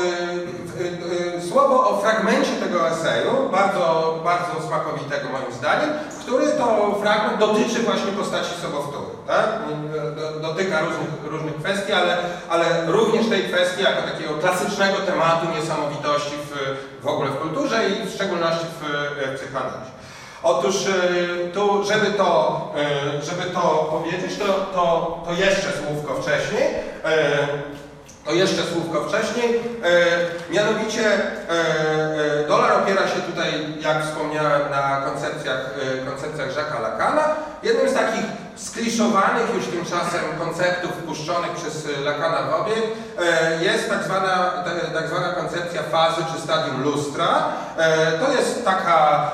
słowo 1.48 1.90
o 1.90 2.00
fragmencie 2.00 2.52
tego 2.52 2.88
eseju, 2.88 3.48
bardzo, 3.52 4.20
bardzo 4.24 4.68
smakowitego 4.68 5.28
moim 5.28 5.52
zdaniem, 5.52 5.90
który 6.20 6.46
to 6.48 6.96
fragment 7.02 7.38
dotyczy 7.38 7.82
właśnie 7.82 8.12
postaci 8.12 8.50
sobowtóry. 8.62 9.09
Tak? 9.30 9.46
Do- 10.16 10.40
Dotyka 10.48 10.80
różnych, 10.80 11.08
różnych 11.32 11.56
kwestii, 11.56 11.92
ale, 11.92 12.16
ale 12.48 12.64
również 12.86 13.28
tej 13.28 13.42
kwestii 13.42 13.82
jako 13.82 14.02
takiego 14.02 14.34
klasycznego 14.34 14.96
tematu 14.96 15.46
niesamowitości 15.56 16.34
w, 16.36 17.04
w 17.04 17.06
ogóle 17.06 17.30
w 17.30 17.38
kulturze 17.38 17.88
i 17.88 18.06
w 18.06 18.14
szczególności 18.14 18.66
w, 18.80 18.84
w. 19.40 19.90
Otóż 20.42 20.86
y, 20.86 21.50
tu, 21.54 21.84
żeby 21.84 22.06
to, 22.06 22.60
y, 23.20 23.24
żeby 23.24 23.42
to 23.42 23.60
powiedzieć, 23.90 24.38
to, 24.38 24.44
to, 24.74 25.18
to 25.26 25.32
jeszcze 25.32 25.68
słówko 25.72 26.22
wcześniej. 26.22 26.62
y, 26.64 27.80
to 28.24 28.32
jeszcze 28.32 28.62
słówko 28.62 29.04
wcześniej. 29.08 29.60
Mianowicie 30.50 31.02
dolar 32.48 32.72
opiera 32.72 33.02
się 33.08 33.20
tutaj, 33.32 33.52
jak 33.80 34.04
wspomniałem, 34.04 34.70
na 34.70 35.02
koncepcjach, 35.04 35.70
koncepcjach 36.10 36.48
Jacques'a 36.48 36.82
Lacana. 36.82 37.24
Jednym 37.62 37.88
z 37.88 37.94
takich 37.94 38.24
skliszowanych 38.62 39.54
już 39.54 39.66
tymczasem 39.66 40.20
konceptów 40.38 40.90
wpuszczonych 40.90 41.50
przez 41.50 41.86
e, 41.98 42.00
Lacana 42.00 42.42
w 42.42 42.54
obieg 42.54 42.84
e, 43.18 43.64
jest 43.64 43.88
tak 43.88 44.04
zwana, 44.04 44.50
ta- 44.64 45.00
tak 45.00 45.08
zwana 45.08 45.32
koncepcja 45.32 45.82
fazy 45.82 46.22
czy 46.34 46.40
stadium 46.42 46.82
lustra. 46.82 47.42
E, 47.76 48.12
to 48.12 48.32
jest 48.32 48.64
taka 48.64 49.30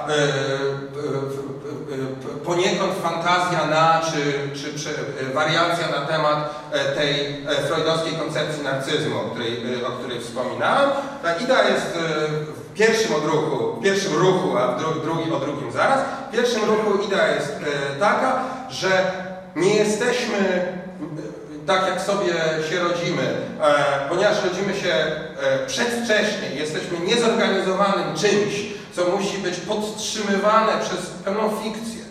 poniekąd 2.44 2.92
fantazja 3.02 3.66
na, 3.70 4.00
czy, 4.12 4.48
czy, 4.60 4.78
czy 4.78 4.90
wariacja 5.34 5.88
na 6.00 6.06
temat 6.06 6.70
tej 6.96 7.46
freudowskiej 7.68 8.12
koncepcji 8.12 8.62
narcyzmu, 8.64 9.16
o 9.20 9.30
której, 9.30 9.84
o 9.84 9.90
której 9.90 10.20
wspominałem. 10.20 10.90
Ta 11.22 11.34
idea 11.34 11.68
jest 11.68 11.98
pierwszym 12.76 13.14
odruchu, 13.14 13.80
pierwszym 13.82 14.14
ruchu, 14.14 14.56
a 14.58 14.66
w 14.66 14.78
dru, 14.80 15.00
drugi, 15.00 15.32
o 15.32 15.40
drugim 15.40 15.72
zaraz. 15.72 16.00
W 16.28 16.32
pierwszym 16.32 16.64
ruchu 16.64 17.02
idea 17.02 17.34
jest 17.34 17.50
e, 17.50 18.00
taka, 18.00 18.42
że 18.70 19.12
nie 19.56 19.74
jesteśmy 19.74 20.38
e, 20.38 21.66
tak 21.66 21.86
jak 21.88 22.00
sobie 22.00 22.32
się 22.70 22.78
rodzimy, 22.78 23.22
e, 23.62 24.08
ponieważ 24.08 24.44
rodzimy 24.44 24.74
się 24.74 24.94
przedwcześnie, 25.66 26.48
jesteśmy 26.54 26.98
niezorganizowanym 27.06 28.16
czymś, 28.16 28.66
co 28.92 29.04
musi 29.16 29.38
być 29.38 29.56
podtrzymywane 29.56 30.72
przez 30.80 31.06
pewną 31.06 31.50
fikcję 31.62 32.06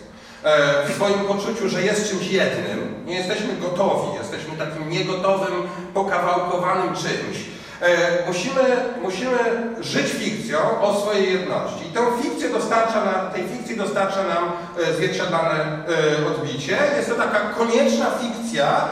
w 0.88 0.94
swoim 0.94 1.18
poczuciu, 1.18 1.68
że 1.68 1.82
jest 1.82 2.10
czymś 2.10 2.30
jednym. 2.30 3.04
Nie 3.06 3.14
jesteśmy 3.14 3.56
gotowi, 3.60 4.18
jesteśmy 4.18 4.56
takim 4.58 4.90
niegotowym, 4.90 5.54
pokawałkowanym 5.94 6.94
czymś. 6.94 7.55
E, 7.82 8.26
musimy, 8.26 8.62
musimy 9.02 9.38
żyć 9.80 10.12
fikcją 10.12 10.58
o 10.80 11.00
swojej 11.00 11.32
jedności. 11.32 11.88
I 11.88 11.92
tę 11.92 12.00
fikcję 12.22 12.48
dostarcza 12.48 13.04
nam, 13.04 13.30
tej 13.34 13.48
fikcji 13.48 13.76
dostarcza 13.76 14.22
nam 14.22 14.52
e, 14.88 14.92
zwierciadlane 14.92 15.54
e, 15.54 16.26
odbicie. 16.26 16.78
Jest 16.96 17.08
to 17.08 17.14
taka 17.14 17.40
konieczna 17.40 18.06
fikcja, 18.20 18.88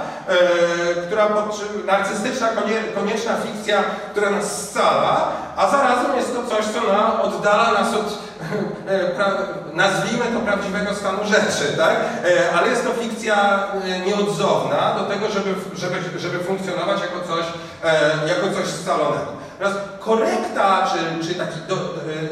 która 1.07 1.29
narcystyczna, 1.87 2.49
konie, 2.49 2.75
konieczna 2.95 3.33
fikcja, 3.37 3.83
która 4.11 4.31
nas 4.31 4.71
scala, 4.71 5.33
a 5.57 5.71
zarazem 5.71 6.17
jest 6.17 6.35
to 6.35 6.47
coś, 6.47 6.65
co 6.65 6.93
na, 6.93 7.23
oddala 7.23 7.73
nas 7.73 7.95
od, 7.95 8.24
nazwijmy 9.73 10.25
to 10.25 10.41
prawdziwego 10.41 10.95
stanu 10.95 11.19
rzeczy, 11.25 11.77
tak? 11.77 11.97
E, 12.25 12.53
ale 12.59 12.69
jest 12.69 12.85
to 12.85 12.91
fikcja 12.93 13.67
e, 13.85 14.01
nieodzowna 14.01 14.95
do 14.99 15.05
tego, 15.05 15.29
żeby, 15.31 15.55
żeby, 15.77 16.19
żeby 16.19 16.39
funkcjonować 16.39 17.01
jako 17.01 17.29
coś, 17.29 17.45
e, 17.85 18.29
jako 18.29 18.55
coś 18.55 18.67
scalonego. 18.67 19.33
Teraz 19.59 19.75
korekta, 20.01 20.91
czy, 20.93 21.29
czy 21.29 21.35
taki, 21.35 21.61
do, 21.69 21.75
e, 21.75 21.79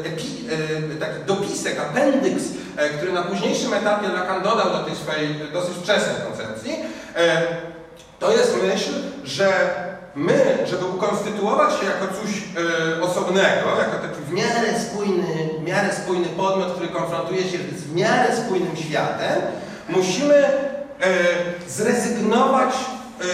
epi, 0.07 0.47
e, 0.95 0.99
taki 0.99 1.25
dopisek, 1.25 1.79
apendyks, 1.79 2.43
e, 2.77 2.89
który 2.89 3.13
na 3.13 3.21
późniejszym 3.21 3.73
etapie 3.73 4.07
Lacan 4.07 4.43
dodał 4.43 4.69
do 4.69 4.79
tej 4.79 4.95
swojej 4.95 5.35
dosyć 5.53 5.73
wczesnej 5.77 6.15
koncepcji, 6.27 6.73
e, 7.15 7.41
to 8.19 8.31
jest 8.31 8.55
myśl, 8.63 8.91
że 9.23 9.49
my, 10.15 10.57
żeby 10.65 10.85
ukonstytuować 10.85 11.79
się 11.79 11.85
jako 11.85 12.07
coś 12.07 12.31
e, 12.97 13.01
osobnego, 13.01 13.69
jako 13.79 14.07
taki 14.07 14.21
w 14.27 14.33
miarę 14.33 14.79
spójny, 14.79 15.49
w 15.59 15.63
miarę 15.63 15.93
spójny 15.93 16.27
podmiot, 16.27 16.73
który 16.73 16.87
konfrontuje 16.87 17.43
się 17.43 17.57
z 17.57 17.83
w 17.83 17.95
miarę 17.95 18.37
spójnym 18.37 18.75
światem, 18.75 19.41
musimy 19.89 20.35
e, 20.35 20.49
zrezygnować, 21.67 22.73
e, 23.21 23.25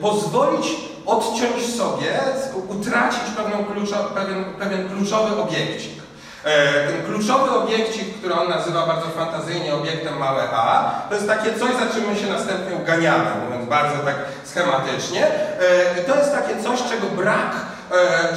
pozwolić 0.00 0.66
odciąć 1.06 1.74
sobie, 1.76 2.20
utracić 2.68 3.22
pewną 3.36 3.64
kluczo, 3.64 3.96
pewien, 4.14 4.44
pewien 4.58 4.88
kluczowy 4.88 5.42
obiekcik. 5.42 6.01
E, 6.44 6.86
ten 6.86 7.02
kluczowy 7.06 7.50
obiekcik, 7.50 8.18
który 8.18 8.34
on 8.34 8.48
nazywa 8.48 8.86
bardzo 8.86 9.06
fantazyjnie 9.08 9.74
obiektem 9.74 10.18
małe 10.18 10.42
a, 10.52 10.94
to 11.08 11.14
jest 11.14 11.26
takie 11.26 11.52
coś, 11.52 11.70
za 11.70 11.94
czym 11.94 12.10
my 12.10 12.16
się 12.16 12.26
następnie 12.26 12.76
uganiamy, 12.76 13.24
mówiąc 13.44 13.68
bardzo 13.68 13.98
tak 14.04 14.16
schematycznie. 14.44 15.26
E, 15.26 16.00
I 16.00 16.04
to 16.04 16.16
jest 16.16 16.32
takie 16.32 16.62
coś, 16.62 16.82
czego 16.82 17.06
brak, 17.06 17.52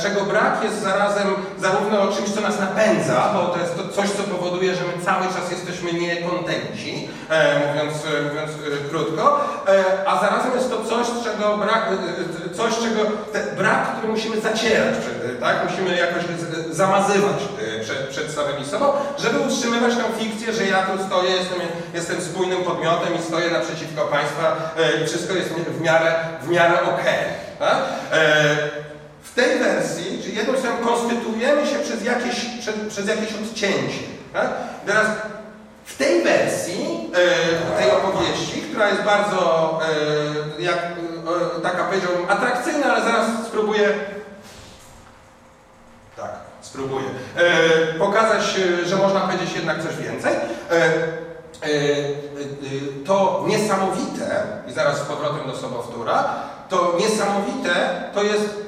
czego 0.02 0.22
brak 0.22 0.64
jest 0.64 0.82
zarazem 0.84 1.28
zarówno 1.60 2.08
czymś, 2.08 2.30
co 2.30 2.42
nas 2.42 2.60
napędza, 2.60 3.30
bo 3.34 3.48
to 3.48 3.60
jest 3.60 3.78
to 3.78 3.88
coś, 3.90 4.10
co 4.10 4.24
powoduje, 4.24 4.76
że 4.76 4.82
my 4.82 5.06
cały 5.06 5.26
czas 5.26 5.52
jesteśmy 5.52 5.94
niekontenci, 5.94 7.10
e, 7.30 7.60
mówiąc, 7.68 7.94
e, 8.06 8.22
mówiąc 8.30 8.52
e, 8.52 8.90
krótko, 8.90 9.40
e, 9.68 10.10
a 10.10 10.22
zarazem 10.22 10.52
jest 10.56 10.70
to 10.70 10.86
coś, 10.86 11.08
czego 11.24 11.58
brak, 11.58 11.84
e, 11.88 12.52
e, 12.52 12.56
coś, 12.56 12.74
czego 12.74 13.02
brak, 13.58 13.92
który 13.92 14.08
musimy 14.08 14.42
zacierać, 14.42 14.96
tak? 15.40 15.56
musimy 15.70 15.98
jakoś 15.98 16.24
zamazywać 16.72 17.36
e, 17.44 17.84
przed, 17.84 18.08
przed 18.10 18.32
samymi 18.32 18.66
sobą, 18.66 18.86
żeby 19.18 19.40
utrzymywać 19.40 19.94
tę 19.96 20.04
fikcję, 20.20 20.54
że 20.54 20.66
ja 20.66 20.82
tu 20.82 21.04
stoję, 21.04 21.32
jestem, 21.32 21.60
jestem 21.94 22.22
spójnym 22.22 22.64
podmiotem 22.64 23.16
i 23.20 23.24
stoję 23.24 23.52
naprzeciwko 23.52 24.02
Państwa 24.06 24.74
e, 24.78 25.04
i 25.04 25.08
wszystko 25.08 25.34
jest 25.34 25.50
w 25.50 25.82
miarę, 25.82 26.16
w 26.42 26.50
miarę 26.50 26.74
okej. 26.84 27.24
tak? 27.60 27.78
Tej 29.36 29.60
wersji, 29.60 30.20
czyli 30.24 30.36
jedną 30.36 30.54
słowem, 30.54 30.78
konstytuujemy 30.78 31.68
się 31.68 31.80
przez 31.80 32.04
jakieś, 32.04 32.46
przez, 32.60 32.76
przez 32.90 33.08
jakieś 33.08 33.34
odcięcie. 33.34 34.00
Tak? 34.34 34.50
Teraz 34.86 35.08
w 35.86 35.98
tej 35.98 36.24
wersji 36.24 37.12
e, 37.14 37.78
tej 37.78 37.92
opowieści, 37.92 38.62
która 38.62 38.90
jest 38.90 39.02
bardzo, 39.02 39.80
e, 40.60 40.62
jak, 40.62 40.78
e, 40.78 41.62
taka 41.62 41.84
powiedziałbym, 41.84 42.30
atrakcyjna, 42.30 42.86
ale 42.86 43.04
zaraz 43.06 43.28
spróbuję 43.48 43.94
tak, 46.16 46.30
spróbuję. 46.62 47.06
E, 47.36 48.00
pokazać, 48.00 48.60
że 48.86 48.96
można 48.96 49.20
powiedzieć 49.20 49.56
jednak 49.56 49.84
coś 49.84 49.96
więcej. 49.96 50.34
E, 50.34 50.76
e, 50.76 50.88
to 53.06 53.44
niesamowite, 53.48 54.46
i 54.68 54.74
zaraz 54.74 54.98
z 54.98 55.02
powrotem 55.02 55.48
do 55.48 55.58
sobowtóra, 55.58 56.30
to 56.70 56.98
niesamowite 57.00 58.04
to 58.14 58.24
jest 58.24 58.66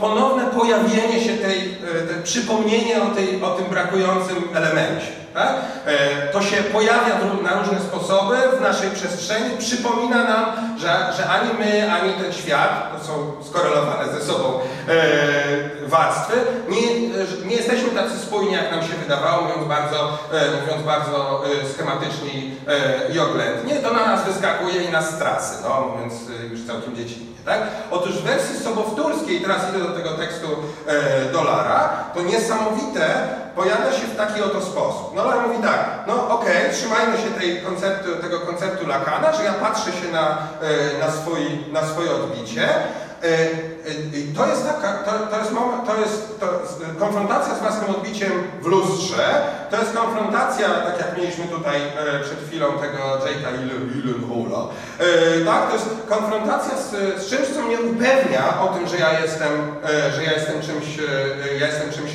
ponowne 0.00 0.44
pojawienie 0.44 1.20
się 1.24 1.36
tej, 1.36 1.58
e, 1.58 2.06
te 2.06 2.22
przypomnienie 2.22 3.02
o, 3.02 3.06
tej, 3.06 3.42
o 3.42 3.50
tym 3.50 3.66
brakującym 3.66 4.36
elemencie. 4.54 5.24
Tak? 5.34 5.54
E, 5.86 6.28
To 6.32 6.42
się 6.42 6.56
pojawia 6.56 7.14
na 7.42 7.58
różne 7.58 7.80
sposoby 7.80 8.36
w 8.58 8.60
naszej 8.60 8.90
przestrzeni, 8.90 9.56
przypomina 9.58 10.24
nam, 10.24 10.44
że, 10.78 11.12
że 11.16 11.28
ani 11.28 11.50
my, 11.58 11.92
ani 11.92 12.12
ten 12.12 12.32
świat, 12.32 12.98
to 12.98 13.04
są 13.06 13.32
skorelowane 13.48 14.12
ze 14.12 14.20
sobą 14.20 14.58
e, 14.88 15.88
warstwy, 15.88 16.34
nie, 16.68 16.78
e, 16.78 17.46
nie 17.46 17.56
jesteśmy 17.56 17.90
tacy 17.90 18.18
spójni, 18.18 18.52
jak 18.52 18.70
nam 18.70 18.82
się 18.82 18.94
wydawało, 19.02 19.42
mówiąc 19.42 19.68
bardzo, 19.68 20.18
e, 20.32 20.60
mówiąc 20.60 20.82
bardzo 20.86 21.42
schematycznie 21.74 22.30
i 23.14 23.18
oględnie. 23.18 23.74
To 23.76 23.92
na 23.94 24.06
nas 24.06 24.24
wyskakuje 24.24 24.82
i 24.82 24.92
nas 24.92 25.10
strasy, 25.10 25.62
no, 25.62 25.88
mówiąc 25.92 26.14
już 26.50 26.66
całkiem 26.66 26.96
dziecinnie. 26.96 27.33
Tak? 27.44 27.60
Otóż 27.90 28.12
w 28.12 28.22
wersji 28.22 28.58
sobowtórskiej, 28.58 29.40
teraz 29.40 29.68
idę 29.70 29.78
do 29.78 29.94
tego 29.94 30.10
tekstu 30.10 30.46
e, 30.86 31.32
Dolara, 31.32 31.88
to 32.14 32.22
niesamowite 32.22 33.28
pojawia 33.54 33.92
się 33.92 34.06
w 34.06 34.16
taki 34.16 34.42
oto 34.42 34.62
sposób. 34.62 35.14
Dolar 35.16 35.48
mówi 35.48 35.62
tak, 35.62 35.78
no 36.06 36.28
okej, 36.28 36.72
trzymajmy 36.72 37.16
się 37.16 37.30
tej 37.30 37.62
konceptu, 37.62 38.16
tego 38.16 38.40
konceptu 38.40 38.86
Lakana, 38.86 39.32
że 39.32 39.44
ja 39.44 39.52
patrzę 39.52 39.92
się 39.92 40.12
na, 40.12 40.38
e, 40.62 40.98
na, 41.06 41.12
swój, 41.12 41.40
na 41.72 41.86
swoje 41.86 42.10
odbicie. 42.10 42.68
E, 43.24 43.26
e, 43.26 44.34
to 44.36 44.46
jest 44.46 44.66
taka, 44.66 44.92
to, 44.92 45.26
to 45.26 45.38
jest 45.38 45.52
moment, 45.52 45.86
to 45.86 45.96
jest 45.96 46.40
to, 46.40 46.46
konfrontacja 46.98 47.54
z 47.54 47.60
własnym 47.60 47.90
odbiciem 47.90 48.32
w 48.62 48.66
lustrze, 48.66 49.24
to 49.70 49.76
jest 49.76 49.92
konfrontacja, 49.92 50.68
tak 50.68 50.98
jak 50.98 51.18
mieliśmy 51.18 51.44
tutaj 51.44 51.76
e, 51.76 52.20
przed 52.20 52.38
chwilą 52.48 52.66
tego 52.72 52.98
Jake'a 52.98 53.50
Gyllenhaala, 53.92 54.68
e, 54.98 55.44
tak, 55.44 55.68
to 55.68 55.72
jest 55.72 55.88
konfrontacja 56.08 56.76
z, 56.76 56.90
z 57.22 57.30
czymś, 57.30 57.48
co 57.48 57.62
mnie 57.62 57.80
upewnia 57.80 58.60
o 58.60 58.68
tym, 58.68 58.88
że 58.88 58.96
ja 58.96 59.20
jestem, 59.20 59.52
że 60.14 60.24
ja 60.24 60.32
jestem 60.32 60.62
czymś, 60.62 60.86
ja 61.60 61.66
jestem 61.66 61.92
czymś 61.92 62.10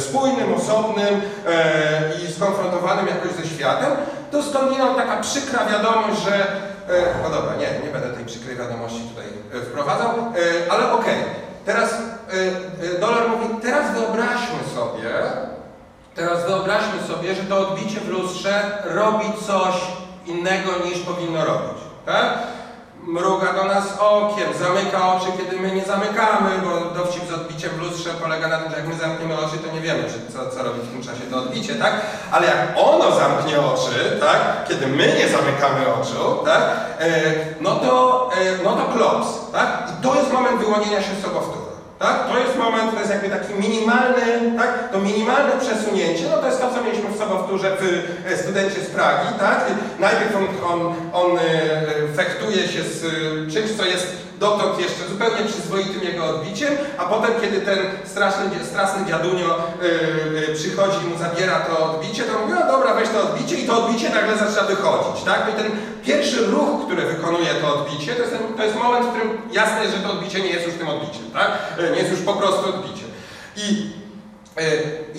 spójnym, 0.00 0.54
osobnym 0.54 1.20
i 2.24 2.32
skonfrontowanym 2.32 3.06
jakoś 3.06 3.32
ze 3.32 3.54
światem, 3.54 3.90
to 4.30 4.42
skądinąd 4.42 4.96
taka 4.96 5.20
przykra 5.20 5.66
wiadomość, 5.66 6.22
że 6.22 6.46
no 7.22 7.30
dobra, 7.30 7.54
nie, 7.56 7.86
nie 7.86 7.92
będę 7.92 8.08
tej 8.08 8.24
przykrej 8.24 8.56
wiadomości 8.56 9.00
tutaj 9.00 9.24
e, 9.54 9.64
wprowadzał, 9.64 10.08
e, 10.08 10.72
ale 10.72 10.92
okej. 10.92 11.16
Teraz 11.64 11.92
e, 11.92 11.96
e, 12.96 13.00
Dolar 13.00 13.28
mówi, 13.28 13.54
teraz 13.62 13.92
wyobraźmy 13.92 14.58
sobie, 14.74 15.10
teraz 16.14 16.46
wyobraźmy 16.46 17.02
sobie, 17.08 17.34
że 17.34 17.42
to 17.42 17.68
odbicie 17.68 18.00
w 18.00 18.08
lustrze 18.08 18.82
robi 18.84 19.26
coś 19.46 19.74
innego 20.26 20.70
niż 20.84 20.98
powinno 20.98 21.44
robić. 21.44 21.78
Tak? 22.06 22.38
Mruga 23.06 23.52
do 23.52 23.64
nas 23.64 23.84
okiem, 24.00 24.48
zamyka 24.58 25.14
oczy, 25.14 25.26
kiedy 25.38 25.56
my 25.56 25.74
nie 25.74 25.84
zamykamy, 25.84 26.50
bo 26.64 27.00
dowcip 27.00 27.28
z 27.28 27.32
odbiciem 27.32 27.70
w 27.70 27.78
lustrze 27.78 28.10
polega 28.22 28.48
na 28.48 28.58
tym, 28.58 28.70
że 28.70 28.76
jak 28.76 28.88
my 28.88 28.94
zamkniemy 28.94 29.38
oczy, 29.38 29.58
to 29.58 29.74
nie 29.74 29.80
wiemy, 29.80 30.04
co, 30.32 30.56
co 30.56 30.62
robi 30.62 30.80
w 30.80 30.90
tym 30.90 31.02
czasie 31.02 31.20
to 31.30 31.36
odbicie, 31.36 31.74
tak? 31.74 31.92
Ale 32.30 32.46
jak 32.46 32.58
ono 32.76 33.12
zamknie 33.12 33.60
oczy, 33.60 34.18
tak? 34.20 34.68
Kiedy 34.68 34.86
my 34.86 35.06
nie 35.06 35.28
zamykamy 35.28 35.94
oczu, 35.94 36.44
tak? 36.44 36.62
E, 36.98 37.22
no 37.60 37.76
to, 37.76 38.30
e, 38.36 38.62
no 38.64 38.72
to 38.76 38.98
klops, 38.98 39.28
tak? 39.52 39.68
I 39.90 40.02
to 40.02 40.14
jest 40.14 40.32
moment 40.32 40.58
wyłonienia 40.58 41.02
się 41.02 41.14
z 41.20 41.22
sobowtóru. 41.22 41.63
Tak? 41.98 42.28
To 42.28 42.38
jest 42.38 42.58
moment, 42.58 42.94
to 42.94 42.98
jest 43.00 43.10
jakby 43.10 43.28
taki 43.28 43.54
minimalny, 43.54 44.58
tak? 44.58 44.92
To 44.92 45.00
minimalne 45.00 45.52
przesunięcie, 45.60 46.24
no 46.30 46.36
to 46.36 46.46
jest 46.46 46.60
to, 46.60 46.70
co 46.74 46.82
mieliśmy 46.82 47.10
w 47.10 47.18
sobowtórze 47.18 47.76
w 47.80 47.82
e, 48.32 48.36
studencie 48.36 48.80
z 48.80 48.86
Pragi, 48.86 49.28
tak? 49.38 49.64
Najpierw 50.00 50.36
on, 50.36 50.46
on, 50.72 50.94
on 51.12 51.38
e, 51.38 51.40
fektuje 52.16 52.68
się 52.68 52.82
z 52.82 53.04
e, 53.04 53.50
czymś, 53.50 53.70
co 53.76 53.84
jest 53.84 54.06
dotąd 54.38 54.78
jeszcze 54.80 55.08
zupełnie 55.08 55.44
przyzwoitym 55.48 56.02
jego 56.02 56.24
odbiciem, 56.24 56.74
a 56.98 57.04
potem, 57.04 57.30
kiedy 57.40 57.60
ten 57.60 57.78
straszny, 58.04 58.42
straszny 58.70 59.06
dziadunio 59.08 59.58
e, 60.50 60.54
przychodzi 60.54 60.96
i 61.04 61.08
mu 61.08 61.18
zabiera 61.18 61.60
to 61.60 61.90
odbicie, 61.92 62.22
to 62.22 62.38
mówi, 62.38 62.52
no 62.60 62.66
dobra, 62.72 62.94
weź 62.94 63.08
to 63.08 63.22
odbicie 63.22 63.56
i 63.56 63.66
to 63.66 63.84
odbicie 63.84 64.10
nagle 64.10 64.36
zaczyna 64.36 64.62
wychodzić, 64.62 65.24
tak? 65.24 65.42
No 65.46 65.52
i 65.52 65.62
ten 65.62 65.72
pierwszy 66.04 66.46
ruch, 66.46 66.86
który 66.86 67.02
wykonuje 67.02 67.54
to 67.54 67.74
odbicie, 67.74 68.14
to 68.14 68.22
jest, 68.22 68.32
ten, 68.32 68.54
to 68.56 68.64
jest 68.64 68.76
moment, 68.76 69.06
w 69.06 69.10
którym 69.10 69.38
jasne 69.52 69.82
jest, 69.82 69.96
że 69.96 70.02
to 70.02 70.10
odbicie 70.12 70.40
nie 70.40 70.48
jest 70.50 70.66
już 70.66 70.74
tym 70.74 70.88
odbiciem, 70.88 71.30
tak? 71.32 71.50
E, 71.78 71.90
Nie 71.90 71.98
jest 71.98 72.10
już 72.10 72.20
po 72.20 72.32
prostu 72.34 72.68
odbiciem. 72.68 73.08
I, 73.56 73.90
e, 74.56 74.62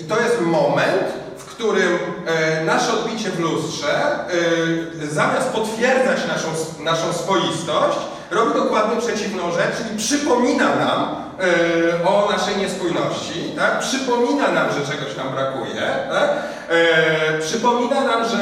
i 0.00 0.04
to 0.04 0.20
jest 0.20 0.40
moment, 0.40 1.02
w 1.38 1.44
którym 1.44 1.98
e, 2.26 2.64
nasze 2.64 2.92
odbicie 2.92 3.30
w 3.30 3.40
lustrze, 3.40 4.18
zamiast 5.02 5.48
potwierdzać 5.48 6.18
naszą, 6.28 6.48
naszą 6.84 7.12
swoistość, 7.12 7.98
robi 8.30 8.54
dokładnie 8.54 9.00
przeciwną 9.00 9.52
rzecz, 9.52 9.76
czyli 9.76 9.98
przypomina 9.98 10.76
nam 10.76 11.16
e, 11.40 12.08
o 12.08 12.28
naszej 12.32 12.56
niespójności, 12.56 13.52
tak? 13.56 13.78
przypomina 13.78 14.52
nam, 14.52 14.68
że 14.72 14.92
czegoś 14.92 15.16
nam 15.16 15.28
brakuje, 15.28 15.82
tak? 16.10 16.30
e, 16.68 17.38
przypomina 17.38 18.04
nam, 18.04 18.24
że, 18.28 18.38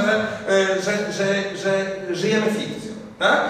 e, 0.49 0.82
że, 0.82 1.12
że, 1.12 1.26
że 1.62 1.85
żyjemy 2.14 2.47
fikcją. 2.47 2.93
Tak? 3.18 3.41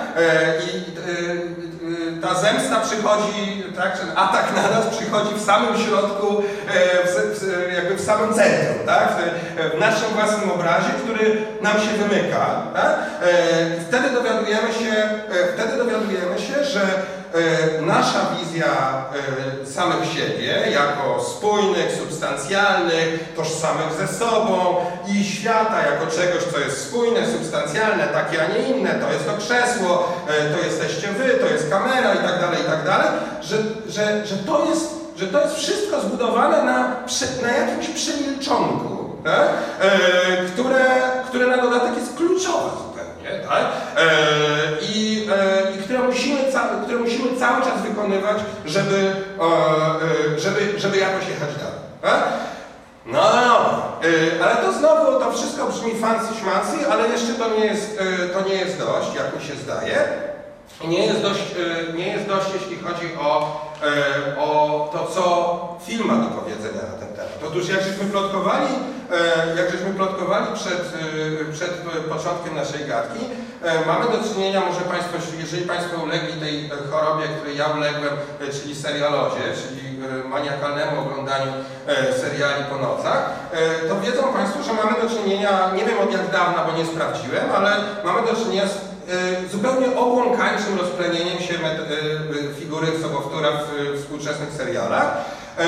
Ta 2.22 2.34
zemsta 2.34 2.80
przychodzi, 2.80 3.64
tak, 3.76 3.98
ten 3.98 4.08
atak 4.16 4.44
na 4.56 4.70
nas 4.70 4.96
przychodzi 4.96 5.34
w 5.34 5.44
samym 5.44 5.78
środku, 5.78 6.42
e, 6.68 7.06
w, 7.06 7.38
w, 7.38 7.72
jakby 7.74 7.94
w 7.94 8.00
samym 8.00 8.34
centrum, 8.34 8.86
tak? 8.86 9.08
w, 9.08 9.76
w 9.76 9.80
naszym 9.80 10.08
własnym 10.08 10.50
obrazie, 10.50 10.90
który 11.04 11.46
nam 11.62 11.72
się 11.72 11.90
wymyka. 12.08 12.62
Tak? 12.74 12.96
E, 13.22 13.80
wtedy 13.88 14.10
dowiadujemy 14.10 14.72
się, 14.72 14.92
e, 14.92 15.52
wtedy 15.54 15.76
dowiadujemy 15.76 16.38
się, 16.38 16.64
że 16.64 16.80
nasza 17.80 18.20
wizja 18.38 18.66
e, 19.62 19.66
samych 19.66 20.12
siebie 20.12 20.70
jako 20.70 21.24
spójnych, 21.24 21.92
substancjalnych, 21.98 23.34
tożsamych 23.36 23.92
ze 23.98 24.08
sobą 24.18 24.76
i 25.08 25.24
świata 25.24 25.82
jako 25.82 26.06
czegoś, 26.06 26.42
co 26.52 26.58
jest 26.58 26.88
spójne, 26.88 27.26
substancjalne, 27.26 28.06
takie, 28.08 28.42
a 28.42 28.46
nie 28.46 28.68
inne, 28.68 28.90
to 28.94 29.12
jest 29.12 29.26
to 29.26 29.36
krzesło, 29.38 30.12
e, 30.28 30.54
to 30.54 30.66
jesteście 30.66 31.08
wy, 31.08 31.34
to 31.34 31.46
jest 31.46 31.70
kamera 31.70 32.14
i 32.14 32.18
tak 32.18 32.40
dalej, 32.40 32.60
i 32.60 32.70
tak 32.70 32.84
dalej, 32.84 33.08
że, 33.42 33.56
że, 33.88 34.26
że, 34.26 34.36
to, 34.36 34.66
jest, 34.66 34.90
że 35.16 35.26
to 35.26 35.40
jest 35.40 35.54
wszystko 35.54 36.00
zbudowane 36.00 36.62
na, 36.62 36.96
na 37.42 37.52
jakimś 37.52 37.88
przemilczonku, 37.88 39.16
tak? 39.24 39.48
e, 39.80 39.90
które, 40.46 40.84
które 41.28 41.46
na 41.46 41.62
dodatek 41.62 41.96
jest 41.96 42.16
kluczowe 42.16 42.93
zupełnie, 43.24 43.48
tak? 43.48 43.64
E, 43.96 44.06
i, 44.82 45.28
e, 45.32 45.76
i 45.76 45.82
które, 45.82 45.98
musimy 45.98 46.40
które 46.84 46.98
musimy 46.98 47.36
cały 47.40 47.62
czas 47.62 47.82
wykonywać, 47.82 48.36
żeby, 48.66 49.12
e, 50.36 50.40
żeby, 50.40 50.80
żeby 50.80 50.96
jakoś 50.96 51.28
jechać 51.28 51.54
dalej. 51.54 51.80
Tak? 52.02 52.28
No 53.06 53.22
dobra, 53.22 53.82
e, 54.04 54.44
ale 54.44 54.56
to 54.56 54.72
znowu 54.72 55.20
to 55.20 55.32
wszystko 55.32 55.66
brzmi 55.66 55.94
fancy 55.94 56.34
szmancy, 56.40 56.90
ale 56.92 57.08
jeszcze 57.08 57.32
to 57.32 57.48
nie 57.48 57.64
jest, 57.64 57.98
to 58.32 58.48
nie 58.48 58.54
jest 58.54 58.78
dość, 58.78 59.14
jak 59.16 59.36
mi 59.36 59.48
się 59.48 59.54
zdaje. 59.54 59.98
Nie 60.84 61.06
jest 61.06 61.22
dość, 61.22 61.42
nie 61.94 62.08
jest 62.08 62.26
dość 62.26 62.46
jeśli 62.54 62.78
chodzi 62.78 63.06
o, 63.20 63.60
o 64.38 64.88
to, 64.92 65.06
co 65.14 65.24
film 65.86 66.06
ma 66.08 66.14
do 66.14 66.30
powiedzenia 66.40 66.82
na 66.92 66.98
ten 66.98 67.08
temat. 67.08 67.38
Otóż 67.46 67.68
jak 67.68 67.82
żeśmy 67.82 68.04
plotkowali, 68.04 68.66
e, 69.12 69.56
jak 69.56 69.70
żeśmy 69.70 69.90
plotkowali 69.94 70.46
przed, 70.54 70.82
e, 71.50 71.52
przed 71.52 71.70
e, 71.70 72.00
początkiem 72.08 72.54
naszej 72.54 72.84
gadki, 72.86 73.24
e, 73.62 73.86
mamy 73.86 74.04
do 74.04 74.28
czynienia, 74.28 74.60
może 74.60 74.80
Państwo, 74.80 75.16
jeżeli 75.38 75.66
Państwo 75.66 76.02
ulegli 76.02 76.40
tej 76.40 76.66
e, 76.66 76.70
chorobie, 76.90 77.24
której 77.36 77.56
ja 77.56 77.66
uległem, 77.66 78.14
e, 78.40 78.52
czyli 78.52 78.74
serialozie, 78.76 79.42
czyli 79.62 79.98
e, 80.24 80.28
maniakalnemu 80.28 81.00
oglądaniu 81.00 81.52
e, 81.86 82.12
seriali 82.12 82.64
po 82.70 82.76
nocach, 82.78 83.30
e, 83.52 83.88
to 83.88 84.00
wiedzą 84.00 84.22
Państwo, 84.32 84.62
że 84.62 84.72
mamy 84.72 85.02
do 85.02 85.08
czynienia, 85.16 85.70
nie 85.76 85.84
wiem 85.84 85.98
od 85.98 86.12
jak 86.12 86.30
dawna, 86.30 86.64
bo 86.64 86.78
nie 86.78 86.86
sprawdziłem, 86.86 87.44
ale 87.56 87.70
mamy 88.04 88.22
do 88.22 88.36
czynienia 88.44 88.66
z 88.68 88.76
e, 88.76 88.93
zupełnie 89.52 89.96
obłąkańczym 89.96 90.78
rozplenieniem 90.80 91.38
się 91.38 91.54
e, 91.54 91.66
e, 91.66 92.54
figury 92.60 92.86
sobowtóra 93.02 93.48
w 93.50 93.94
e, 93.94 93.98
współczesnych 93.98 94.52
serialach. 94.52 95.16
E, 95.58 95.64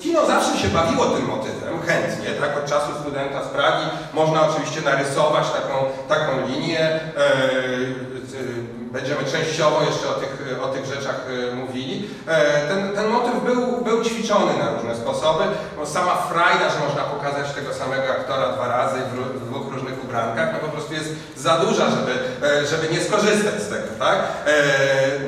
Kino 0.00 0.26
zawsze 0.26 0.58
się 0.58 0.68
bawiło 0.68 1.06
tym 1.06 1.26
motywem, 1.26 1.82
chętnie, 1.86 2.30
tak, 2.40 2.56
od 2.58 2.70
czasu 2.70 2.92
studenta 3.00 3.44
z 3.44 3.48
Pragi. 3.48 3.86
Można 4.14 4.48
oczywiście 4.48 4.80
narysować 4.80 5.46
taką, 5.50 5.74
taką 6.08 6.46
linię. 6.48 6.80
E, 6.80 7.00
e, 7.16 8.76
Będziemy 8.92 9.24
częściowo 9.24 9.82
jeszcze 9.82 10.08
o 10.08 10.12
tych, 10.12 10.58
o 10.62 10.68
tych 10.68 10.84
rzeczach 10.84 11.20
e, 11.50 11.54
mówili. 11.54 12.08
E, 12.26 12.68
Ten, 12.68 12.92
ten 12.96 13.08
motyw 13.10 13.44
był 13.44 13.75
ćwiczony 14.08 14.52
na 14.58 14.70
różne 14.74 14.96
sposoby. 14.96 15.44
No, 15.78 15.86
sama 15.86 16.14
frajda, 16.16 16.70
że 16.70 16.78
można 16.88 17.02
pokazać 17.02 17.52
tego 17.54 17.74
samego 17.74 18.08
aktora 18.10 18.52
dwa 18.52 18.68
razy 18.68 18.96
w, 19.12 19.40
w 19.40 19.48
dwóch 19.50 19.72
różnych 19.72 20.04
ubrankach, 20.04 20.48
no 20.52 20.58
po 20.58 20.68
prostu 20.68 20.94
jest 20.94 21.10
za 21.36 21.56
duża, 21.56 21.90
żeby, 21.90 22.12
e, 22.46 22.66
żeby 22.66 22.88
nie 22.94 23.00
skorzystać 23.00 23.62
z 23.62 23.68
tego, 23.68 23.88
tak? 23.98 24.18
E, 24.46 24.52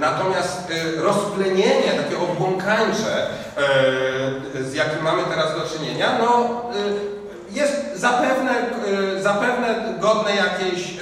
Natomiast 0.01 0.71
e, 0.71 1.03
rozplenienie, 1.03 1.93
takie 2.05 2.19
obłąkańcze, 2.19 3.27
z 4.61 4.75
jakim 4.75 5.03
mamy 5.03 5.23
teraz 5.31 5.55
do 5.55 5.79
czynienia, 5.79 6.19
no 6.19 6.61
jest 7.51 7.75
zapewne, 7.95 8.51
zapewne 9.21 9.95
godne 10.01 10.31
jakiejś, 10.37 10.95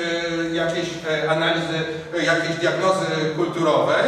jakiejś 0.52 0.88
analizy, 1.28 1.84
jakiejś 2.22 2.56
diagnozy 2.56 3.06
kulturowej. 3.36 4.04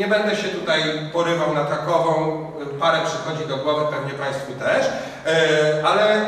Nie 0.00 0.08
będę 0.08 0.36
się 0.36 0.48
tutaj 0.48 0.82
porywał 1.12 1.54
na 1.54 1.64
takową, 1.64 2.44
parę 2.80 2.98
przychodzi 3.04 3.48
do 3.48 3.56
głowy, 3.56 3.84
pewnie 3.96 4.12
Państwu 4.14 4.52
też, 4.52 4.86
E, 5.26 5.82
ale 5.84 6.12
e, 6.12 6.26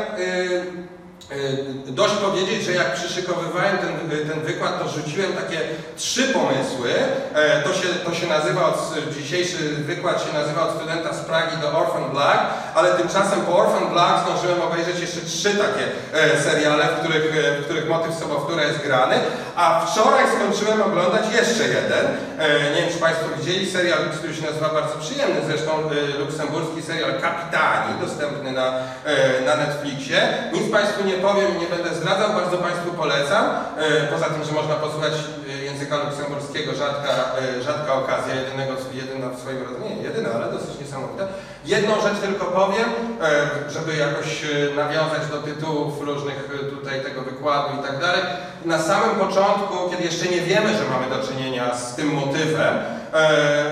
dość 1.85 2.13
powiedzieć, 2.13 2.63
że 2.63 2.71
jak 2.71 2.93
przyszykowywałem 2.93 3.77
ten, 3.77 4.09
ten 4.29 4.39
wykład, 4.41 4.79
to 4.79 4.89
rzuciłem 4.89 5.33
takie 5.33 5.59
trzy 5.97 6.23
pomysły. 6.23 6.89
E, 7.35 7.61
To 7.61 7.73
się, 7.73 7.87
to 8.05 8.13
się 8.13 8.27
nazywa, 8.27 8.65
od, 8.65 8.77
dzisiejszy 9.17 9.57
wykład 9.69 10.23
się 10.23 10.33
nazywa 10.33 10.67
od 10.67 10.75
studenta 10.75 11.13
z 11.13 11.19
Pragi 11.19 11.57
do 11.61 11.77
Orphan 11.79 12.09
Black, 12.11 12.39
ale 12.75 12.91
tymczasem 12.91 13.41
po 13.41 13.57
Orphan 13.57 13.89
Black 13.89 14.23
zdążyłem 14.25 14.61
obejrzeć 14.61 14.99
jeszcze 14.99 15.21
trzy 15.21 15.49
takie 15.57 15.85
e, 16.13 16.41
seriale, 16.43 16.83
w 16.87 16.99
których, 16.99 17.25
e, 17.45 17.61
w 17.61 17.65
których 17.65 17.89
motyw 17.89 18.15
sobowtóra 18.15 18.63
jest 18.63 18.79
grany, 18.81 19.15
a 19.55 19.85
wczoraj 19.85 20.23
skończyłem 20.35 20.81
oglądać 20.81 21.25
jeszcze 21.35 21.63
jeden. 21.63 22.05
E, 22.39 22.71
Nie 22.75 22.81
wiem, 22.81 22.89
czy 22.93 22.99
Państwo 22.99 23.25
widzieli 23.39 23.71
serial, 23.71 23.99
który 24.17 24.35
się 24.35 24.41
nazywa 24.45 24.69
bardzo 24.69 24.95
przyjemny, 24.99 25.41
zresztą 25.47 25.71
e, 25.71 26.17
luksemburski 26.19 26.81
serial 26.81 27.11
Kapitani, 27.21 27.99
dostępny 28.01 28.51
na, 28.51 28.67
e, 29.05 29.41
na 29.45 29.55
Netflixie. 29.55 30.19
Nic 30.53 30.71
Państwu 30.71 31.03
nie 31.05 31.17
powiem 31.27 31.59
nie 31.61 31.67
będę 31.75 31.89
zdradzał, 31.99 32.29
bardzo 32.39 32.57
Państwu 32.57 32.89
polecam. 32.91 33.45
E, 33.77 34.07
Poza 34.13 34.25
tym, 34.25 34.43
że 34.43 34.51
można 34.51 34.75
posłuchać 34.75 35.13
e, 35.13 35.63
języka 35.69 35.95
luksemburskiego, 36.03 36.75
rzadka, 36.75 37.11
e, 37.39 37.61
rzadka 37.61 37.93
okazja, 37.93 38.35
jedynego, 38.35 38.73
jedyna 38.93 39.29
w 39.29 39.39
swoim 39.39 39.63
rodzaju, 39.63 39.83
nie 39.89 40.03
jedyna, 40.03 40.29
ale 40.35 40.51
dosyć 40.51 40.79
niesamowita. 40.81 41.23
Jedną 41.65 41.93
rzecz 42.01 42.19
tylko 42.27 42.45
powiem, 42.45 42.89
żeby 43.69 43.95
jakoś 43.95 44.29
nawiązać 44.75 45.23
do 45.31 45.37
tytułów 45.37 46.01
różnych 46.01 46.49
tutaj 46.69 47.01
tego 47.01 47.21
wykładu 47.21 47.67
i 47.79 47.83
tak 47.87 47.99
dalej. 47.99 48.21
Na 48.65 48.79
samym 48.79 49.15
początku, 49.15 49.89
kiedy 49.89 50.03
jeszcze 50.03 50.25
nie 50.25 50.41
wiemy, 50.41 50.69
że 50.77 50.83
mamy 50.93 51.15
do 51.15 51.27
czynienia 51.27 51.75
z 51.75 51.95
tym 51.95 52.07
motywem, 52.13 52.73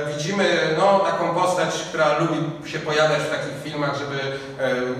widzimy 0.07 0.75
no, 0.77 0.99
taką 0.99 1.33
postać, 1.33 1.73
która 1.89 2.19
lubi 2.19 2.69
się 2.69 2.79
pojawiać 2.79 3.19
w 3.19 3.29
takich 3.29 3.63
filmach, 3.63 3.97
żeby 3.97 4.19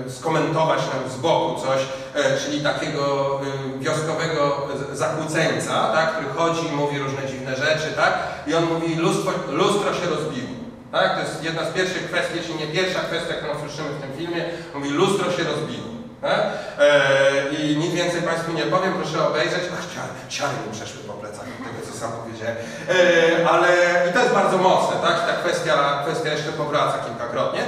e, 0.06 0.10
skomentować 0.10 0.78
nam 0.78 1.12
z 1.12 1.16
boku 1.16 1.60
coś, 1.60 1.80
e, 2.14 2.38
czyli 2.38 2.60
takiego 2.60 3.40
e, 3.76 3.78
wioskowego 3.78 4.68
zakłóceńca, 4.92 5.92
tak, 5.92 6.12
który 6.12 6.28
chodzi 6.34 6.66
i 6.66 6.76
mówi 6.76 6.98
różne 6.98 7.26
dziwne 7.26 7.56
rzeczy, 7.56 7.92
tak, 7.96 8.18
i 8.46 8.54
on 8.54 8.64
mówi, 8.64 8.94
lustro, 8.94 9.32
lustro 9.50 9.94
się 9.94 10.06
rozbiło. 10.10 10.48
Tak, 10.92 11.14
to 11.14 11.20
jest 11.20 11.44
jedna 11.44 11.64
z 11.64 11.72
pierwszych 11.72 12.04
kwestii, 12.10 12.36
jeśli 12.36 12.54
nie 12.54 12.66
pierwsza 12.66 13.00
kwestia, 13.00 13.34
którą 13.34 13.60
słyszymy 13.60 13.88
w 13.88 14.00
tym 14.00 14.12
filmie, 14.18 14.44
mówi, 14.74 14.90
lustro 14.90 15.32
się 15.32 15.44
rozbiło. 15.44 15.91
Tak? 16.22 16.40
E, 16.78 17.54
I 17.54 17.76
nic 17.76 17.94
więcej 17.94 18.22
Państwu 18.22 18.52
nie 18.52 18.62
powiem, 18.62 18.92
proszę 18.92 19.28
obejrzeć. 19.28 19.62
Ach, 19.74 19.94
ciary, 19.94 20.12
ciary 20.28 20.52
mi 20.66 20.72
przeszły 20.72 21.00
po 21.02 21.12
plecach 21.12 21.44
tego, 21.44 21.92
co 21.92 21.98
sam 21.98 22.12
powiedziałem. 22.12 22.56
E, 22.56 23.48
ale 23.50 23.68
i 24.10 24.12
to 24.12 24.18
jest 24.18 24.34
bardzo 24.34 24.58
mocne, 24.58 24.96
tak? 24.96 25.26
Ta 25.26 25.32
kwestia, 25.32 26.02
kwestia 26.06 26.30
jeszcze 26.30 26.52
powraca 26.52 26.98
kilkakrotnie. 26.98 27.60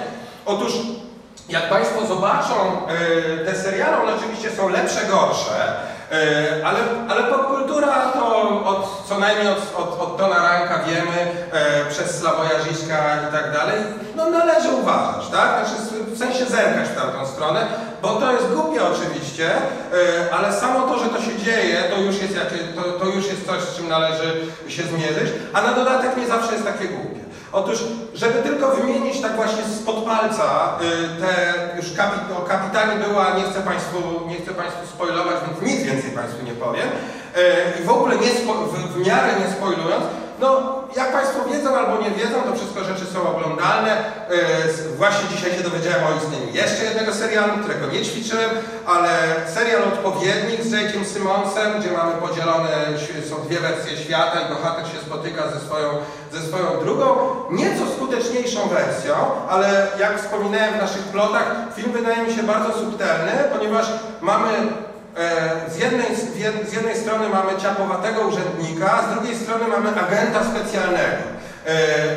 Otóż, 0.46 0.72
jak 1.48 1.68
Państwo 1.68 2.06
zobaczą 2.06 2.54
e, 2.88 3.44
te 3.44 3.54
seriale, 3.54 4.02
one 4.02 4.14
oczywiście 4.14 4.50
są 4.50 4.68
lepsze, 4.68 5.00
gorsze, 5.06 5.72
e, 6.12 6.66
ale, 6.66 6.78
ale 7.08 7.22
popkultura 7.22 8.12
to 8.12 8.48
od, 8.64 9.08
co 9.08 9.18
najmniej 9.18 9.48
od, 9.48 9.58
od, 9.76 10.00
od 10.00 10.18
Dona 10.18 10.36
Ranka 10.36 10.78
wiemy, 10.78 11.46
e, 11.52 11.90
przez 11.90 12.24
Żyżka 12.68 13.16
i 13.28 13.32
tak 13.32 13.52
dalej, 13.52 13.82
no 14.16 14.30
należy 14.30 14.68
uważać, 14.68 15.28
tak? 15.32 15.66
Znaczy 15.66 15.82
w 16.06 16.18
sensie 16.18 16.44
zerkać 16.44 16.88
w 16.88 17.00
tamtą 17.00 17.26
stronę, 17.26 17.66
bo 18.04 18.14
to 18.20 18.32
jest 18.32 18.46
głupie 18.46 18.80
oczywiście, 18.84 19.50
e, 19.56 20.34
ale 20.34 20.52
samo 20.52 20.80
to, 20.88 20.98
że 20.98 21.08
to 21.08 21.22
się 21.22 21.36
dzieje, 21.44 21.82
to 21.90 22.00
już 22.00 22.22
jest, 22.22 22.36
jakie, 22.36 22.58
to, 22.76 22.82
to 22.82 23.06
już 23.06 23.26
jest 23.26 23.46
coś, 23.46 23.60
z 23.60 23.76
czym 23.76 23.88
należy 23.88 24.46
się 24.68 24.82
zmierzyć, 24.82 25.32
a 25.52 25.62
na 25.62 25.72
dodatek 25.72 26.16
nie 26.16 26.26
zawsze 26.26 26.52
jest 26.52 26.64
takie 26.64 26.88
głupie. 26.88 27.20
Otóż, 27.52 27.78
żeby 28.14 28.42
tylko 28.42 28.68
wymienić 28.68 29.20
tak 29.20 29.36
właśnie 29.36 29.62
spod 29.64 30.04
palca 30.04 30.78
y, 30.80 31.20
te 31.20 31.54
już 31.76 31.86
o 32.38 32.40
kapitanie 32.40 33.04
była, 33.04 33.24
nie 33.38 33.42
chcę 33.42 33.60
Państwu, 33.60 33.98
nie 34.28 34.36
chcę 34.36 34.54
Państwu 34.54 34.86
spoilować, 34.86 35.34
więc 35.46 35.72
nic 35.72 35.82
więcej 35.82 36.10
Państwu 36.10 36.44
nie 36.44 36.52
powiem. 36.52 36.88
Y, 36.88 37.80
I 37.80 37.84
w 37.84 37.90
ogóle 37.90 38.16
nie 38.16 38.28
w, 38.28 38.94
w 38.94 39.06
miarę 39.06 39.32
nie 39.40 39.52
spoilując, 39.56 40.04
no 40.44 40.50
jak 40.96 41.12
Państwo 41.12 41.38
wiedzą 41.52 41.76
albo 41.76 42.02
nie 42.02 42.10
wiedzą, 42.10 42.36
to 42.50 42.56
wszystko 42.56 42.84
rzeczy 42.84 43.06
są 43.14 43.18
oglądalne. 43.36 43.92
S- 44.68 44.86
Właśnie 44.96 45.28
dzisiaj 45.36 45.50
się 45.52 45.62
dowiedziałem 45.62 46.02
o 46.06 46.16
istnieniu 46.18 46.48
jeszcze 46.62 46.84
jednego 46.84 47.14
serialu, 47.14 47.52
którego 47.62 47.86
nie 47.92 48.02
ćwiczyłem, 48.02 48.50
ale 48.86 49.10
serial 49.54 49.82
odpowiednik 49.92 50.62
z 50.62 50.70
Jake'em 50.72 51.04
Simonsem, 51.14 51.68
gdzie 51.80 51.90
mamy 51.90 52.12
podzielone, 52.26 52.68
są 53.30 53.36
dwie 53.46 53.60
wersje 53.60 53.96
świata 53.96 54.40
i 54.40 54.54
bohater 54.54 54.86
się 54.86 54.98
spotyka 55.06 55.42
ze 55.48 55.60
swoją, 55.60 55.88
ze 56.32 56.40
swoją 56.48 56.66
drugą, 56.84 57.16
nieco 57.50 57.82
skuteczniejszą 57.96 58.60
wersją, 58.68 59.14
ale 59.50 59.86
jak 60.00 60.18
wspominałem 60.20 60.74
w 60.74 60.82
naszych 60.82 61.02
plotach, 61.02 61.46
film 61.76 61.92
wydaje 61.92 62.22
mi 62.26 62.34
się 62.36 62.42
bardzo 62.42 62.72
subtelny, 62.78 63.32
ponieważ 63.52 63.86
mamy 64.20 64.48
E, 64.48 64.93
Z 65.68 65.76
jednej, 65.76 66.16
z 66.16 66.36
jed- 66.36 66.66
z 66.68 66.72
jednej 66.72 66.96
strony 66.96 67.28
mamy 67.28 67.52
ciapowatego 67.62 68.20
urzędnika, 68.20 69.02
z 69.02 69.14
drugiej 69.14 69.36
strony 69.36 69.64
mamy 69.68 69.88
agenta 70.06 70.40
specjalnego. 70.44 71.22
E, 71.66 71.76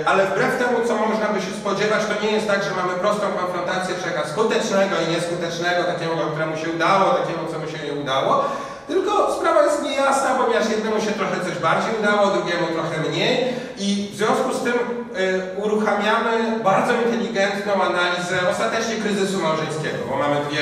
Ale 0.09 0.25
wbrew 0.25 0.57
temu, 0.57 0.77
co 0.87 0.95
można 0.95 1.27
by 1.27 1.41
się 1.41 1.51
spodziewać, 1.61 2.01
to 2.05 2.25
nie 2.25 2.31
jest 2.31 2.47
tak, 2.47 2.63
że 2.63 2.71
mamy 2.81 2.93
prostą 2.93 3.25
konfrontację 3.41 3.95
człowieka 3.95 4.27
skutecznego 4.27 4.95
i 5.07 5.11
nieskutecznego, 5.13 5.83
takiego, 5.83 6.13
któremu 6.31 6.57
się 6.57 6.69
udało, 6.69 7.05
takiego, 7.13 7.39
co 7.51 7.59
mu 7.59 7.67
się 7.67 7.79
nie 7.87 7.93
udało. 8.01 8.45
Tylko 8.87 9.35
sprawa 9.35 9.63
jest 9.63 9.83
niejasna, 9.83 10.29
ponieważ 10.29 10.69
jednemu 10.69 11.01
się 11.01 11.11
trochę 11.11 11.45
coś 11.45 11.59
bardziej 11.59 11.91
udało, 11.99 12.27
drugiemu 12.27 12.67
trochę 12.67 13.09
mniej 13.09 13.53
i 13.77 14.09
w 14.13 14.15
związku 14.15 14.53
z 14.53 14.63
tym 14.63 14.73
y, 14.73 15.61
uruchamiamy 15.63 16.59
bardzo 16.63 16.93
inteligentną 17.05 17.73
analizę 17.73 18.49
ostatecznie 18.51 18.95
kryzysu 18.95 19.39
małżeńskiego, 19.39 19.97
bo 20.09 20.17
mamy 20.17 20.35
dwie, 20.49 20.61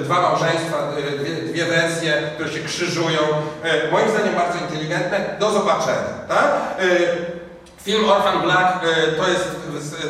y, 0.00 0.04
dwa 0.04 0.22
małżeństwa, 0.22 0.76
y, 0.98 1.18
dwie, 1.18 1.34
dwie 1.34 1.64
wersje, 1.64 2.22
które 2.34 2.50
się 2.50 2.60
krzyżują. 2.60 3.20
Y, 3.88 3.92
moim 3.92 4.10
zdaniem 4.10 4.34
bardzo 4.34 4.58
inteligentne. 4.58 5.36
Do 5.40 5.50
zobaczenia. 5.50 6.12
Tak? 6.28 6.52
Film 7.84 8.08
Orphan 8.08 8.42
Black 8.42 8.84
y, 8.84 9.12
to 9.12 9.28
jest, 9.28 9.48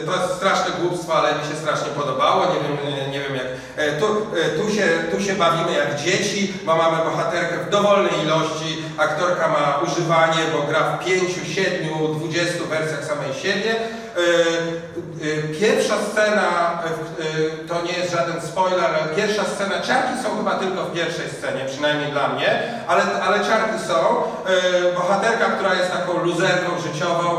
to 0.06 0.12
jest 0.16 0.34
straszne 0.36 0.70
głupstwo, 0.80 1.14
ale 1.14 1.34
mi 1.34 1.48
się 1.48 1.56
strasznie 1.56 1.88
podobało. 1.88 2.46
Nie 2.46 2.60
wiem, 2.60 3.12
nie, 3.12 3.20
wiem 3.20 3.34
jak. 3.36 3.46
y, 3.46 4.00
Tu, 4.00 4.06
y, 4.06 4.58
tu, 4.58 4.74
się, 4.74 4.88
tu 5.12 5.24
się 5.24 5.34
bawimy 5.34 5.72
jak 5.72 6.00
dzieci, 6.02 6.54
bo 6.66 6.76
mamy 6.76 7.04
bohaterkę 7.04 7.58
w 7.58 7.70
dowolnej 7.70 8.12
ilości. 8.24 8.82
Aktorka 8.98 9.48
ma 9.48 9.80
używanie, 9.86 10.42
bo 10.52 10.62
gra 10.62 10.80
w 10.80 11.04
5, 11.04 11.22
7, 11.54 11.88
20 12.18 12.64
wersjach 12.70 13.04
samej 13.04 13.34
siebie. 13.42 13.76
Y, 14.18 15.24
y, 15.26 15.58
Pierwsza 15.60 15.94
scena, 16.10 16.82
y, 17.20 17.68
to 17.68 17.82
nie 17.82 17.92
jest 17.92 18.12
żaden 18.12 18.40
spoiler, 18.40 18.90
pierwsza 19.16 19.44
scena, 19.44 19.80
ciarki 19.80 20.22
są 20.22 20.36
chyba 20.36 20.54
tylko 20.54 20.84
w 20.84 20.92
pierwszej 20.92 21.28
scenie, 21.30 21.64
przynajmniej 21.66 22.12
dla 22.12 22.28
mnie, 22.28 22.62
ale, 22.88 23.02
ale 23.22 23.44
ciarki 23.44 23.78
są. 23.88 24.22
Bohaterka, 24.96 25.44
która 25.44 25.74
jest 25.74 25.92
taką 25.92 26.18
luzerką 26.18 26.70
życiową, 26.80 27.38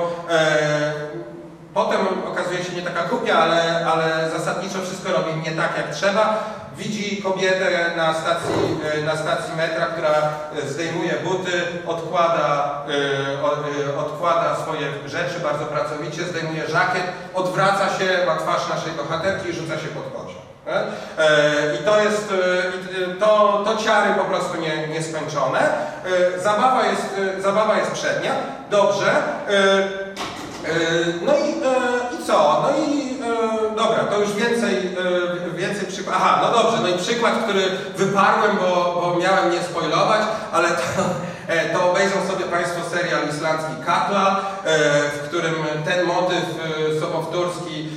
potem 1.73 1.99
okazuje 2.31 2.63
się, 2.63 2.71
nie 2.75 2.81
taka 2.81 3.03
głupia, 3.03 3.37
ale, 3.37 3.85
ale 3.85 4.29
zasadniczo 4.37 4.81
wszystko 4.81 5.11
robi 5.11 5.35
nie 5.35 5.51
tak 5.51 5.77
jak 5.77 5.95
trzeba. 5.95 6.43
Widzi 6.77 7.21
kobietę 7.21 7.91
na 7.97 8.13
stacji, 8.13 8.79
e, 8.93 9.01
na 9.01 9.15
stacji 9.15 9.55
metra, 9.57 9.85
która 9.85 10.09
e, 10.09 10.67
zdejmuje 10.67 11.13
buty, 11.23 11.51
odkłada, 11.87 12.81
e, 13.93 13.97
odkłada 13.97 14.55
swoje 14.55 14.87
rzeczy 15.05 15.39
bardzo 15.39 15.65
pracowicie, 15.65 16.23
zdejmuje 16.23 16.67
żakiet, 16.67 17.03
odwraca 17.33 17.89
się, 17.89 18.25
ma 18.25 18.35
twarz 18.35 18.69
naszej 18.69 18.91
bohaterki 18.91 19.49
i 19.49 19.53
rzuca 19.53 19.73
się 19.73 19.87
pod? 19.87 20.13
E, 20.67 21.75
I 21.75 21.85
to 21.85 22.03
jest, 22.03 22.33
to, 23.19 23.61
to 23.65 23.77
ciary 23.77 24.13
po 24.13 24.25
prostu 24.25 24.57
nie, 24.57 24.87
nieskończone. 24.87 25.59
Zabawa 26.43 26.85
jest, 26.85 27.15
zabawa 27.39 27.77
jest 27.77 27.91
przednia, 27.91 28.31
dobrze. 28.69 29.11
E, 30.65 31.25
No 31.25 31.33
i, 31.37 31.49
e, 31.49 32.15
i 32.15 32.25
co? 32.27 32.63
No 32.63 32.85
i 32.85 33.13
e, 33.21 33.75
dobra, 33.75 34.03
to 34.03 34.19
już 34.19 34.33
więcej, 34.33 34.75
więcej 35.55 35.87
przykładów. 35.87 36.21
Aha, 36.23 36.39
no 36.41 36.63
dobrze, 36.63 36.77
no 36.81 36.87
i 36.87 36.97
przykład, 36.97 37.33
który 37.43 37.63
wyparłem, 37.97 38.57
bo, 38.57 39.01
bo 39.01 39.19
miałem 39.19 39.51
nie 39.51 39.61
spoilować, 39.61 40.21
ale 40.51 40.69
to, 40.69 40.83
to 41.73 41.91
obejrzą 41.91 42.15
sobie 42.27 42.45
Państwo 42.45 42.89
serial 42.89 43.29
islandzki 43.29 43.73
Katla, 43.85 44.41
w 45.13 45.27
którym 45.27 45.55
ten 45.85 46.05
motyw 46.05 46.43
sobowtórski 46.99 47.89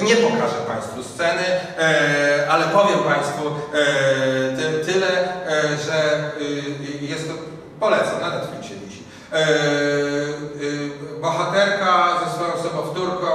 i 0.00 0.04
nie 0.04 0.16
pokażę 0.16 0.54
Państwu 0.68 1.02
sceny, 1.02 1.44
ale 2.48 2.64
powiem 2.64 2.98
Państwu 2.98 3.42
ty, 4.56 4.92
tyle, 4.92 5.28
że 5.86 6.30
jest 7.00 7.28
to, 7.28 7.34
polecam, 7.80 8.20
na 8.20 8.30
Netflixie 8.30 8.76
wisi. 8.76 9.02
Bohaterka 11.26 12.20
ze 12.24 12.30
swoją 12.34 12.52
sobowtórką 12.62 13.28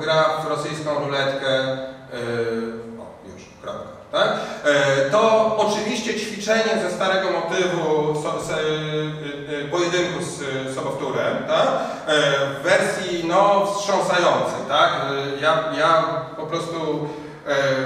gra 0.00 0.24
w 0.44 0.48
rosyjską 0.48 0.90
ruletkę. 0.98 1.48
e, 1.48 1.78
o, 3.00 3.04
już, 3.32 3.42
kropka. 3.62 3.88
Tak? 4.12 4.28
E, 4.64 5.10
to 5.10 5.56
oczywiście 5.56 6.14
ćwiczenie 6.14 6.82
ze 6.82 6.90
starego 6.90 7.28
motywu 7.30 8.14
e, 9.64 9.68
pojedynku 9.70 10.24
z 10.24 10.40
sobowtórem, 10.74 11.36
tak? 11.48 11.68
W 12.60 12.62
wersji 12.62 13.24
no, 13.28 13.66
wstrząsającej. 13.66 14.60
Tak? 14.68 14.90
Ja, 15.40 15.64
ja 15.78 16.02
po 16.36 16.46
prostu 16.46 17.08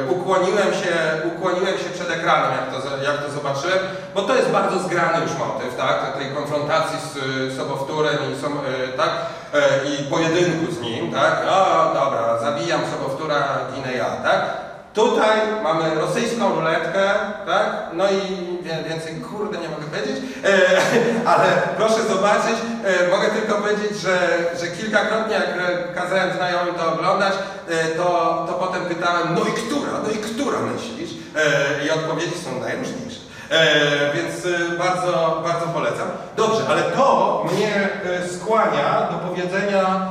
ukłoniłem 0.08 0.74
się, 0.74 0.94
ukłoniłem 1.26 1.78
się 1.78 1.90
przed 1.94 2.10
ekranem, 2.10 2.50
jak 2.52 2.70
to, 2.70 3.04
jak 3.04 3.24
to 3.24 3.30
zobaczyłem, 3.30 3.78
bo 4.14 4.22
to 4.22 4.36
jest 4.36 4.50
bardzo 4.50 4.78
zgrany 4.78 5.22
już 5.22 5.38
motyw, 5.38 5.76
tak, 5.76 6.16
tej 6.18 6.30
konfrontacji 6.30 6.98
z 6.98 7.56
sobowtórem 7.56 8.16
i, 8.30 8.32
y, 8.32 8.96
tak, 8.96 9.10
e, 9.54 9.58
i 9.84 10.04
pojedynku 10.04 10.72
z 10.72 10.80
nim, 10.80 11.12
tak, 11.12 11.42
o 11.48 11.94
dobra, 11.94 12.38
zabijam 12.38 12.80
sobowtóra, 12.92 13.58
ginę 13.74 13.92
ja, 13.92 14.04
tak. 14.04 14.71
Tutaj 14.94 15.38
mamy 15.62 15.94
rosyjską 15.94 16.54
ruletkę, 16.54 17.00
tak, 17.46 17.66
no 17.92 18.04
i 18.10 18.58
więcej, 18.88 19.14
kurde, 19.14 19.58
nie 19.58 19.68
mogę 19.68 19.82
powiedzieć, 19.82 20.16
e, 20.44 20.48
ale 21.32 21.46
proszę 21.76 22.02
zobaczyć, 22.02 22.56
e, 22.84 23.08
mogę 23.08 23.28
tylko 23.28 23.54
powiedzieć, 23.54 24.00
że, 24.00 24.18
że 24.60 24.66
kilkakrotnie, 24.66 25.34
jak 25.34 25.94
kazałem 25.94 26.32
znajomym 26.36 26.74
to 26.74 26.92
oglądać, 26.92 27.32
e, 27.68 27.84
to, 27.86 28.04
to 28.48 28.52
potem 28.52 28.84
pytałem, 28.84 29.34
no 29.34 29.40
i 29.40 29.52
która, 29.52 29.92
no 30.06 30.10
i 30.10 30.18
która 30.18 30.58
myślisz? 30.60 31.10
E, 31.36 31.86
I 31.86 31.90
odpowiedzi 31.90 32.38
są 32.38 32.60
najróżniejsze. 32.60 33.20
E, 33.50 34.12
więc 34.14 34.46
e, 34.46 34.78
bardzo, 34.78 35.42
bardzo 35.48 35.66
polecam. 35.66 36.08
Dobrze, 36.36 36.62
ale 36.68 36.82
to 36.82 37.46
mnie 37.52 37.88
e, 38.04 38.28
skłania 38.28 39.08
do 39.10 39.28
powiedzenia, 39.28 40.08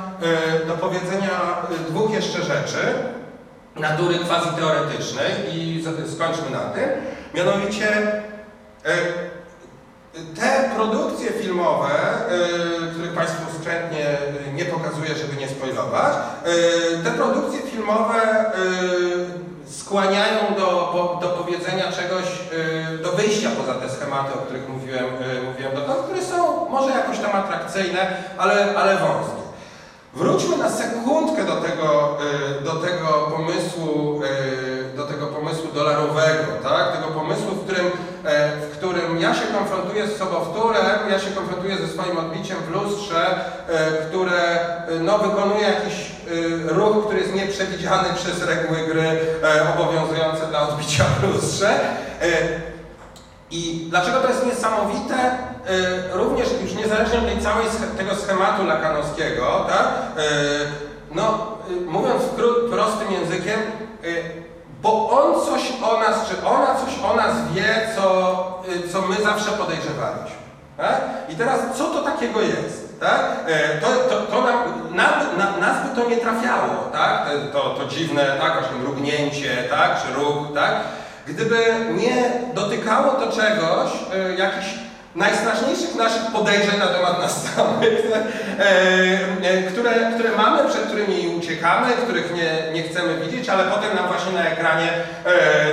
e, 0.63 0.65
do 0.65 0.73
powiedzenia 0.73 1.29
dwóch 1.89 2.11
jeszcze 2.11 2.43
rzeczy 2.43 2.95
natury 3.75 4.19
quasi-teoretycznej 4.19 5.31
i 5.53 5.83
skończmy 6.15 6.49
na 6.51 6.59
tym. 6.59 6.89
Mianowicie 7.33 7.87
e, 8.85 8.95
te 10.35 10.69
produkcje 10.75 11.31
filmowe, 11.31 11.89
e, 11.89 12.91
których 12.91 13.13
Państwu 13.13 13.41
skrzętnie 13.59 14.17
nie 14.53 14.65
pokazuję, 14.65 15.15
żeby 15.15 15.41
nie 15.41 15.47
spoilować, 15.47 16.13
e, 16.13 17.03
te 17.03 17.11
produkcje 17.11 17.61
filmowe 17.61 18.21
skłaniają 19.65 20.39
do, 20.57 21.19
do 21.21 21.27
powiedzenia 21.27 21.91
czegoś, 21.91 22.25
do 23.03 23.11
wyjścia 23.11 23.49
poza 23.57 23.73
te 23.73 23.89
schematy, 23.89 24.33
o 24.33 24.37
których 24.37 24.69
mówiłem, 24.69 25.05
mówiłem 25.51 25.75
dotąd, 25.75 25.99
które 26.05 26.25
są 26.25 26.69
może 26.69 26.91
jakoś 26.91 27.19
tam 27.19 27.31
atrakcyjne, 27.35 28.23
ale, 28.37 28.75
ale 28.75 28.97
wąskie. 28.97 29.50
Wróćmy 30.13 30.57
na 30.57 30.69
sekundkę 30.69 31.45
do 31.45 31.55
tego, 31.55 32.17
y, 32.59 32.63
do 32.63 32.71
tego 32.71 33.07
pomysłu, 33.37 34.21
y, 34.93 34.97
do 34.97 35.03
tego 35.03 35.27
pomysłu 35.27 35.67
dolarowego, 35.73 36.43
tak? 36.63 36.97
Tego 36.97 37.07
pomysłu, 37.07 37.51
w 37.51 37.63
którym, 37.65 37.85
e, 38.25 38.57
w 38.57 38.77
którym 38.77 39.19
ja 39.19 39.33
się 39.33 39.41
konfrontuję 39.57 40.07
z 40.07 40.17
sobowtórem, 40.17 41.09
ja 41.11 41.19
się 41.19 41.31
konfrontuję 41.31 41.77
ze 41.77 41.87
swoim 41.87 42.17
odbiciem 42.17 42.57
w 42.57 42.69
lustrze, 42.69 43.35
e, 43.67 43.91
które 43.91 44.59
y, 44.91 44.99
no, 44.99 45.17
wykonuje 45.17 45.61
jakiś 45.61 46.11
ruch, 46.67 47.05
który 47.05 47.19
jest 47.19 47.35
nieprzewidziany 47.35 48.09
przez 48.15 48.43
reguły 48.43 48.79
gry 48.87 49.19
e, 49.43 49.73
obowiązujące 49.73 50.47
dla 50.47 50.69
odbicia 50.69 51.03
w 51.03 51.23
lustrze. 51.23 51.79
I 53.51 53.87
dlaczego 53.89 54.19
to 54.19 54.27
jest 54.27 54.45
niesamowite? 54.45 55.15
Y, 55.69 56.17
również 56.17 56.47
już 56.61 56.73
niezależnie 56.73 57.19
od 57.19 57.25
tej 57.25 57.41
całej 57.41 57.65
tego 57.97 58.15
schematu 58.15 58.65
lakanowskiego, 58.65 59.65
tak? 59.69 59.87
Y, 60.17 60.25
no, 61.15 61.57
y, 61.71 61.81
mówiąc 61.81 62.23
prostym 62.71 63.11
językiem, 63.11 63.59
bo 64.81 65.09
on 65.09 65.45
coś 65.45 65.61
o 65.83 65.99
nas, 65.99 66.29
czy 66.29 66.47
ona 66.47 66.75
coś 66.75 67.11
o 67.11 67.15
nas 67.15 67.35
wie, 67.53 67.87
co, 67.95 68.03
co 68.93 69.01
my 69.01 69.15
zawsze 69.23 69.51
podejrzewaliśmy. 69.51 70.41
Tak? 70.77 71.01
I 71.29 71.35
teraz 71.35 71.59
co 71.75 71.83
to 71.83 72.01
takiego 72.01 72.41
jest? 72.41 72.99
Tak? 72.99 73.45
To, 73.81 73.87
to, 74.09 74.21
to 74.21 74.41
nam, 74.41 74.59
nam, 74.91 75.37
na, 75.37 75.57
nas 75.57 75.89
by 75.89 76.01
to 76.01 76.09
nie 76.09 76.17
trafiało, 76.17 76.73
tak? 76.91 77.29
To, 77.53 77.59
to 77.59 77.85
dziwne, 77.85 78.37
tak? 78.39 78.63
Mrugnięcie, 78.81 79.63
tak? 79.69 80.01
Czy 80.01 80.13
ruch, 80.13 80.47
tak? 80.55 80.73
Gdyby 81.27 81.57
nie 81.97 82.31
dotykało 82.53 83.11
to 83.11 83.31
czegoś, 83.31 83.91
e, 84.13 84.35
jakichś 84.35 84.67
najstraszniejszych 85.15 85.95
naszych 85.95 86.31
podejrzeń 86.33 86.79
na 86.79 86.87
temat 86.87 87.19
nas 87.19 87.43
samych, 87.55 87.99
e, 88.11 88.63
e, 89.41 89.63
które, 89.63 89.91
które 90.15 90.37
mamy, 90.37 90.69
przed 90.69 90.81
którymi 90.81 91.27
uciekamy, 91.37 91.87
których 91.93 92.33
nie, 92.35 92.73
nie 92.73 92.83
chcemy 92.83 93.25
widzieć, 93.25 93.49
ale 93.49 93.63
potem 93.63 93.95
nam 93.95 94.07
właśnie 94.07 94.33
na 94.33 94.45
ekranie, 94.45 94.87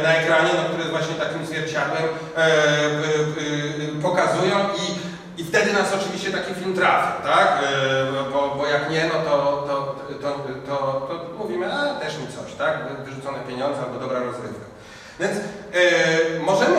na 0.03 0.15
ekranie 0.15 0.51
no, 0.57 0.63
który 0.63 0.79
jest 0.79 0.91
właśnie 0.91 1.15
takim 1.15 1.47
zwierciadłem, 1.47 2.03
pokazują 4.03 4.57
i 4.59 5.09
i 5.41 5.45
wtedy 5.45 5.73
nas 5.73 5.95
oczywiście 5.95 6.31
taki 6.31 6.55
film 6.55 6.75
trafi, 6.75 7.23
tak? 7.23 7.59
Bo, 8.33 8.55
bo 8.57 8.67
jak 8.67 8.91
nie, 8.91 9.11
no 9.15 9.31
to, 9.31 9.65
to, 9.69 9.97
to, 10.23 10.31
to, 10.67 10.77
to 11.09 11.25
mówimy, 11.39 11.73
a 11.73 11.95
też 11.95 12.19
mi 12.19 12.27
coś, 12.27 12.55
tak? 12.55 12.79
Wyrzucone 13.05 13.39
pieniądze 13.49 13.81
albo 13.83 14.01
dobra 14.01 14.19
rozrywka. 14.19 14.68
Więc 15.21 15.33
e, 15.37 16.41
możemy, 16.41 16.77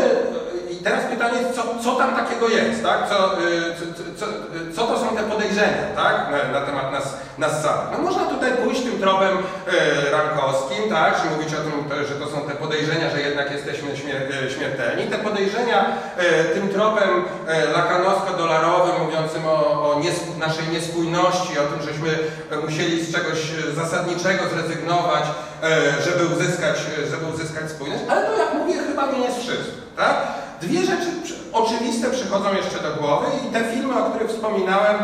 teraz 0.84 1.05
pytanie, 1.05 1.38
co, 1.55 1.84
co 1.84 1.95
tam 1.95 2.15
takiego 2.15 2.47
jest, 2.47 2.84
tak? 2.84 3.09
Co, 3.09 3.15
e, 3.34 3.39
co, 3.77 3.86
co, 4.19 4.25
co 4.75 4.88
to 4.88 4.99
są 4.99 5.15
te 5.15 5.23
podejrzenia, 5.23 5.84
tak? 5.95 6.15
Na, 6.32 6.59
na 6.59 6.65
temat 6.65 6.91
nas, 6.91 7.17
nas 7.38 7.63
samych. 7.63 7.91
No 7.91 7.97
można 7.97 8.25
tutaj 8.25 8.51
pójść 8.51 8.82
tym 8.82 8.99
tropem 8.99 9.38
e, 9.38 10.11
rankowskim, 10.11 10.89
tak? 10.89 11.21
Czy 11.21 11.30
mówić 11.30 11.53
o 11.53 11.57
tym, 11.57 12.05
że 12.07 12.15
to 12.15 12.27
są 12.27 12.41
te 12.41 12.55
podejrzenia, 12.55 13.09
że 13.09 13.21
jednak 13.21 13.51
jesteśmy 13.51 13.97
śmier 13.97 14.21
e, 14.45 14.51
śmiertelni. 14.51 15.07
Te 15.07 15.17
podejrzenia 15.17 15.86
e, 16.17 16.43
tym 16.43 16.69
tropem 16.69 17.09
e, 17.47 17.65
lakanowsko-dolarowym, 17.65 19.05
mówiącym 19.05 19.45
o, 19.45 19.55
o 19.91 20.01
naszej 20.39 20.67
niespójności, 20.67 21.59
o 21.59 21.63
tym, 21.63 21.82
żeśmy 21.82 22.09
musieli 22.65 23.05
z 23.05 23.13
czegoś 23.13 23.39
zasadniczego 23.75 24.43
zrezygnować, 24.49 25.23
e, 25.63 26.01
żeby 26.01 26.36
uzyskać, 26.36 26.77
żeby 27.11 27.25
uzyskać 27.34 27.69
spójność. 27.69 28.03
Ale 28.09 28.25
to, 28.25 28.38
jak 28.38 28.53
mówię, 28.53 28.73
chyba 28.88 29.05
nie 29.11 29.19
jest 29.19 29.39
wszystko, 29.39 29.82
tak? 29.97 30.15
Dwie 30.62 30.80
rzeczy 30.86 31.07
oczywiste 31.53 32.10
przychodzą 32.10 32.53
jeszcze 32.55 32.80
do 32.80 32.95
głowy 33.01 33.28
i 33.49 33.53
te 33.53 33.64
filmy, 33.64 34.03
o 34.03 34.10
których 34.10 34.30
wspominałem, 34.30 34.95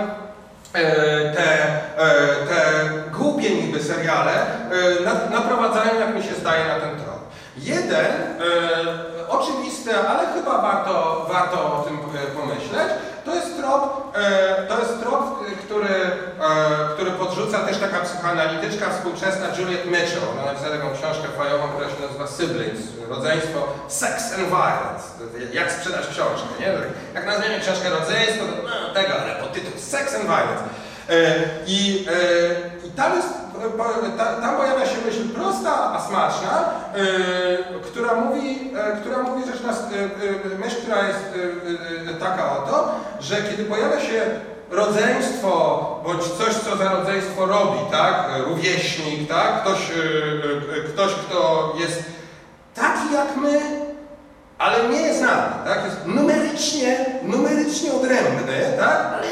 e, 0.74 0.82
te, 1.34 1.64
e, 1.97 2.08
te 2.47 2.62
głupie 3.18 3.49
niby 3.62 3.84
seriale 3.84 4.32
e, 4.32 5.03
na- 5.06 5.39
naprowadzają, 5.39 5.99
jak 5.99 6.16
mi 6.16 6.24
się 6.24 6.36
zdaje, 6.36 6.66
na 6.68 6.80
ten 6.80 6.89
trop. 6.95 7.16
Jeden, 7.58 8.06
oczywisty, 9.30 9.91
ale 10.10 10.28
chyba 10.34 10.62
warto, 10.62 11.26
warto 11.34 11.58
o 11.80 11.84
tym 11.88 11.97
pomyśleć, 12.36 12.88
to 13.26 13.36
jest 13.36 13.58
trop, 13.58 14.14
to 14.70 14.80
jest 14.80 14.99
trop, 15.03 15.39
który, 15.66 15.88
który 16.93 17.12
podrzuca 17.12 17.58
też 17.60 17.78
taka 17.78 17.99
psychoanalityczka 17.99 18.89
współczesna 18.89 19.45
Juliet 19.58 19.86
Mitchell. 19.86 20.24
Ona 20.34 20.45
napisała 20.51 20.76
taką 20.78 20.88
książkę 20.97 21.28
fajową, 21.38 21.64
która 21.68 21.89
się 21.89 22.01
nazywa 22.08 22.28
Siblings, 22.28 22.82
rodzeństwo 23.10 23.60
Sex 23.88 24.34
and 24.34 24.47
Violence. 24.49 25.03
Jak 25.53 25.71
sprzedać 25.71 26.07
książkę, 26.07 26.47
nie? 26.59 26.73
Jak 27.13 27.25
nazwiemy 27.25 27.59
książkę 27.59 27.89
rodzeństwo, 27.89 28.45
to 28.45 28.63
no, 28.63 28.93
tego, 28.93 29.13
ale 29.21 29.35
pod 29.35 29.53
tytuł 29.53 29.71
Sex 29.77 30.15
and 30.15 30.23
Violence. 30.23 30.63
E, 31.09 31.43
I, 31.67 32.07
e, 32.83 32.87
I 32.87 32.91
tam 32.91 33.15
jest 33.15 33.27
tam 34.41 34.57
pojawia 34.57 34.85
się 34.85 34.97
myśl 35.05 35.29
prosta, 35.29 35.93
a 35.93 36.07
smaczna, 36.07 36.69
yy, 36.95 37.79
która 37.83 38.13
mówi, 38.13 38.71
e, 38.77 38.97
która 39.01 39.23
mówi 39.23 39.51
rzecz 39.51 39.63
nas, 39.63 39.83
myśl, 40.59 40.75
która 40.81 41.07
jest 41.07 41.23
taka 42.19 42.57
oto, 42.57 42.95
że 43.19 43.35
kiedy 43.35 43.65
pojawia 43.65 43.99
się 43.99 44.21
rodzeństwo, 44.71 45.51
bądź 46.05 46.23
coś, 46.23 46.53
co 46.53 46.77
za 46.77 46.91
rodzeństwo 46.91 47.45
robi, 47.45 47.79
tak, 47.91 48.29
rówieśnik, 48.45 49.29
tak, 49.29 49.61
ktoś, 49.61 49.79
ktoś 50.93 51.11
kto 51.11 51.73
jest 51.79 52.03
taki 52.75 53.13
jak 53.13 53.37
my, 53.37 53.84
ale 54.58 54.89
nie 54.89 55.01
jest 55.01 55.22
nami, 55.22 55.53
tak? 55.66 55.86
Jest 55.86 56.06
numerycznie, 56.06 57.06
numerycznie 57.24 57.93
odrębny, 57.93 58.53
tak? 58.80 58.99
Ale 59.14 59.28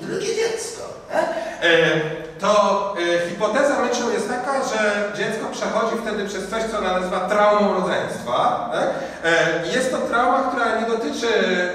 drugie 0.00 0.34
dziecko. 0.34 0.82
Tak? 1.12 1.24
E, 1.62 2.00
to 2.40 2.94
e, 3.24 3.28
hipoteza 3.30 3.82
Mitchell 3.82 4.12
jest 4.12 4.28
taka, 4.28 4.52
że 4.64 5.12
dziecko 5.16 5.46
przechodzi 5.52 5.96
wtedy 6.02 6.26
przez 6.28 6.48
coś, 6.50 6.62
co 6.64 6.80
nazywa 6.80 7.20
traumą 7.20 7.74
rodzeństwa. 7.74 8.70
Tak? 8.72 8.88
E, 9.24 9.66
jest 9.74 9.90
to 9.90 9.98
trauma, 9.98 10.42
która 10.42 10.80
nie 10.80 10.86
dotyczy 10.86 11.28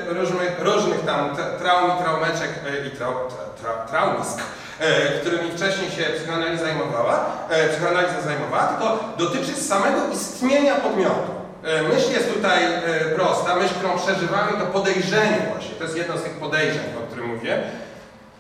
różnych, 0.08 0.60
różnych 0.60 1.06
tam 1.06 1.36
tra- 1.36 1.58
traum 1.60 1.92
i 1.92 2.04
traumeczek 2.04 2.50
i 2.88 2.98
trau, 2.98 3.14
tra, 3.14 3.44
tra, 3.62 3.86
traumisk, 3.86 4.38
którymi 5.22 5.52
wcześniej 5.52 5.92
się 5.92 6.04
psychoanaliza 6.04 6.64
zajmowała, 6.66 7.26
psychoanaliza 7.72 8.22
zajmowała, 8.22 8.64
tylko 8.64 9.00
dotyczy 9.18 9.56
samego 9.56 9.98
istnienia 10.14 10.76
podmiotu. 10.76 11.41
E, 11.64 11.82
Myśl 11.84 12.12
jest 12.12 12.34
tutaj 12.34 12.64
e, 12.66 12.80
prosta, 13.16 13.56
myśl, 13.56 13.74
którą 13.76 13.98
przeżywamy, 13.98 14.52
to 14.60 14.66
podejrzenie 14.66 15.38
właśnie, 15.52 15.76
to 15.76 15.84
jest 15.84 15.98
jedno 15.98 16.18
z 16.18 16.24
tych 16.24 16.34
podejrzeń, 16.34 16.84
o 17.04 17.08
którym 17.08 17.28
mówię, 17.28 17.64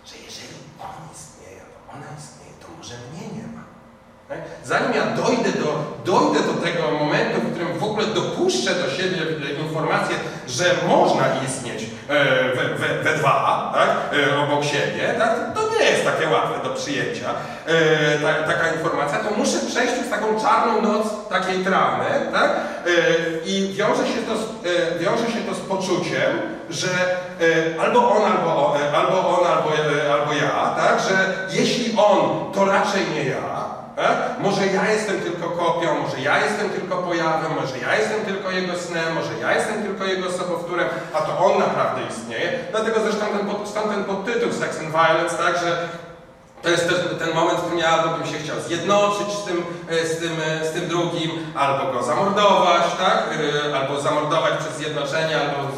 że 0.05 0.15
jeżeli 0.25 0.53
on 0.79 0.95
istnieje, 1.15 1.59
to 1.61 1.93
ona 1.93 2.05
istnieje, 2.19 2.53
to 2.61 2.67
może 2.77 2.93
mnie 3.13 3.27
nie 3.41 3.47
ma. 3.55 3.63
Tak? 3.63 4.20
Zanim 4.65 4.93
ja 4.93 5.05
dojdę 5.05 5.51
do, 5.59 5.69
dojdę 6.05 6.39
do 6.39 6.53
tego 6.53 6.91
momentu, 6.99 7.41
w 7.41 7.51
którym 7.51 7.79
w 7.79 7.83
ogóle 7.83 8.05
dopuszczę 8.07 8.75
do 8.75 8.89
siebie 8.91 9.17
informację, 9.65 10.15
że 10.47 10.65
można 10.87 11.23
istnieć 11.47 11.83
e, 12.09 12.25
we, 12.55 12.63
we, 12.75 13.03
we 13.03 13.17
dwa, 13.17 13.71
tak? 13.75 14.19
e, 14.19 14.39
obok 14.43 14.63
siebie, 14.65 15.15
tak? 15.19 15.53
to 15.55 15.61
nie 15.79 15.85
jest 15.85 16.05
takie 16.05 16.29
łatwe 16.29 16.69
do 16.69 16.75
przyjęcia, 16.75 17.29
e, 17.67 18.19
ta, 18.19 18.53
taka 18.53 18.73
informacja, 18.73 19.19
to 19.19 19.35
muszę 19.37 19.57
przejść 19.69 19.93
przez 19.93 20.09
taką 20.09 20.41
czarną 20.41 20.81
noc 20.81 21.07
takiej 21.29 21.63
traumy 21.65 22.05
tak? 22.33 22.51
i 23.45 23.73
wiąże 23.77 24.07
się, 24.07 24.21
to 24.27 24.35
z, 24.37 24.41
wiąże 24.99 25.25
się 25.31 25.39
to 25.49 25.55
z 25.55 25.59
poczuciem, 25.59 26.31
że 26.69 26.87
albo 27.81 28.11
on, 28.11 28.31
albo, 28.31 28.49
o- 28.49 28.75
e, 28.81 28.97
albo 28.97 29.39
on, 29.39 29.47
albo, 29.47 29.69
albo 30.13 30.33
ja, 30.33 30.75
tak? 30.77 30.99
że 31.09 31.33
jeśli 31.59 31.97
on, 31.97 32.51
to 32.53 32.65
raczej 32.65 33.01
nie 33.13 33.23
ja, 33.25 33.60
tak? 33.95 34.15
Może 34.39 34.67
ja 34.67 34.91
jestem 34.91 35.19
tylko 35.21 35.49
kopią, 35.49 35.99
może 36.03 36.19
ja 36.19 36.45
jestem 36.45 36.69
tylko 36.69 36.97
pojawem, 36.97 37.51
może 37.61 37.77
ja 37.77 37.95
jestem 37.95 38.21
tylko 38.25 38.51
jego 38.51 38.75
snem, 38.77 39.15
może 39.15 39.33
ja 39.41 39.55
jestem 39.55 39.83
tylko 39.83 40.05
jego 40.05 40.31
sobowtórem, 40.31 40.87
a 41.13 41.21
to 41.21 41.45
on 41.45 41.59
naprawdę 41.59 42.01
istnieje. 42.09 42.59
Dlatego 42.71 42.99
zresztą 42.99 43.25
ten, 43.37 43.47
pod, 43.47 43.73
ten 43.73 44.03
podtytuł 44.03 44.51
Sex 44.53 44.79
and 44.79 44.89
Violence, 44.89 45.37
tak, 45.37 45.55
że 45.57 45.89
to 46.61 46.69
jest 46.69 46.89
też 46.89 46.97
ten 47.19 47.33
moment, 47.35 47.57
w 47.57 47.61
którym 47.61 47.79
ja 47.79 48.03
bym 48.07 48.27
się 48.27 48.37
chciał 48.39 48.59
zjednoczyć 48.59 49.27
z 49.41 49.43
tym, 49.45 49.63
e, 49.89 50.05
z 50.07 50.19
tym, 50.19 50.31
e, 50.61 50.65
z 50.65 50.71
tym 50.73 50.87
drugim, 50.87 51.31
albo 51.55 51.91
go 51.93 52.03
zamordować, 52.03 52.81
tak? 52.99 53.23
E, 53.71 53.77
Albo 53.77 54.01
zamordować 54.01 54.53
przez 54.59 54.73
zjednoczenie, 54.75 55.35
albo 55.41 55.71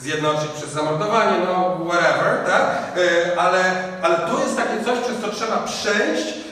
zjednoczyć 0.00 0.48
przez 0.56 0.70
zamordowanie, 0.70 1.36
no 1.46 1.76
whatever, 1.88 2.38
tak? 2.46 2.62
E, 2.96 3.40
Ale, 3.40 3.64
ale 4.02 4.16
to 4.16 4.38
jest 4.40 4.56
takie 4.56 4.84
coś, 4.84 4.98
przez 4.98 5.20
co 5.20 5.28
trzeba 5.36 5.56
przejść, 5.56 6.26
e, 6.28 6.45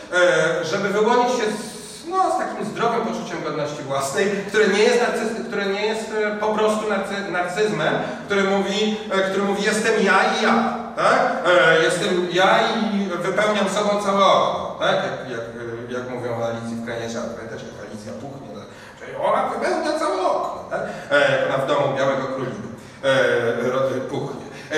żeby 0.62 0.88
wyłonić 0.88 1.28
się 1.28 1.42
z, 1.44 1.74
no, 2.08 2.16
z 2.34 2.38
takim 2.38 2.64
zdrowym 2.66 3.00
poczuciem 3.00 3.42
godności 3.44 3.82
własnej, 3.82 4.26
które 4.48 4.68
nie 4.68 4.78
jest, 4.82 5.00
narcyz, 5.02 5.46
które 5.48 5.66
nie 5.66 5.86
jest 5.86 6.04
e, 6.24 6.36
po 6.36 6.46
prostu 6.54 6.88
narcy, 6.88 7.14
narcyzmem, 7.30 7.94
który 8.26 8.42
mówi, 8.44 8.96
e, 9.12 9.18
który 9.30 9.42
mówi 9.42 9.62
jestem 9.62 9.92
ja 10.04 10.18
i 10.40 10.42
ja, 10.44 10.74
tak? 10.96 11.32
E, 11.46 11.82
Jestem 11.82 12.28
ja 12.32 12.58
i 12.60 13.08
wypełniam 13.22 13.68
sobą 13.68 14.02
całe 14.02 14.24
oko, 14.24 14.76
tak? 14.80 14.94
Jak, 14.96 15.30
jak, 15.30 15.40
e, 15.40 15.92
jak 15.92 16.10
mówią 16.10 16.30
Alicji 16.44 16.76
w 16.76 16.84
Krainie 16.84 17.08
Czarów. 17.14 17.34
Pamiętacie, 17.34 17.64
jak 17.66 17.86
Alicja 17.90 18.12
puchnie, 18.12 18.48
tak? 18.56 18.66
czyli 19.00 19.16
ona 19.16 19.48
wypełnia 19.48 19.98
całe 19.98 20.20
oko, 20.22 20.68
tak? 20.70 20.80
E, 21.10 21.46
ona 21.48 21.58
w 21.64 21.66
domu 21.68 21.96
Białego 21.96 22.22
Królika 22.26 22.56
e, 23.04 24.00
puchnie. 24.10 24.44
E, 24.72 24.76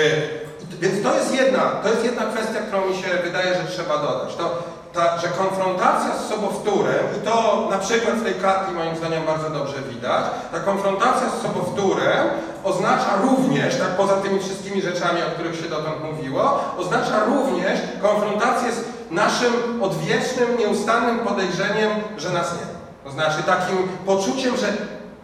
Więc 0.79 1.03
to 1.03 1.15
jest 1.15 1.33
jedna, 1.35 1.61
to 1.83 1.89
jest 1.89 2.03
jedna 2.03 2.23
kwestia, 2.25 2.59
którą 2.67 2.85
mi 2.89 2.95
się 2.95 3.07
wydaje, 3.23 3.53
że 3.53 3.67
trzeba 3.71 3.97
dodać. 3.97 4.35
To, 4.35 4.63
ta, 4.97 5.17
że 5.17 5.27
konfrontacja 5.27 6.15
z 6.15 6.29
sobowtórem, 6.29 7.05
i 7.17 7.25
to 7.25 7.67
na 7.71 7.77
przykład 7.77 8.15
w 8.15 8.23
tej 8.23 8.33
kartce 8.33 8.71
moim 8.71 8.95
zdaniem 8.95 9.25
bardzo 9.25 9.49
dobrze 9.49 9.81
widać, 9.89 10.25
ta 10.51 10.59
konfrontacja 10.59 11.29
z 11.29 11.41
sobowtórem 11.41 12.27
oznacza 12.63 13.11
również, 13.21 13.77
tak 13.77 13.89
poza 13.89 14.13
tymi 14.13 14.39
wszystkimi 14.39 14.81
rzeczami, 14.81 15.21
o 15.21 15.31
których 15.33 15.55
się 15.55 15.69
dotąd 15.69 16.03
mówiło, 16.03 16.59
oznacza 16.77 17.25
również 17.25 17.79
konfrontację 18.01 18.71
z 18.71 18.81
naszym 19.11 19.83
odwiecznym, 19.83 20.57
nieustannym 20.59 21.19
podejrzeniem, 21.19 21.91
że 22.17 22.29
nas 22.29 22.53
nie. 22.53 22.67
To 23.03 23.11
znaczy 23.11 23.43
takim 23.43 23.77
poczuciem, 24.05 24.57
że 24.57 24.67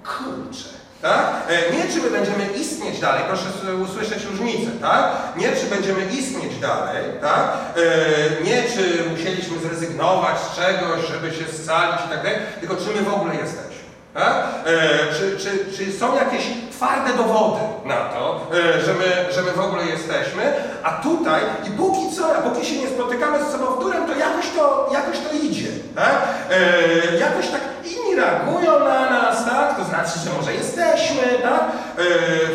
kurczę, 0.04 0.70
tak? 1.04 1.26
E, 1.50 1.76
Nie 1.76 1.94
czy 1.94 2.02
my 2.02 2.10
będziemy 2.10 2.46
istnieć 2.46 3.00
dalej, 3.00 3.24
proszę 3.28 3.44
usłyszeć 3.84 4.26
różnicę, 4.26 4.72
tak? 4.82 5.12
Nie 5.38 5.52
czy 5.52 5.66
będziemy 5.66 6.06
istnieć 6.06 6.60
dalej, 6.60 7.04
tak? 7.22 7.52
E, 7.78 8.44
Nie 8.44 8.64
czy 8.64 9.10
musieliśmy 9.10 9.60
zrezygnować 9.60 10.36
z 10.40 10.56
czegoś, 10.56 11.08
żeby 11.12 11.32
się 11.36 11.46
scalić 11.64 12.00
i 12.06 12.10
tak 12.10 12.24
dalej, 12.24 12.38
tylko 12.60 12.76
czy 12.76 12.90
my 12.96 13.02
w 13.10 13.14
ogóle 13.14 13.36
jesteśmy. 13.36 13.84
Tak? 14.14 14.46
E, 14.66 14.90
czy, 15.14 15.38
czy, 15.38 15.78
czy 15.78 15.92
są 16.00 16.16
jakieś 16.16 16.44
twarde 16.72 17.14
dowody 17.14 17.62
na 17.86 17.96
to, 17.98 18.48
że 18.86 18.94
my, 18.94 19.34
że 19.34 19.42
my 19.42 19.52
w 19.52 19.60
ogóle 19.60 19.86
jesteśmy, 19.86 20.54
a 20.84 20.92
tutaj 20.92 21.42
i 21.68 21.72
póki 21.72 22.16
co, 22.16 22.36
a 22.38 22.42
póki 22.42 22.66
się 22.66 22.76
nie 22.82 22.88
spotykamy 22.88 23.38
z 23.44 23.52
sobowtórem, 23.52 24.08
to 24.08 24.16
jakoś 24.16 24.46
to, 24.58 24.90
jakoś 24.94 25.20
to 25.20 25.36
idzie. 25.44 25.68
Tak? 25.96 26.16
E, 26.52 27.18
jakoś 27.18 27.48
tak 27.48 27.62
inni 27.86 28.16
reagują 28.16 28.80
na 28.80 29.10
nas, 29.10 29.46
tak? 29.46 29.78
To 29.78 29.84
znaczy, 29.84 30.20
że 30.20 30.30
może 30.38 30.54
jesteśmy, 30.54 31.24
tak? 31.44 31.62
E, 31.62 32.04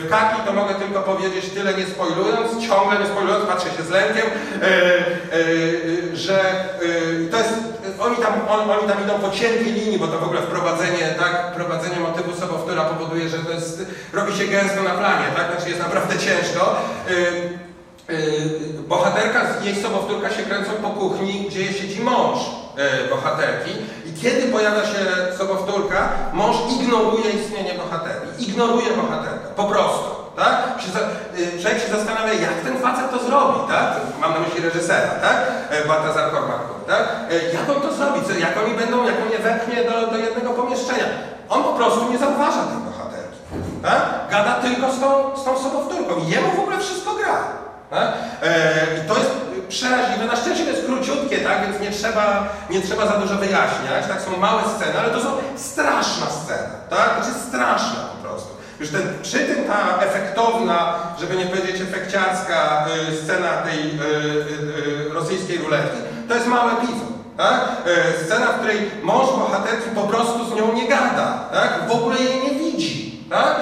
w 0.00 0.10
kaki 0.10 0.42
to 0.46 0.52
mogę 0.52 0.74
tylko 0.74 1.02
powiedzieć 1.02 1.50
tyle 1.50 1.74
nie 1.74 1.86
spoilując, 1.86 2.68
ciągle 2.68 2.98
nie 2.98 3.06
spoilując, 3.06 3.44
patrzę 3.46 3.70
się 3.76 3.82
z 3.82 3.90
lękiem, 3.90 4.26
e, 4.26 4.66
e, 4.66 6.16
że 6.16 6.40
e, 6.40 7.30
to 7.30 7.36
jest, 7.38 7.54
oni 8.00 8.16
tam, 8.16 8.32
on, 8.48 8.70
oni 8.70 8.88
tam 8.88 9.02
idą 9.04 9.14
po 9.18 9.30
cienkiej 9.30 9.72
linii, 9.72 9.98
bo 9.98 10.06
to 10.06 10.18
w 10.18 10.24
ogóle 10.24 10.40
wprowadzenie, 10.40 11.14
tak? 11.18 11.52
Wprowadzenie 11.52 12.00
motywu 12.00 12.40
sobowtóra 12.40 12.84
powoduje, 12.84 13.28
że 13.28 13.38
to 13.38 13.50
jest, 13.50 13.86
robi 14.12 14.36
się 14.36 14.44
gęsto 14.44 14.82
na 14.82 14.90
planie, 14.90 15.26
tak? 15.36 15.46
Znaczy 15.52 15.68
jest 15.68 15.82
naprawdę 15.82 16.18
ciężko. 16.18 16.76
E, 17.10 17.68
Yy, 18.08 18.82
bohaterka 18.88 19.40
jej 19.64 19.76
sobowtórka 19.76 20.30
się 20.30 20.42
kręcą 20.42 20.70
po 20.82 20.90
kuchni, 20.90 21.46
gdzie 21.48 21.72
siedzi 21.72 22.00
mąż 22.00 22.38
bohaterki 23.10 23.70
i 24.06 24.12
kiedy 24.20 24.52
pojawia 24.52 24.82
się 24.82 25.00
sobowtórka, 25.38 26.08
mąż 26.32 26.56
ignoruje 26.80 27.30
istnienie 27.30 27.74
bohaterki, 27.74 28.50
ignoruje 28.50 28.90
bohaterkę, 28.90 29.46
po 29.56 29.64
prostu, 29.64 30.08
tak? 30.36 30.54
Yy, 31.36 31.60
człowiek 31.60 31.78
się 31.82 31.90
zastanawia, 31.96 32.32
jak 32.32 32.60
ten 32.64 32.78
facet 32.78 33.10
to 33.10 33.18
zrobi, 33.18 33.60
tak? 33.68 33.86
Mam 34.20 34.32
na 34.34 34.40
myśli 34.40 34.60
reżysera, 34.62 35.08
tak? 35.08 35.36
Yy, 35.70 35.88
Baltazar 35.88 36.30
Kormakur, 36.30 36.76
tak? 36.86 37.04
Yy, 37.30 37.52
jak 37.54 37.76
on 37.76 37.80
to 37.82 37.92
zrobi, 37.94 38.20
jak 38.40 38.54
oni 38.64 38.74
będą, 38.74 39.04
jak 39.04 39.16
on 39.26 39.30
je 39.32 39.38
wepchnie 39.38 39.84
do, 39.84 40.10
do 40.12 40.16
jednego 40.16 40.50
pomieszczenia. 40.50 41.08
On 41.48 41.64
po 41.64 41.72
prostu 41.72 42.12
nie 42.12 42.18
zauważa 42.18 42.62
tej 42.70 42.80
bohaterki, 42.88 43.38
tak? 43.82 44.02
Gada 44.30 44.54
tylko 44.54 44.92
z 44.92 45.00
tą, 45.00 45.36
z 45.36 45.44
tą 45.44 45.58
sobowtórką 45.58 46.14
jemu 46.26 46.50
w 46.56 46.60
ogóle 46.60 46.78
wszystko 46.78 47.14
gra. 47.14 47.38
Tak? 47.90 48.08
E, 48.42 49.04
I 49.04 49.08
to 49.08 49.14
przeraźliwe. 49.68 50.24
Na 50.24 50.36
szczęście 50.36 50.64
to 50.64 50.70
jest 50.70 50.86
króciutkie, 50.86 51.38
tak? 51.38 51.62
więc 51.62 51.80
nie 51.80 51.90
trzeba, 51.90 52.48
nie 52.70 52.80
trzeba 52.80 53.06
za 53.06 53.12
dużo 53.12 53.34
wyjaśniać. 53.34 54.06
Tak? 54.08 54.20
Są 54.22 54.36
małe 54.36 54.62
sceny, 54.76 54.98
ale 54.98 55.10
to 55.10 55.20
są 55.20 55.28
straszna 55.56 56.26
scena. 56.26 56.74
Tak? 56.90 57.24
Znaczy 57.24 57.40
straszna 57.48 58.00
po 58.16 58.28
prostu. 58.28 58.48
Już 58.80 58.90
ten, 58.90 59.02
przy 59.22 59.38
tym 59.38 59.64
ta 59.64 60.02
efektowna, 60.02 60.94
żeby 61.20 61.36
nie 61.36 61.46
powiedzieć 61.46 61.80
efekciarska 61.80 62.86
y, 63.12 63.16
scena 63.24 63.48
tej 63.48 63.78
y, 63.78 64.04
y, 64.04 65.10
y, 65.10 65.12
rosyjskiej 65.12 65.58
ruletki, 65.58 65.98
to 66.28 66.34
jest 66.34 66.46
mały 66.46 66.72
epizod. 66.72 67.08
Tak? 67.38 67.60
E, 67.86 68.24
scena, 68.24 68.46
w 68.46 68.58
której 68.58 68.90
mąż 69.02 69.26
bohaterki 69.26 69.90
po 69.94 70.02
prostu 70.02 70.50
z 70.50 70.54
nią 70.54 70.72
nie 70.72 70.88
gada. 70.88 71.48
Tak? 71.52 71.88
W 71.88 71.92
ogóle 71.92 72.18
jej 72.18 72.42
nie 72.42 72.50
widzi. 72.50 73.07
Tak? 73.30 73.56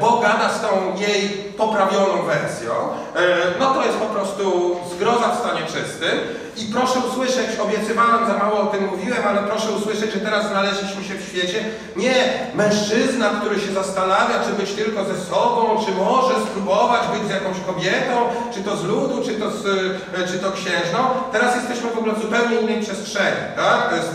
Bo 0.00 0.20
gada 0.20 0.42
zgada 0.42 0.54
z 0.54 0.60
tą 0.60 1.00
jej 1.00 1.28
poprawioną 1.56 2.22
wersją, 2.22 2.72
e, 3.16 3.20
no 3.60 3.74
to 3.74 3.84
jest 3.86 3.98
po 3.98 4.06
prostu 4.06 4.76
zgroza 4.94 5.28
w 5.28 5.38
stanie 5.40 5.66
czystym. 5.66 6.18
I 6.56 6.64
proszę 6.72 6.98
usłyszeć, 6.98 7.58
obiecywałem, 7.58 8.26
za 8.26 8.38
mało 8.38 8.60
o 8.60 8.66
tym 8.66 8.86
mówiłem, 8.86 9.22
ale 9.28 9.38
proszę 9.38 9.70
usłyszeć, 9.70 10.12
że 10.12 10.20
teraz 10.20 10.48
znaleźliśmy 10.48 11.04
się 11.04 11.14
w 11.14 11.28
świecie 11.28 11.64
nie 11.96 12.14
mężczyzna, 12.54 13.30
który 13.40 13.60
się 13.60 13.72
zastanawia, 13.72 14.34
czy 14.46 14.52
być 14.62 14.72
tylko 14.72 15.04
ze 15.04 15.20
sobą, 15.30 15.84
czy 15.84 15.92
może 15.92 16.34
spróbować 16.46 17.00
być 17.12 17.28
z 17.28 17.30
jakąś 17.30 17.56
kobietą, 17.66 18.14
czy 18.54 18.60
to 18.60 18.76
z 18.76 18.84
ludu, 18.84 19.22
czy 19.24 19.32
to, 19.34 19.50
z, 19.50 19.66
e, 19.66 20.28
czy 20.28 20.38
to 20.38 20.52
księżną. 20.52 20.98
Teraz 21.32 21.56
jesteśmy 21.56 21.90
w 21.90 21.98
ogóle 21.98 22.14
w 22.14 22.22
zupełnie 22.22 22.56
innej 22.56 22.80
przestrzeni, 22.80 23.42
tak? 23.56 23.90
To 23.90 23.96
jest, 23.96 24.14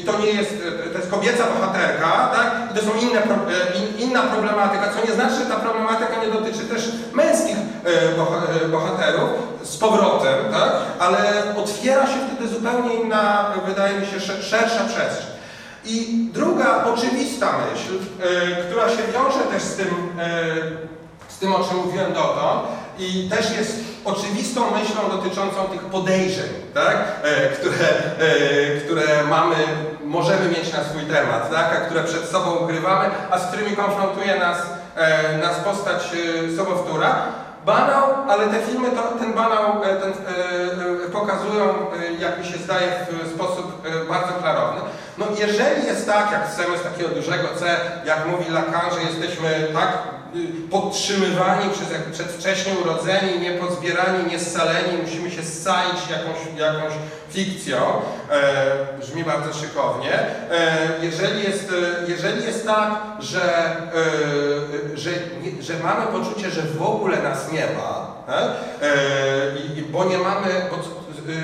I 0.00 0.04
to 0.04 0.18
nie 0.18 0.30
jest, 0.30 0.54
to 0.92 0.98
jest 0.98 1.10
kobieca 1.10 1.44
bohaterka, 1.54 2.30
tak? 2.36 2.46
I 2.70 2.78
to 2.78 2.84
są 2.86 2.92
inne, 3.08 3.20
pro- 3.20 3.46
in, 3.73 3.73
inna 3.98 4.22
problematyka, 4.22 4.84
co 4.90 5.06
nie 5.08 5.14
znaczy, 5.14 5.34
że 5.34 5.46
ta 5.46 5.56
problematyka 5.56 6.12
nie 6.26 6.32
dotyczy 6.32 6.58
też 6.64 6.88
męskich 7.14 7.56
e, 7.56 8.64
e, 8.64 8.68
bohaterów 8.68 9.30
z 9.62 9.76
powrotem, 9.76 10.34
tak? 10.52 10.72
Ale 10.98 11.18
otwiera 11.56 12.06
się 12.06 12.18
wtedy 12.28 12.48
zupełnie 12.54 12.94
inna, 12.94 13.52
wydaje 13.66 14.00
mi 14.00 14.06
się, 14.06 14.20
sze- 14.20 14.42
szersza 14.42 14.84
przestrzeń. 14.84 15.34
I 15.86 16.28
druga 16.32 16.84
oczywista 16.84 17.46
myśl, 17.72 17.94
e, 18.22 18.64
która 18.64 18.88
się 18.88 19.02
wiąże 19.14 19.38
też 19.52 19.62
z 19.62 19.76
tym, 19.76 19.86
tym, 21.44 21.54
o 21.54 21.64
czym 21.64 21.76
mówiłem 21.76 22.12
dotąd, 22.12 22.62
i 22.98 23.28
też 23.30 23.56
jest 23.56 23.80
oczywistą 24.04 24.60
myślą 24.70 25.00
dotyczącą 25.10 25.64
tych 25.64 25.80
podejrzeń, 25.80 26.50
tak? 26.74 26.96
e, 27.22 27.48
które, 27.48 27.88
e, 28.18 28.80
które 28.80 29.24
mamy, 29.30 29.56
możemy 30.04 30.48
mieć 30.48 30.72
na 30.72 30.84
swój 30.84 31.02
temat, 31.02 31.50
tak? 31.50 31.76
a 31.76 31.80
które 31.86 32.04
przed 32.04 32.24
sobą 32.28 32.50
ukrywamy, 32.50 33.10
a 33.30 33.38
z 33.38 33.46
którymi 33.46 33.76
konfrontuje 33.76 34.38
nas, 34.38 34.58
e, 34.96 35.38
nas 35.38 35.56
postać 35.56 36.02
e, 36.02 36.56
sobowtóra. 36.56 37.16
Banał, 37.66 38.04
ale 38.28 38.46
te 38.46 38.58
filmy 38.58 38.90
to, 38.90 39.02
ten 39.02 39.32
banał 39.32 39.84
e, 39.84 39.96
ten, 39.96 40.10
e, 40.10 40.14
e, 41.06 41.10
pokazują, 41.12 41.64
e, 41.64 42.12
jak 42.20 42.38
mi 42.38 42.44
się 42.44 42.58
zdaje, 42.58 42.88
w 43.24 43.34
sposób 43.34 43.86
e, 43.86 44.08
bardzo 44.08 44.32
klarowny. 44.42 44.80
No 45.18 45.26
jeżeli 45.38 45.86
jest 45.86 46.06
tak, 46.06 46.32
jak 46.32 46.48
chcemy 46.48 46.78
z 46.78 46.82
takiego 46.82 47.08
dużego 47.08 47.48
C, 47.58 47.76
jak 48.04 48.26
mówi 48.26 48.50
Lacan, 48.50 48.90
że 48.94 49.02
jesteśmy 49.02 49.68
tak 49.74 49.98
podtrzymywani 50.70 51.70
przez 51.70 51.88
przedwcześnie 52.12 52.72
urodzeni, 52.82 53.40
niepozbierani, 53.40 54.30
niescaleni, 54.30 54.98
musimy 55.02 55.30
się 55.30 55.42
scalić 55.42 56.00
jakąś, 56.10 56.58
jakąś 56.58 56.92
fikcją, 57.30 57.76
e, 58.30 58.98
brzmi 59.00 59.24
bardzo 59.24 59.52
szykownie. 59.52 60.12
E, 60.12 60.88
jeżeli, 61.02 61.42
jest, 61.42 61.72
e, 61.72 62.10
jeżeli 62.10 62.44
jest 62.44 62.66
tak, 62.66 62.90
że, 63.20 63.42
e, 63.42 64.96
że, 64.96 65.10
nie, 65.42 65.62
że 65.62 65.74
mamy 65.82 66.06
poczucie, 66.06 66.50
że 66.50 66.62
w 66.62 66.82
ogóle 66.82 67.22
nas 67.22 67.52
nie 67.52 67.66
ma, 67.66 68.14
e, 68.28 68.38
e, 68.40 69.82
bo 69.92 70.04
nie 70.04 70.18
mamy, 70.18 70.48
bo, 70.70 70.76
y, 71.32 71.42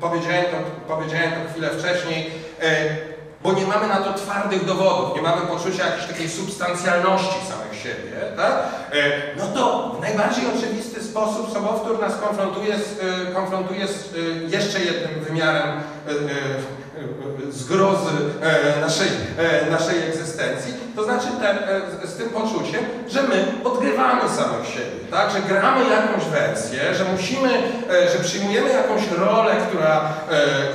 powiedziałem, 0.00 0.44
to, 0.44 0.56
powiedziałem 0.96 1.30
to 1.30 1.52
chwilę 1.52 1.70
wcześniej, 1.70 2.30
e, 2.62 3.11
bo 3.42 3.52
nie 3.52 3.66
mamy 3.66 3.88
na 3.88 3.96
to 3.96 4.14
twardych 4.14 4.64
dowodów, 4.64 5.16
nie 5.16 5.22
mamy 5.22 5.46
poczucia 5.46 5.86
jakiejś 5.86 6.06
takiej 6.06 6.28
substancjalności 6.28 7.46
samych 7.48 7.82
siebie, 7.82 8.12
tak? 8.36 8.52
E, 8.92 9.36
no 9.36 9.46
to 9.54 9.94
w 9.98 10.00
najbardziej 10.00 10.44
oczywisty 10.46 11.04
sposób 11.04 11.52
sobowtór 11.52 12.00
nas 12.00 12.16
konfrontuje 12.16 12.78
z, 12.78 13.00
e, 13.28 13.32
konfrontuje 13.34 13.88
z 13.88 14.14
e, 14.14 14.18
jeszcze 14.56 14.80
jednym 14.80 15.24
wymiarem 15.24 15.80
zgrozy 17.52 18.12
e, 18.42 18.80
naszej, 18.80 19.08
e, 19.38 19.70
naszej 19.70 20.02
egzystencji, 20.08 20.74
to 20.96 21.04
znaczy 21.04 21.26
e, 21.42 22.06
z, 22.06 22.14
tym 22.14 22.28
poczuciem, 22.28 22.84
że 23.08 23.22
my 23.22 23.44
odgrywamy 23.64 24.20
samych 24.20 24.66
siebie, 24.66 25.10
tak? 25.10 25.30
że 25.30 25.40
gramy 25.40 25.90
jakąś 25.90 26.24
wersję, 26.24 26.94
że 26.94 27.04
musimy, 27.04 27.48
że 28.12 28.24
przyjmujemy 28.24 28.70
jakąś 28.70 29.02
rolę, 29.18 29.56
która, 29.68 30.00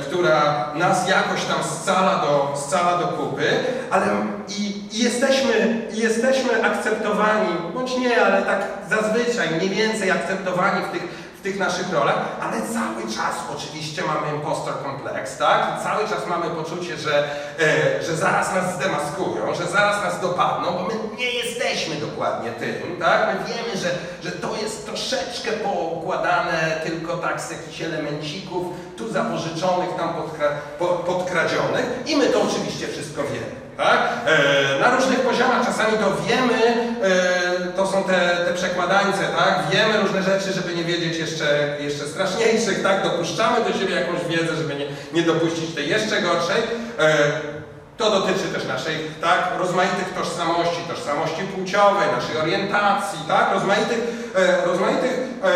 która 0.06 0.68
nas 0.74 1.08
jakoś 1.08 1.44
tam 1.44 1.58
scala 1.64 2.14
do, 2.14 2.54
scala 2.56 2.98
do 2.98 3.06
kupy, 3.06 3.50
ale 3.90 4.06
i, 4.48 4.82
i, 4.92 5.04
jesteśmy, 5.04 5.82
i 5.94 5.98
jesteśmy 5.98 6.64
akceptowani, 6.64 7.48
bądź 7.74 7.96
nie, 7.96 8.24
ale 8.24 8.42
tak 8.42 8.62
zazwyczaj 8.90 9.48
mniej 9.50 9.70
więcej 9.70 10.10
akceptowani 10.10 10.84
w 10.84 10.92
tych 10.92 11.27
w 11.38 11.42
tych 11.42 11.58
naszych 11.58 11.92
rolach, 11.92 12.18
ale 12.40 12.56
cały 12.62 13.02
czas 13.02 13.34
oczywiście 13.56 14.02
mamy 14.02 14.36
impostor 14.36 14.82
kompleks, 14.82 15.38
tak? 15.38 15.66
I 15.80 15.84
cały 15.84 16.08
czas 16.08 16.26
mamy 16.28 16.50
poczucie, 16.50 16.96
że, 16.96 17.24
e, 17.60 18.02
że 18.02 18.16
zaraz 18.16 18.54
nas 18.54 18.74
zdemaskują, 18.74 19.54
że 19.54 19.66
zaraz 19.66 20.04
nas 20.04 20.20
dopadną, 20.20 20.72
bo 20.72 20.82
my 20.82 21.16
nie 21.18 21.30
jesteśmy 21.30 21.94
dokładnie 21.94 22.50
tym, 22.50 22.96
tak? 23.00 23.26
My 23.26 23.54
wiemy, 23.54 23.76
że, 23.76 23.90
że 24.22 24.32
to 24.32 24.56
jest 24.62 24.86
troszeczkę 24.86 25.50
poukładane 25.52 26.80
tylko 26.84 27.16
tak 27.16 27.40
z 27.40 27.50
jakichś 27.50 27.82
elemencików, 27.82 28.66
tu 28.96 29.12
zapożyczonych, 29.12 29.90
tam 29.96 30.14
podkra 30.14 30.48
po, 30.78 30.86
podkradzionych 30.86 31.86
i 32.06 32.16
my 32.16 32.26
to 32.26 32.42
oczywiście 32.42 32.88
wszystko 32.88 33.22
wiemy. 33.22 33.67
Tak? 33.78 33.98
E, 34.26 34.80
na 34.80 34.96
różnych 34.96 35.20
poziomach 35.20 35.66
czasami 35.66 35.92
to 35.98 36.16
wiemy, 36.28 36.58
e, 37.02 37.76
to 37.76 37.86
są 37.86 38.04
te, 38.04 38.36
te 38.46 38.54
przekładańce, 38.54 39.18
tak? 39.38 39.62
Wiemy 39.72 40.00
różne 40.00 40.22
rzeczy, 40.22 40.52
żeby 40.52 40.74
nie 40.74 40.84
wiedzieć 40.84 41.18
jeszcze, 41.18 41.76
jeszcze 41.80 42.04
straszniejszych, 42.06 42.82
tak? 42.82 43.02
Dopuszczamy 43.02 43.64
do 43.64 43.78
siebie 43.78 43.94
jakąś 43.94 44.24
wiedzę, 44.24 44.56
żeby 44.56 44.74
nie, 44.74 44.86
nie 45.12 45.22
dopuścić 45.22 45.74
tej 45.74 45.88
jeszcze 45.88 46.22
gorszej. 46.22 46.62
E, 46.98 47.58
to 47.96 48.10
dotyczy 48.10 48.48
też 48.54 48.64
naszej, 48.64 48.96
tak, 49.20 49.38
rozmaitych 49.58 50.14
tożsamości, 50.14 50.82
tożsamości 50.88 51.42
płciowej, 51.42 52.08
naszej 52.16 52.36
orientacji, 52.36 53.18
tak, 53.28 53.52
rozmaitych, 53.54 53.98
e, 54.34 54.66
rozmaitych 54.66 55.12
e, 55.44 55.48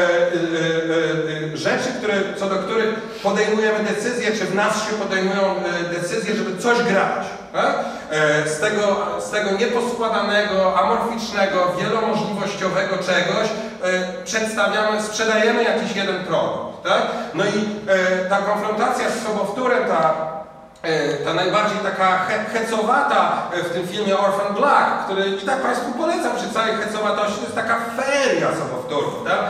e, 1.53 1.57
rzeczy, 1.57 1.89
które, 1.99 2.15
co 2.39 2.49
do 2.49 2.57
których 2.57 2.95
podejmujemy 3.23 3.85
decyzje, 3.85 4.33
czy 4.33 4.45
w 4.45 4.55
nas 4.55 4.89
się 4.89 4.93
podejmują 4.93 5.55
decyzje, 5.93 6.37
żeby 6.37 6.59
coś 6.59 6.83
grać. 6.83 7.42
E, 7.55 8.49
z, 8.49 8.61
tego, 8.61 8.97
z 9.21 9.31
tego 9.31 9.51
nieposkładanego, 9.51 10.81
amorficznego, 10.81 11.73
wielomożliwościowego 11.79 12.97
czegoś 12.97 13.49
e, 13.83 14.23
przedstawiamy, 14.25 15.03
sprzedajemy 15.03 15.65
jakiś 15.65 15.97
jeden 15.97 16.25
produkt. 16.25 16.83
Tak? 16.83 17.03
No 17.35 17.45
i 17.45 17.69
e, 17.89 18.25
ta 18.29 18.39
konfrontacja 18.39 19.11
z 19.11 19.27
sobowtórem, 19.27 19.85
ta 19.85 20.42
ta 21.25 21.35
najbardziej 21.35 21.79
taka 21.79 22.19
he 22.19 22.39
hecowata 22.59 23.51
e, 23.55 23.63
w 23.63 23.73
tym 23.73 23.89
filmie 23.89 24.19
Orphan 24.19 24.55
Black, 24.55 25.05
który 25.05 25.29
i 25.31 25.47
tak 25.47 25.63
Państwu 25.63 25.93
polecam 25.93 26.37
przy 26.37 26.55
całej 26.55 26.75
hecowatości, 26.75 27.37
to 27.37 27.43
jest 27.43 27.55
taka 27.55 27.77
feria 27.97 28.49
sobowtórów. 28.57 29.15
Tak? 29.25 29.41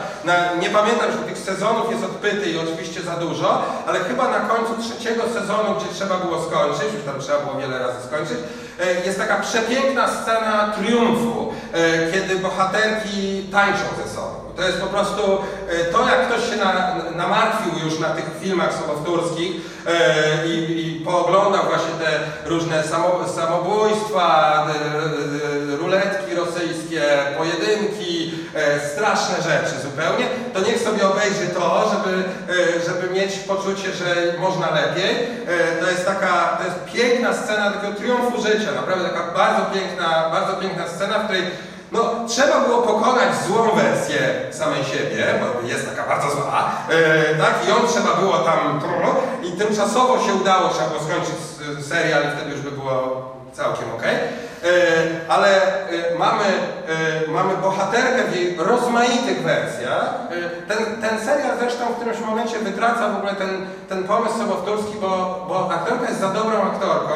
Nie 0.61 0.71
pamiętam, 0.71 1.13
że 1.13 1.19
tych 1.19 1.39
sezonów 1.39 1.91
jest 1.91 2.05
odpyty 2.05 2.51
i 2.51 2.59
oczywiście 2.59 3.03
za 3.03 3.17
dużo, 3.17 3.63
ale 3.87 4.01
chyba 4.01 4.29
na 4.29 4.41
końcu 4.41 4.73
trzeciego 4.83 5.23
sezonu, 5.23 5.75
gdzie 5.77 5.95
trzeba 5.95 6.17
było 6.17 6.43
skończyć, 6.43 6.95
już 6.95 7.05
tam 7.05 7.21
trzeba 7.21 7.39
było 7.39 7.61
wiele 7.61 7.79
razy 7.79 8.07
skończyć, 8.07 8.39
e, 8.81 9.07
jest 9.07 9.19
taka 9.19 9.37
przepiękna 9.37 10.09
scena 10.09 10.73
triumfu, 10.77 11.53
e, 11.73 12.13
kiedy 12.13 12.37
bohaterki 12.37 13.49
tańczą 13.53 13.85
ze 14.05 14.15
sobą. 14.15 14.42
To 14.57 14.63
jest 14.63 14.79
po 14.79 14.87
prostu 14.87 15.23
e, 15.69 15.85
to, 15.85 16.07
jak 16.09 16.29
ktoś 16.29 16.51
się 16.51 16.57
na, 16.57 16.95
namartwił 17.17 17.85
już 17.85 17.99
na 17.99 18.09
tych 18.09 18.25
filmach 18.41 18.75
sobowtórskich 18.75 19.51
e, 19.87 20.47
i, 20.47 20.87
i 20.87 21.01
pooglądał 21.01 21.65
właśnie 21.65 21.91
te 22.05 22.21
różne 22.49 22.83
samo, 22.83 23.29
samobójstwa, 23.37 24.67
e, 25.73 25.77
ruletki 25.77 26.35
rosyjskie, 26.35 27.03
pojedynki, 27.39 28.33
straszne 28.95 29.37
rzeczy 29.37 29.81
zupełnie, 29.83 30.27
to 30.55 30.61
niech 30.61 30.79
sobie 30.79 31.09
obejrzy 31.09 31.47
to, 31.55 31.93
żeby, 31.93 32.25
żeby 32.87 33.15
mieć 33.15 33.39
poczucie, 33.39 33.93
że 33.93 34.39
można 34.39 34.71
lepiej. 34.71 35.27
To 35.81 35.91
jest 35.91 36.07
taka, 36.07 36.59
to 36.59 36.65
jest 36.65 36.85
piękna 36.95 37.35
scena 37.35 37.71
takiego 37.71 37.95
triumfu 37.95 38.43
życia, 38.43 38.73
naprawdę 38.77 39.09
taka 39.09 39.33
bardzo 39.33 39.63
piękna, 39.75 40.31
bardzo 40.33 40.55
piękna 40.55 40.89
scena, 40.89 41.19
w 41.19 41.25
której 41.25 41.43
no, 41.93 42.29
trzeba 42.29 42.61
było 42.61 42.83
pokonać 42.83 43.29
złą 43.47 43.71
wersję 43.77 44.19
samej 44.51 44.85
siebie, 44.85 45.41
bo 45.41 45.69
jest 45.69 45.89
taka 45.91 46.09
bardzo 46.09 46.31
zła, 46.31 46.71
e, 46.91 47.35
tak? 47.35 47.55
I 47.67 47.69
ją 47.69 47.75
trzeba 47.89 48.17
było 48.17 48.39
tam, 48.39 48.81
i 49.43 49.53
tymczasowo 49.53 50.19
się 50.27 50.35
udało, 50.35 50.69
trzeba 50.69 50.89
było 50.89 51.01
skończyć 51.03 51.35
serial 51.89 52.23
i 52.23 52.37
wtedy 52.37 52.51
już 52.51 52.61
by 52.61 52.71
było 52.71 53.23
całkiem 53.53 53.85
ok. 53.97 54.03
Ale 55.29 55.49
e, 55.57 56.19
mamy, 56.19 56.45
e, 57.27 57.31
mamy 57.31 57.57
bohaterkę 57.57 58.25
w 58.25 58.37
jej 58.37 58.57
rozmaitych 58.59 59.43
wersjach. 59.43 60.15
E, 60.31 60.67
Ten, 60.69 60.79
ten 61.01 61.21
serial 61.21 61.59
zresztą 61.59 61.85
w 61.87 61.97
którymś 61.97 62.21
momencie 62.21 62.59
wytraca 62.59 63.09
w 63.09 63.17
ogóle 63.17 63.35
ten, 63.35 63.67
ten 63.89 64.05
pomysł 64.05 64.39
sobowtórski, 64.39 64.95
bo, 65.01 65.45
bo 65.49 65.71
aktorka 65.75 66.09
jest 66.09 66.21
za 66.21 66.29
dobrą 66.29 66.63
aktorką 66.63 67.15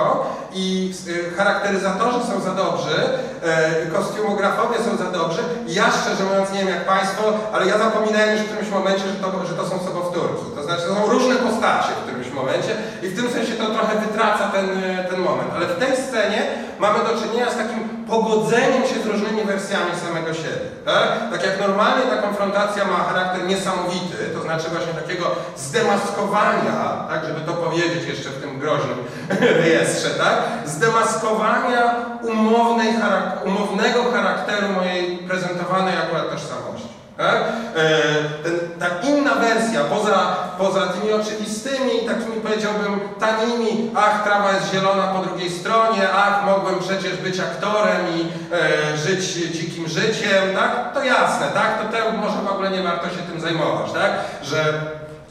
i 0.53 0.95
e, 1.33 1.37
charakteryzatorzy 1.37 2.19
są 2.27 2.41
za 2.41 2.51
dobrzy, 2.51 2.97
e, 3.43 3.87
kostiumografowie 3.87 4.79
są 4.79 4.97
za 4.97 5.11
dobrzy. 5.11 5.41
Ja 5.67 5.85
szczerze 5.91 6.25
mówiąc 6.25 6.53
nie 6.53 6.59
wiem 6.59 6.69
jak 6.69 6.85
Państwo, 6.85 7.23
ale 7.53 7.67
ja 7.67 7.79
zapominałem 7.79 8.31
już 8.33 8.41
w 8.41 8.45
którymś 8.47 8.71
momencie, 8.71 9.05
że 9.09 9.15
to, 9.15 9.47
że 9.47 9.55
to 9.55 9.69
są 9.69 9.79
sobowtórki. 9.79 10.45
To 10.57 10.63
znaczy 10.63 10.83
to 10.83 10.95
są 10.95 11.07
różne 11.07 11.35
postacie 11.35 11.89
w 11.95 12.05
momencie 12.37 12.73
i 13.03 13.09
w 13.09 13.17
tym 13.17 13.31
sensie 13.31 13.53
to 13.53 13.67
trochę 13.67 13.97
wytraca 13.99 14.45
ten, 14.49 14.67
e, 14.85 15.05
ten 15.11 15.21
moment. 15.21 15.51
Ale 15.57 15.67
w 15.67 15.79
tej 15.79 15.97
scenie 15.97 16.43
mamy 16.79 16.99
do 16.99 17.21
czynienia 17.23 17.51
z 17.51 17.57
takim 17.57 17.81
pogodzeniem 18.09 18.83
się 18.83 19.03
z 19.03 19.07
różnymi 19.07 19.45
wersjami 19.45 19.91
samego 20.07 20.35
siebie. 20.35 20.67
Tak? 20.85 21.09
tak 21.33 21.47
jak 21.47 21.61
normalnie 21.61 22.03
ta 22.11 22.17
konfrontacja 22.23 22.85
ma 22.85 22.97
charakter 23.05 23.47
niesamowity, 23.47 24.17
to 24.35 24.43
znaczy 24.43 24.67
właśnie 24.71 24.93
takiego 25.03 25.27
zdemaskowania, 25.57 27.07
tak, 27.11 27.25
żeby 27.27 27.41
to 27.41 27.53
powiedzieć 27.53 28.09
jeszcze 28.09 28.29
w 28.31 28.41
tym 28.41 28.59
groźnym 28.59 28.99
rejestrze, 29.63 30.11
tak? 30.11 30.37
zdemaskowania 30.65 31.95
umownej, 32.23 32.89
charak- 32.93 33.45
umownego 33.47 34.13
charakteru 34.13 34.69
mojej 34.69 35.19
prezentowanej 35.19 35.95
akurat 35.97 36.31
tożsamości. 36.31 36.76
Tak? 37.17 37.37
E, 37.77 38.03
ten, 38.43 38.59
ta 38.81 39.09
inna 39.09 39.35
wersja, 39.35 39.85
poza, 39.85 40.37
poza 40.59 40.87
tymi 40.87 41.13
oczywistymi, 41.13 42.01
takimi 42.09 42.41
powiedziałbym 42.43 43.01
tanimi, 43.21 43.91
ach, 43.97 44.25
trawa 44.25 44.53
jest 44.53 44.73
zielona 44.73 45.03
po 45.03 45.19
drugiej 45.29 45.51
stronie, 45.51 46.09
ach, 46.17 46.45
mogłem 46.47 46.79
przecież 46.79 47.17
być 47.17 47.41
aktorem 47.41 48.07
i 48.17 48.29
e, 48.55 48.97
żyć 48.97 49.33
dzikim 49.33 49.89
życiem, 49.89 50.55
tak? 50.55 50.95
To 50.95 51.05
jasne, 51.05 51.47
tak? 51.55 51.83
To 51.83 51.89
te, 51.89 52.13
może 52.13 52.37
w 52.37 52.53
ogóle 52.53 52.71
nie 52.71 52.83
warto 52.83 53.09
się 53.09 53.23
tym 53.31 53.41
zajmować, 53.41 53.93
tak? 53.93 54.11
Że 54.43 54.73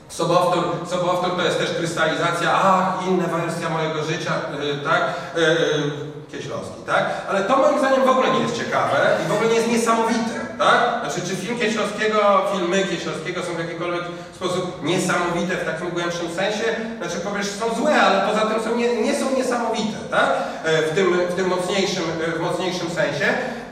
Sobowtór, 0.09 0.63
sobowtór 0.89 1.35
to 1.37 1.43
jest 1.43 1.57
też 1.57 1.71
krystalizacja, 1.71 2.51
ach, 2.53 3.07
inna 3.07 3.27
wersja 3.27 3.69
mojego 3.69 4.03
życia, 4.03 4.31
y, 4.31 4.83
tak? 4.83 5.01
Y, 5.37 5.41
y, 5.41 6.31
Kieślowski, 6.31 6.81
tak? 6.85 7.05
Ale 7.29 7.41
to 7.41 7.57
moim 7.57 7.79
zdaniem 7.79 8.05
w 8.05 8.09
ogóle 8.09 8.31
nie 8.31 8.39
jest 8.39 8.57
ciekawe 8.57 9.17
i 9.25 9.29
w 9.29 9.33
ogóle 9.33 9.49
nie 9.49 9.55
jest 9.55 9.67
niesamowite, 9.67 10.44
tak? 10.57 10.99
Znaczy, 11.01 11.29
czy 11.29 11.35
film 11.35 11.59
Kieślowskiego, 11.59 12.41
filmy 12.53 12.83
Kieślowskiego 12.83 13.41
są 13.43 13.53
w 13.53 13.59
jakikolwiek 13.59 14.03
sposób 14.35 14.83
niesamowite 14.83 15.55
w 15.55 15.65
takim 15.65 15.89
głębszym 15.89 16.29
sensie? 16.35 16.63
Znaczy, 17.01 17.17
powiesz, 17.19 17.47
są 17.47 17.65
złe, 17.81 18.01
ale 18.01 18.27
poza 18.33 18.45
tym 18.45 18.63
są 18.63 18.75
nie, 18.75 19.01
nie 19.01 19.15
są 19.15 19.25
niesamowite, 19.37 19.97
tak? 20.11 20.29
E, 20.65 20.81
W 20.81 20.95
tym, 20.95 21.13
w 21.29 21.33
tym 21.35 21.47
mocniejszym, 21.47 22.03
w 22.37 22.39
mocniejszym 22.39 22.89
sensie, 22.89 23.25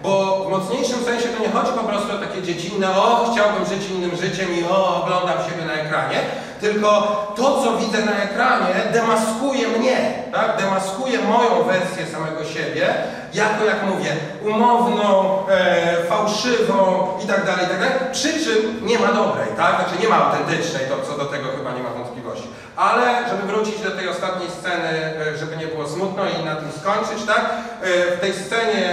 bo 0.04 0.44
w 0.48 0.50
mocniejszym 0.52 1.04
sensie 1.06 1.28
to 1.30 1.44
nie 1.44 1.50
chodzi 1.50 1.72
po 1.72 1.84
prostu 1.84 2.16
o 2.16 2.18
takie 2.20 2.42
dziecinne, 2.42 2.92
o, 2.98 3.32
chciałbym 3.32 3.66
żyć 3.66 3.90
innym 3.90 4.16
życiem 4.16 4.48
i 4.60 4.64
o, 4.64 5.04
oglądam 5.04 5.38
siebie 5.50 5.66
na 5.66 5.74
ekranie, 5.74 6.18
tylko 6.62 6.88
to, 7.36 7.64
co 7.64 7.78
widzę 7.78 8.06
na 8.06 8.24
ekranie, 8.24 8.76
demaskuje 8.94 9.68
mnie, 9.68 9.98
tak? 10.34 10.58
Demaskuje 10.62 11.20
moją 11.20 11.64
wersję 11.64 12.06
samego 12.08 12.44
siebie, 12.46 12.94
jako, 13.34 13.66
jak 13.66 13.84
mówię, 13.84 14.12
umowną, 14.42 15.38
e, 15.50 16.04
fałszywą 16.10 17.08
i 17.24 17.28
tak 17.28 17.46
dalej, 17.46 17.66
i 17.66 17.70
tak 17.70 18.12
przy 18.12 18.34
czym 18.46 18.80
nie 18.86 19.00
ma 19.00 19.08
dobrej, 19.08 19.48
tak? 19.58 19.76
Znaczy 19.76 20.02
nie 20.04 20.10
ma 20.10 20.16
autentycznej, 20.26 20.53
to 20.62 21.12
co 21.12 21.18
do 21.18 21.26
tego 21.26 21.48
chyba 21.58 21.72
nie 21.72 21.84
ma 21.84 21.90
wątpliwości. 21.90 22.48
Ale, 22.76 23.30
żeby 23.30 23.44
wrócić 23.48 23.82
do 23.82 23.92
tej 23.92 24.10
ostatniej 24.10 24.50
sceny, 24.50 24.90
e, 25.34 25.38
żeby 25.38 25.58
nie 25.58 25.68
było 25.68 25.88
smutno 25.88 26.24
i 26.30 26.46
na 26.46 26.56
tym 26.56 26.70
skończyć, 26.82 27.26
tak? 27.28 27.42
E, 27.82 28.18
W 28.18 28.20
tej 28.20 28.34
scenie 28.34 28.90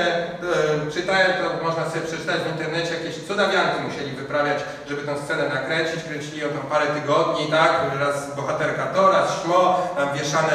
e, 0.87 0.91
czytałem, 0.95 1.31
to 1.41 1.65
można 1.65 1.91
sobie 1.91 2.01
przeczytać 2.07 2.37
w 2.41 2.53
internecie, 2.53 2.95
jakieś 2.95 3.17
cudawianki 3.27 3.81
musieli 3.89 4.11
wyprawiać, 4.13 4.59
żeby 4.89 5.03
tę 5.03 5.15
scenę 5.25 5.49
nakręcić, 5.49 6.05
kręcili 6.05 6.39
ją 6.41 6.49
tam 6.49 6.67
parę 6.73 6.87
tygodni, 6.87 7.47
tak? 7.51 7.71
Raz 8.01 8.37
bohaterka 8.37 8.87
to, 8.87 9.13
raz 9.13 9.43
śmo, 9.43 9.89
tam 9.99 10.09
wieszane 10.19 10.53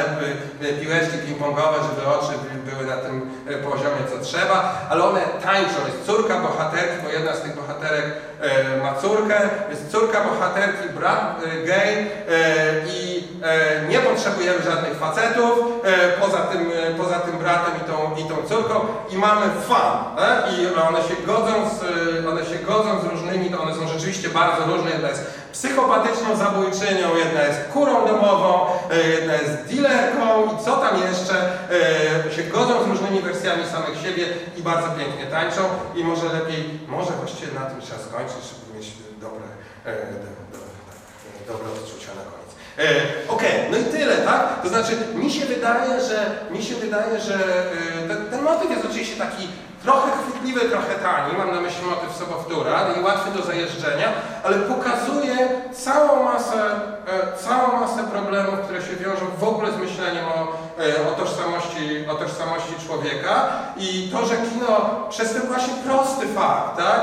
piłeczki 0.80 1.16
ping-pongowe, 1.26 1.76
żeby 1.88 2.06
oczy 2.16 2.32
by- 2.42 2.70
były 2.70 2.84
na 2.86 2.96
tym 2.96 3.30
poziomie, 3.70 4.02
co 4.12 4.24
trzeba, 4.24 4.86
ale 4.90 5.04
one 5.04 5.20
tańczą, 5.20 5.78
jest 5.86 6.06
córka 6.06 6.40
bohaterki, 6.40 6.96
bo 7.04 7.08
jedna 7.10 7.32
z 7.34 7.40
tych 7.42 7.54
bohaterek 7.56 8.04
ma 8.82 8.94
córkę, 9.02 9.40
jest 9.70 9.90
córka 9.92 10.20
bohaterki, 10.24 10.88
brat 10.98 11.42
e, 11.44 11.66
gej 11.66 11.96
e, 11.98 12.08
i 12.86 13.24
e, 13.42 13.88
nie 13.88 13.98
potrzebujemy 13.98 14.62
żadnych 14.62 14.94
facetów 14.98 15.58
e, 15.84 16.08
poza, 16.20 16.38
tym, 16.38 16.72
e, 16.74 16.94
poza 16.94 17.18
tym 17.18 17.38
bratem 17.38 17.74
i 17.76 17.84
tą, 17.90 18.24
i 18.24 18.28
tą 18.28 18.48
córką. 18.48 18.74
I 19.10 19.16
mamy 19.16 19.46
fan, 19.68 20.16
tak? 20.16 20.44
I 20.52 20.66
one 20.88 20.98
się 20.98 21.16
godzą 21.26 21.52
z, 21.70 21.82
e, 22.24 22.28
one 22.28 22.44
się 22.44 22.58
godzą 22.66 23.00
z 23.00 23.04
różnymi, 23.04 23.50
to 23.50 23.62
one 23.62 23.74
są 23.74 23.88
rzeczywiście 23.88 24.28
bardzo 24.28 24.66
różne, 24.66 24.90
jedna 24.90 25.08
jest 25.08 25.46
psychopatyczną 25.52 26.36
zabójczynią, 26.36 27.16
jedna 27.24 27.42
jest 27.42 27.60
kurą 27.72 28.06
domową, 28.06 28.66
e, 28.90 29.08
jedna 29.08 29.34
jest 29.34 29.54
dealerką 29.70 30.54
i 30.54 30.64
co 30.64 30.76
tam 30.76 30.94
jeszcze, 31.02 31.36
e, 32.26 32.34
się 32.34 32.42
godzą 32.42 32.84
z 32.84 32.86
różnymi 32.86 33.20
wersjami 33.20 33.66
samych 33.66 34.00
siebie 34.02 34.24
i 34.56 34.62
bardzo 34.62 34.88
pięknie 34.98 35.26
tańczą. 35.26 35.62
I 35.94 36.04
może 36.04 36.26
lepiej, 36.32 36.80
może 36.88 37.10
właściwie 37.12 37.52
na 37.52 37.66
tym 37.66 37.80
trzeba 37.80 38.00
skończyć, 38.00 38.42
żeby 38.50 38.78
mieć 38.78 38.88
dobre, 39.20 39.46
e, 39.84 39.92
do, 40.12 40.18
do, 40.52 40.58
tak, 40.58 40.62
e, 40.62 40.65
dobre 41.46 41.66
odczucia 41.72 42.10
na 42.18 42.24
koniec. 42.30 42.50
E, 42.78 43.28
Okej, 43.28 43.54
no 43.70 43.78
i 43.78 43.84
tyle, 43.84 44.16
tak? 44.16 44.62
To 44.62 44.68
znaczy, 44.68 44.92
mi 45.14 45.30
się 45.30 45.46
wydaje, 45.46 46.00
że 46.00 46.18
mi 46.50 46.64
się 46.64 46.74
wydaje, 46.74 47.20
że 47.20 47.34
e, 47.34 48.08
ten, 48.08 48.26
ten 48.30 48.42
motyw 48.42 48.70
jest 48.70 48.84
oczywiście 48.84 49.16
taki 49.16 49.48
trochę 49.82 50.10
chwytliwy, 50.18 50.60
trochę 50.60 50.94
tani, 50.94 51.38
mam 51.38 51.54
na 51.54 51.60
myśli 51.60 51.84
motyw 51.86 52.16
sobowtóra 52.16 52.80
i 53.00 53.04
łatwy 53.04 53.30
do 53.38 53.42
zajeżdżenia, 53.46 54.08
ale 54.44 54.56
pokazuje 54.58 55.36
całą 55.72 56.24
masę, 56.24 56.60
e, 57.06 57.38
całą 57.48 57.80
masę 57.80 58.04
problemów, 58.04 58.60
które 58.64 58.82
się 58.82 58.96
wiążą 58.96 59.26
w 59.38 59.44
ogóle 59.44 59.72
z 59.72 59.76
myśleniem 59.76 60.24
o, 60.24 60.38
e, 60.82 61.08
o, 61.08 61.12
tożsamości, 61.20 62.04
o 62.08 62.14
tożsamości 62.14 62.74
człowieka 62.86 63.48
i 63.76 64.10
to, 64.12 64.26
że 64.26 64.36
kino 64.36 65.06
przez 65.10 65.32
ten 65.32 65.42
właśnie 65.42 65.74
prosty 65.86 66.26
fakt, 66.34 66.76
tak? 66.76 67.00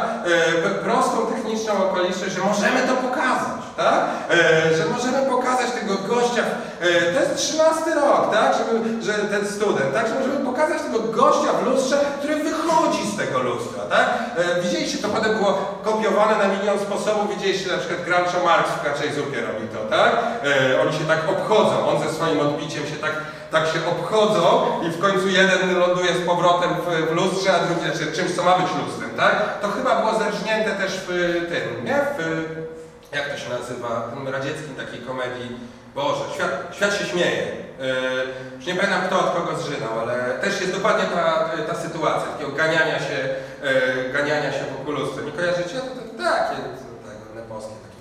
E, 0.66 0.70
prostą 0.70 1.26
techniczną 1.26 1.74
okoliczność, 1.90 2.34
że 2.34 2.42
możemy 2.42 2.80
to 2.88 2.94
pokazać, 3.08 3.63
tak? 3.78 4.00
E, 4.30 4.78
że 4.78 4.86
możemy 4.86 5.30
pokazać 5.30 5.72
tego 5.72 5.96
gościa, 6.16 6.44
e, 6.82 7.14
to 7.14 7.20
jest 7.20 7.38
13 7.38 7.96
rok, 7.96 8.32
tak? 8.34 8.56
Żeby, 8.58 9.04
że 9.04 9.14
ten 9.14 9.48
student, 9.48 9.94
tak? 9.94 10.08
Że 10.08 10.16
możemy 10.16 10.46
pokazać 10.46 10.82
tego 10.82 11.00
gościa 11.00 11.54
w 11.54 11.66
lustrze, 11.66 11.98
który 12.20 12.36
wychodzi 12.36 13.08
z 13.14 13.18
tego 13.18 13.40
lustra, 13.40 13.84
tak? 13.90 14.08
E, 14.38 14.62
widzieliście, 14.62 14.98
to 14.98 15.10
potem 15.10 15.38
było 15.38 15.80
kopiowane 15.84 16.48
na 16.48 16.54
milion 16.54 16.80
sposobów, 16.80 17.36
widzieliście 17.36 17.72
na 17.72 17.78
przykład 17.78 18.02
Groucho 18.06 18.46
Marx 18.46 18.70
w 18.70 18.84
Kaczej 18.84 19.14
Zupie 19.14 19.42
robi 19.42 19.68
to, 19.68 19.80
tak? 19.98 20.12
E, 20.46 20.82
oni 20.82 20.94
się 20.94 21.06
tak 21.06 21.20
obchodzą, 21.30 21.88
on 21.88 22.04
ze 22.04 22.14
swoim 22.16 22.40
odbiciem 22.40 22.84
się 22.86 22.96
tak, 22.96 23.16
tak 23.52 23.64
się 23.68 23.80
obchodzą 23.92 24.66
i 24.88 24.90
w 24.90 25.00
końcu 25.00 25.28
jeden 25.28 25.80
ląduje 25.80 26.14
z 26.14 26.26
powrotem 26.28 26.70
w, 26.86 27.12
w 27.12 27.16
lustrze, 27.16 27.54
a 27.54 27.66
drugi, 27.66 27.82
znaczy 27.82 28.12
czymś, 28.12 28.36
co 28.36 28.44
ma 28.44 28.58
być 28.60 28.68
lustrem, 28.86 29.10
tak? 29.18 29.60
To 29.62 29.68
chyba 29.68 29.96
było 29.96 30.20
zerżnięte 30.20 30.72
też 30.72 30.92
w 30.92 31.08
tym, 31.50 31.86
nie? 31.86 31.98
W, 32.18 32.73
jak 33.16 33.30
to 33.30 33.38
się 33.38 33.50
nazywa, 33.50 34.12
tym 34.14 34.28
radzieckim 34.28 34.76
takiej 34.76 35.00
komedii, 35.00 35.58
Boże, 35.96 36.24
świat, 36.36 36.52
świat 36.72 36.94
się 36.94 37.06
śmieje. 37.06 37.44
Yy, 37.80 38.56
już 38.56 38.66
nie 38.66 38.76
pamiętam 38.76 39.02
kto 39.02 39.20
od 39.20 39.36
kogo 39.36 39.58
zżynał, 39.58 40.00
ale 40.00 40.16
też 40.42 40.62
jest 40.62 40.74
dokładnie 40.74 41.06
ta, 41.06 41.50
ta 41.68 41.76
sytuacja, 41.76 42.28
takiego 42.32 42.52
ganiania 42.52 43.00
się, 43.00 43.18
yy, 43.64 44.14
ganiania 44.14 44.52
się 44.52 44.60
w 44.60 44.82
okulusce. 44.82 45.22
Nie 45.22 45.32
kojarzycie? 45.32 45.76
No 45.76 45.82
to, 45.82 46.18
to, 46.18 46.24
tak, 46.24 46.52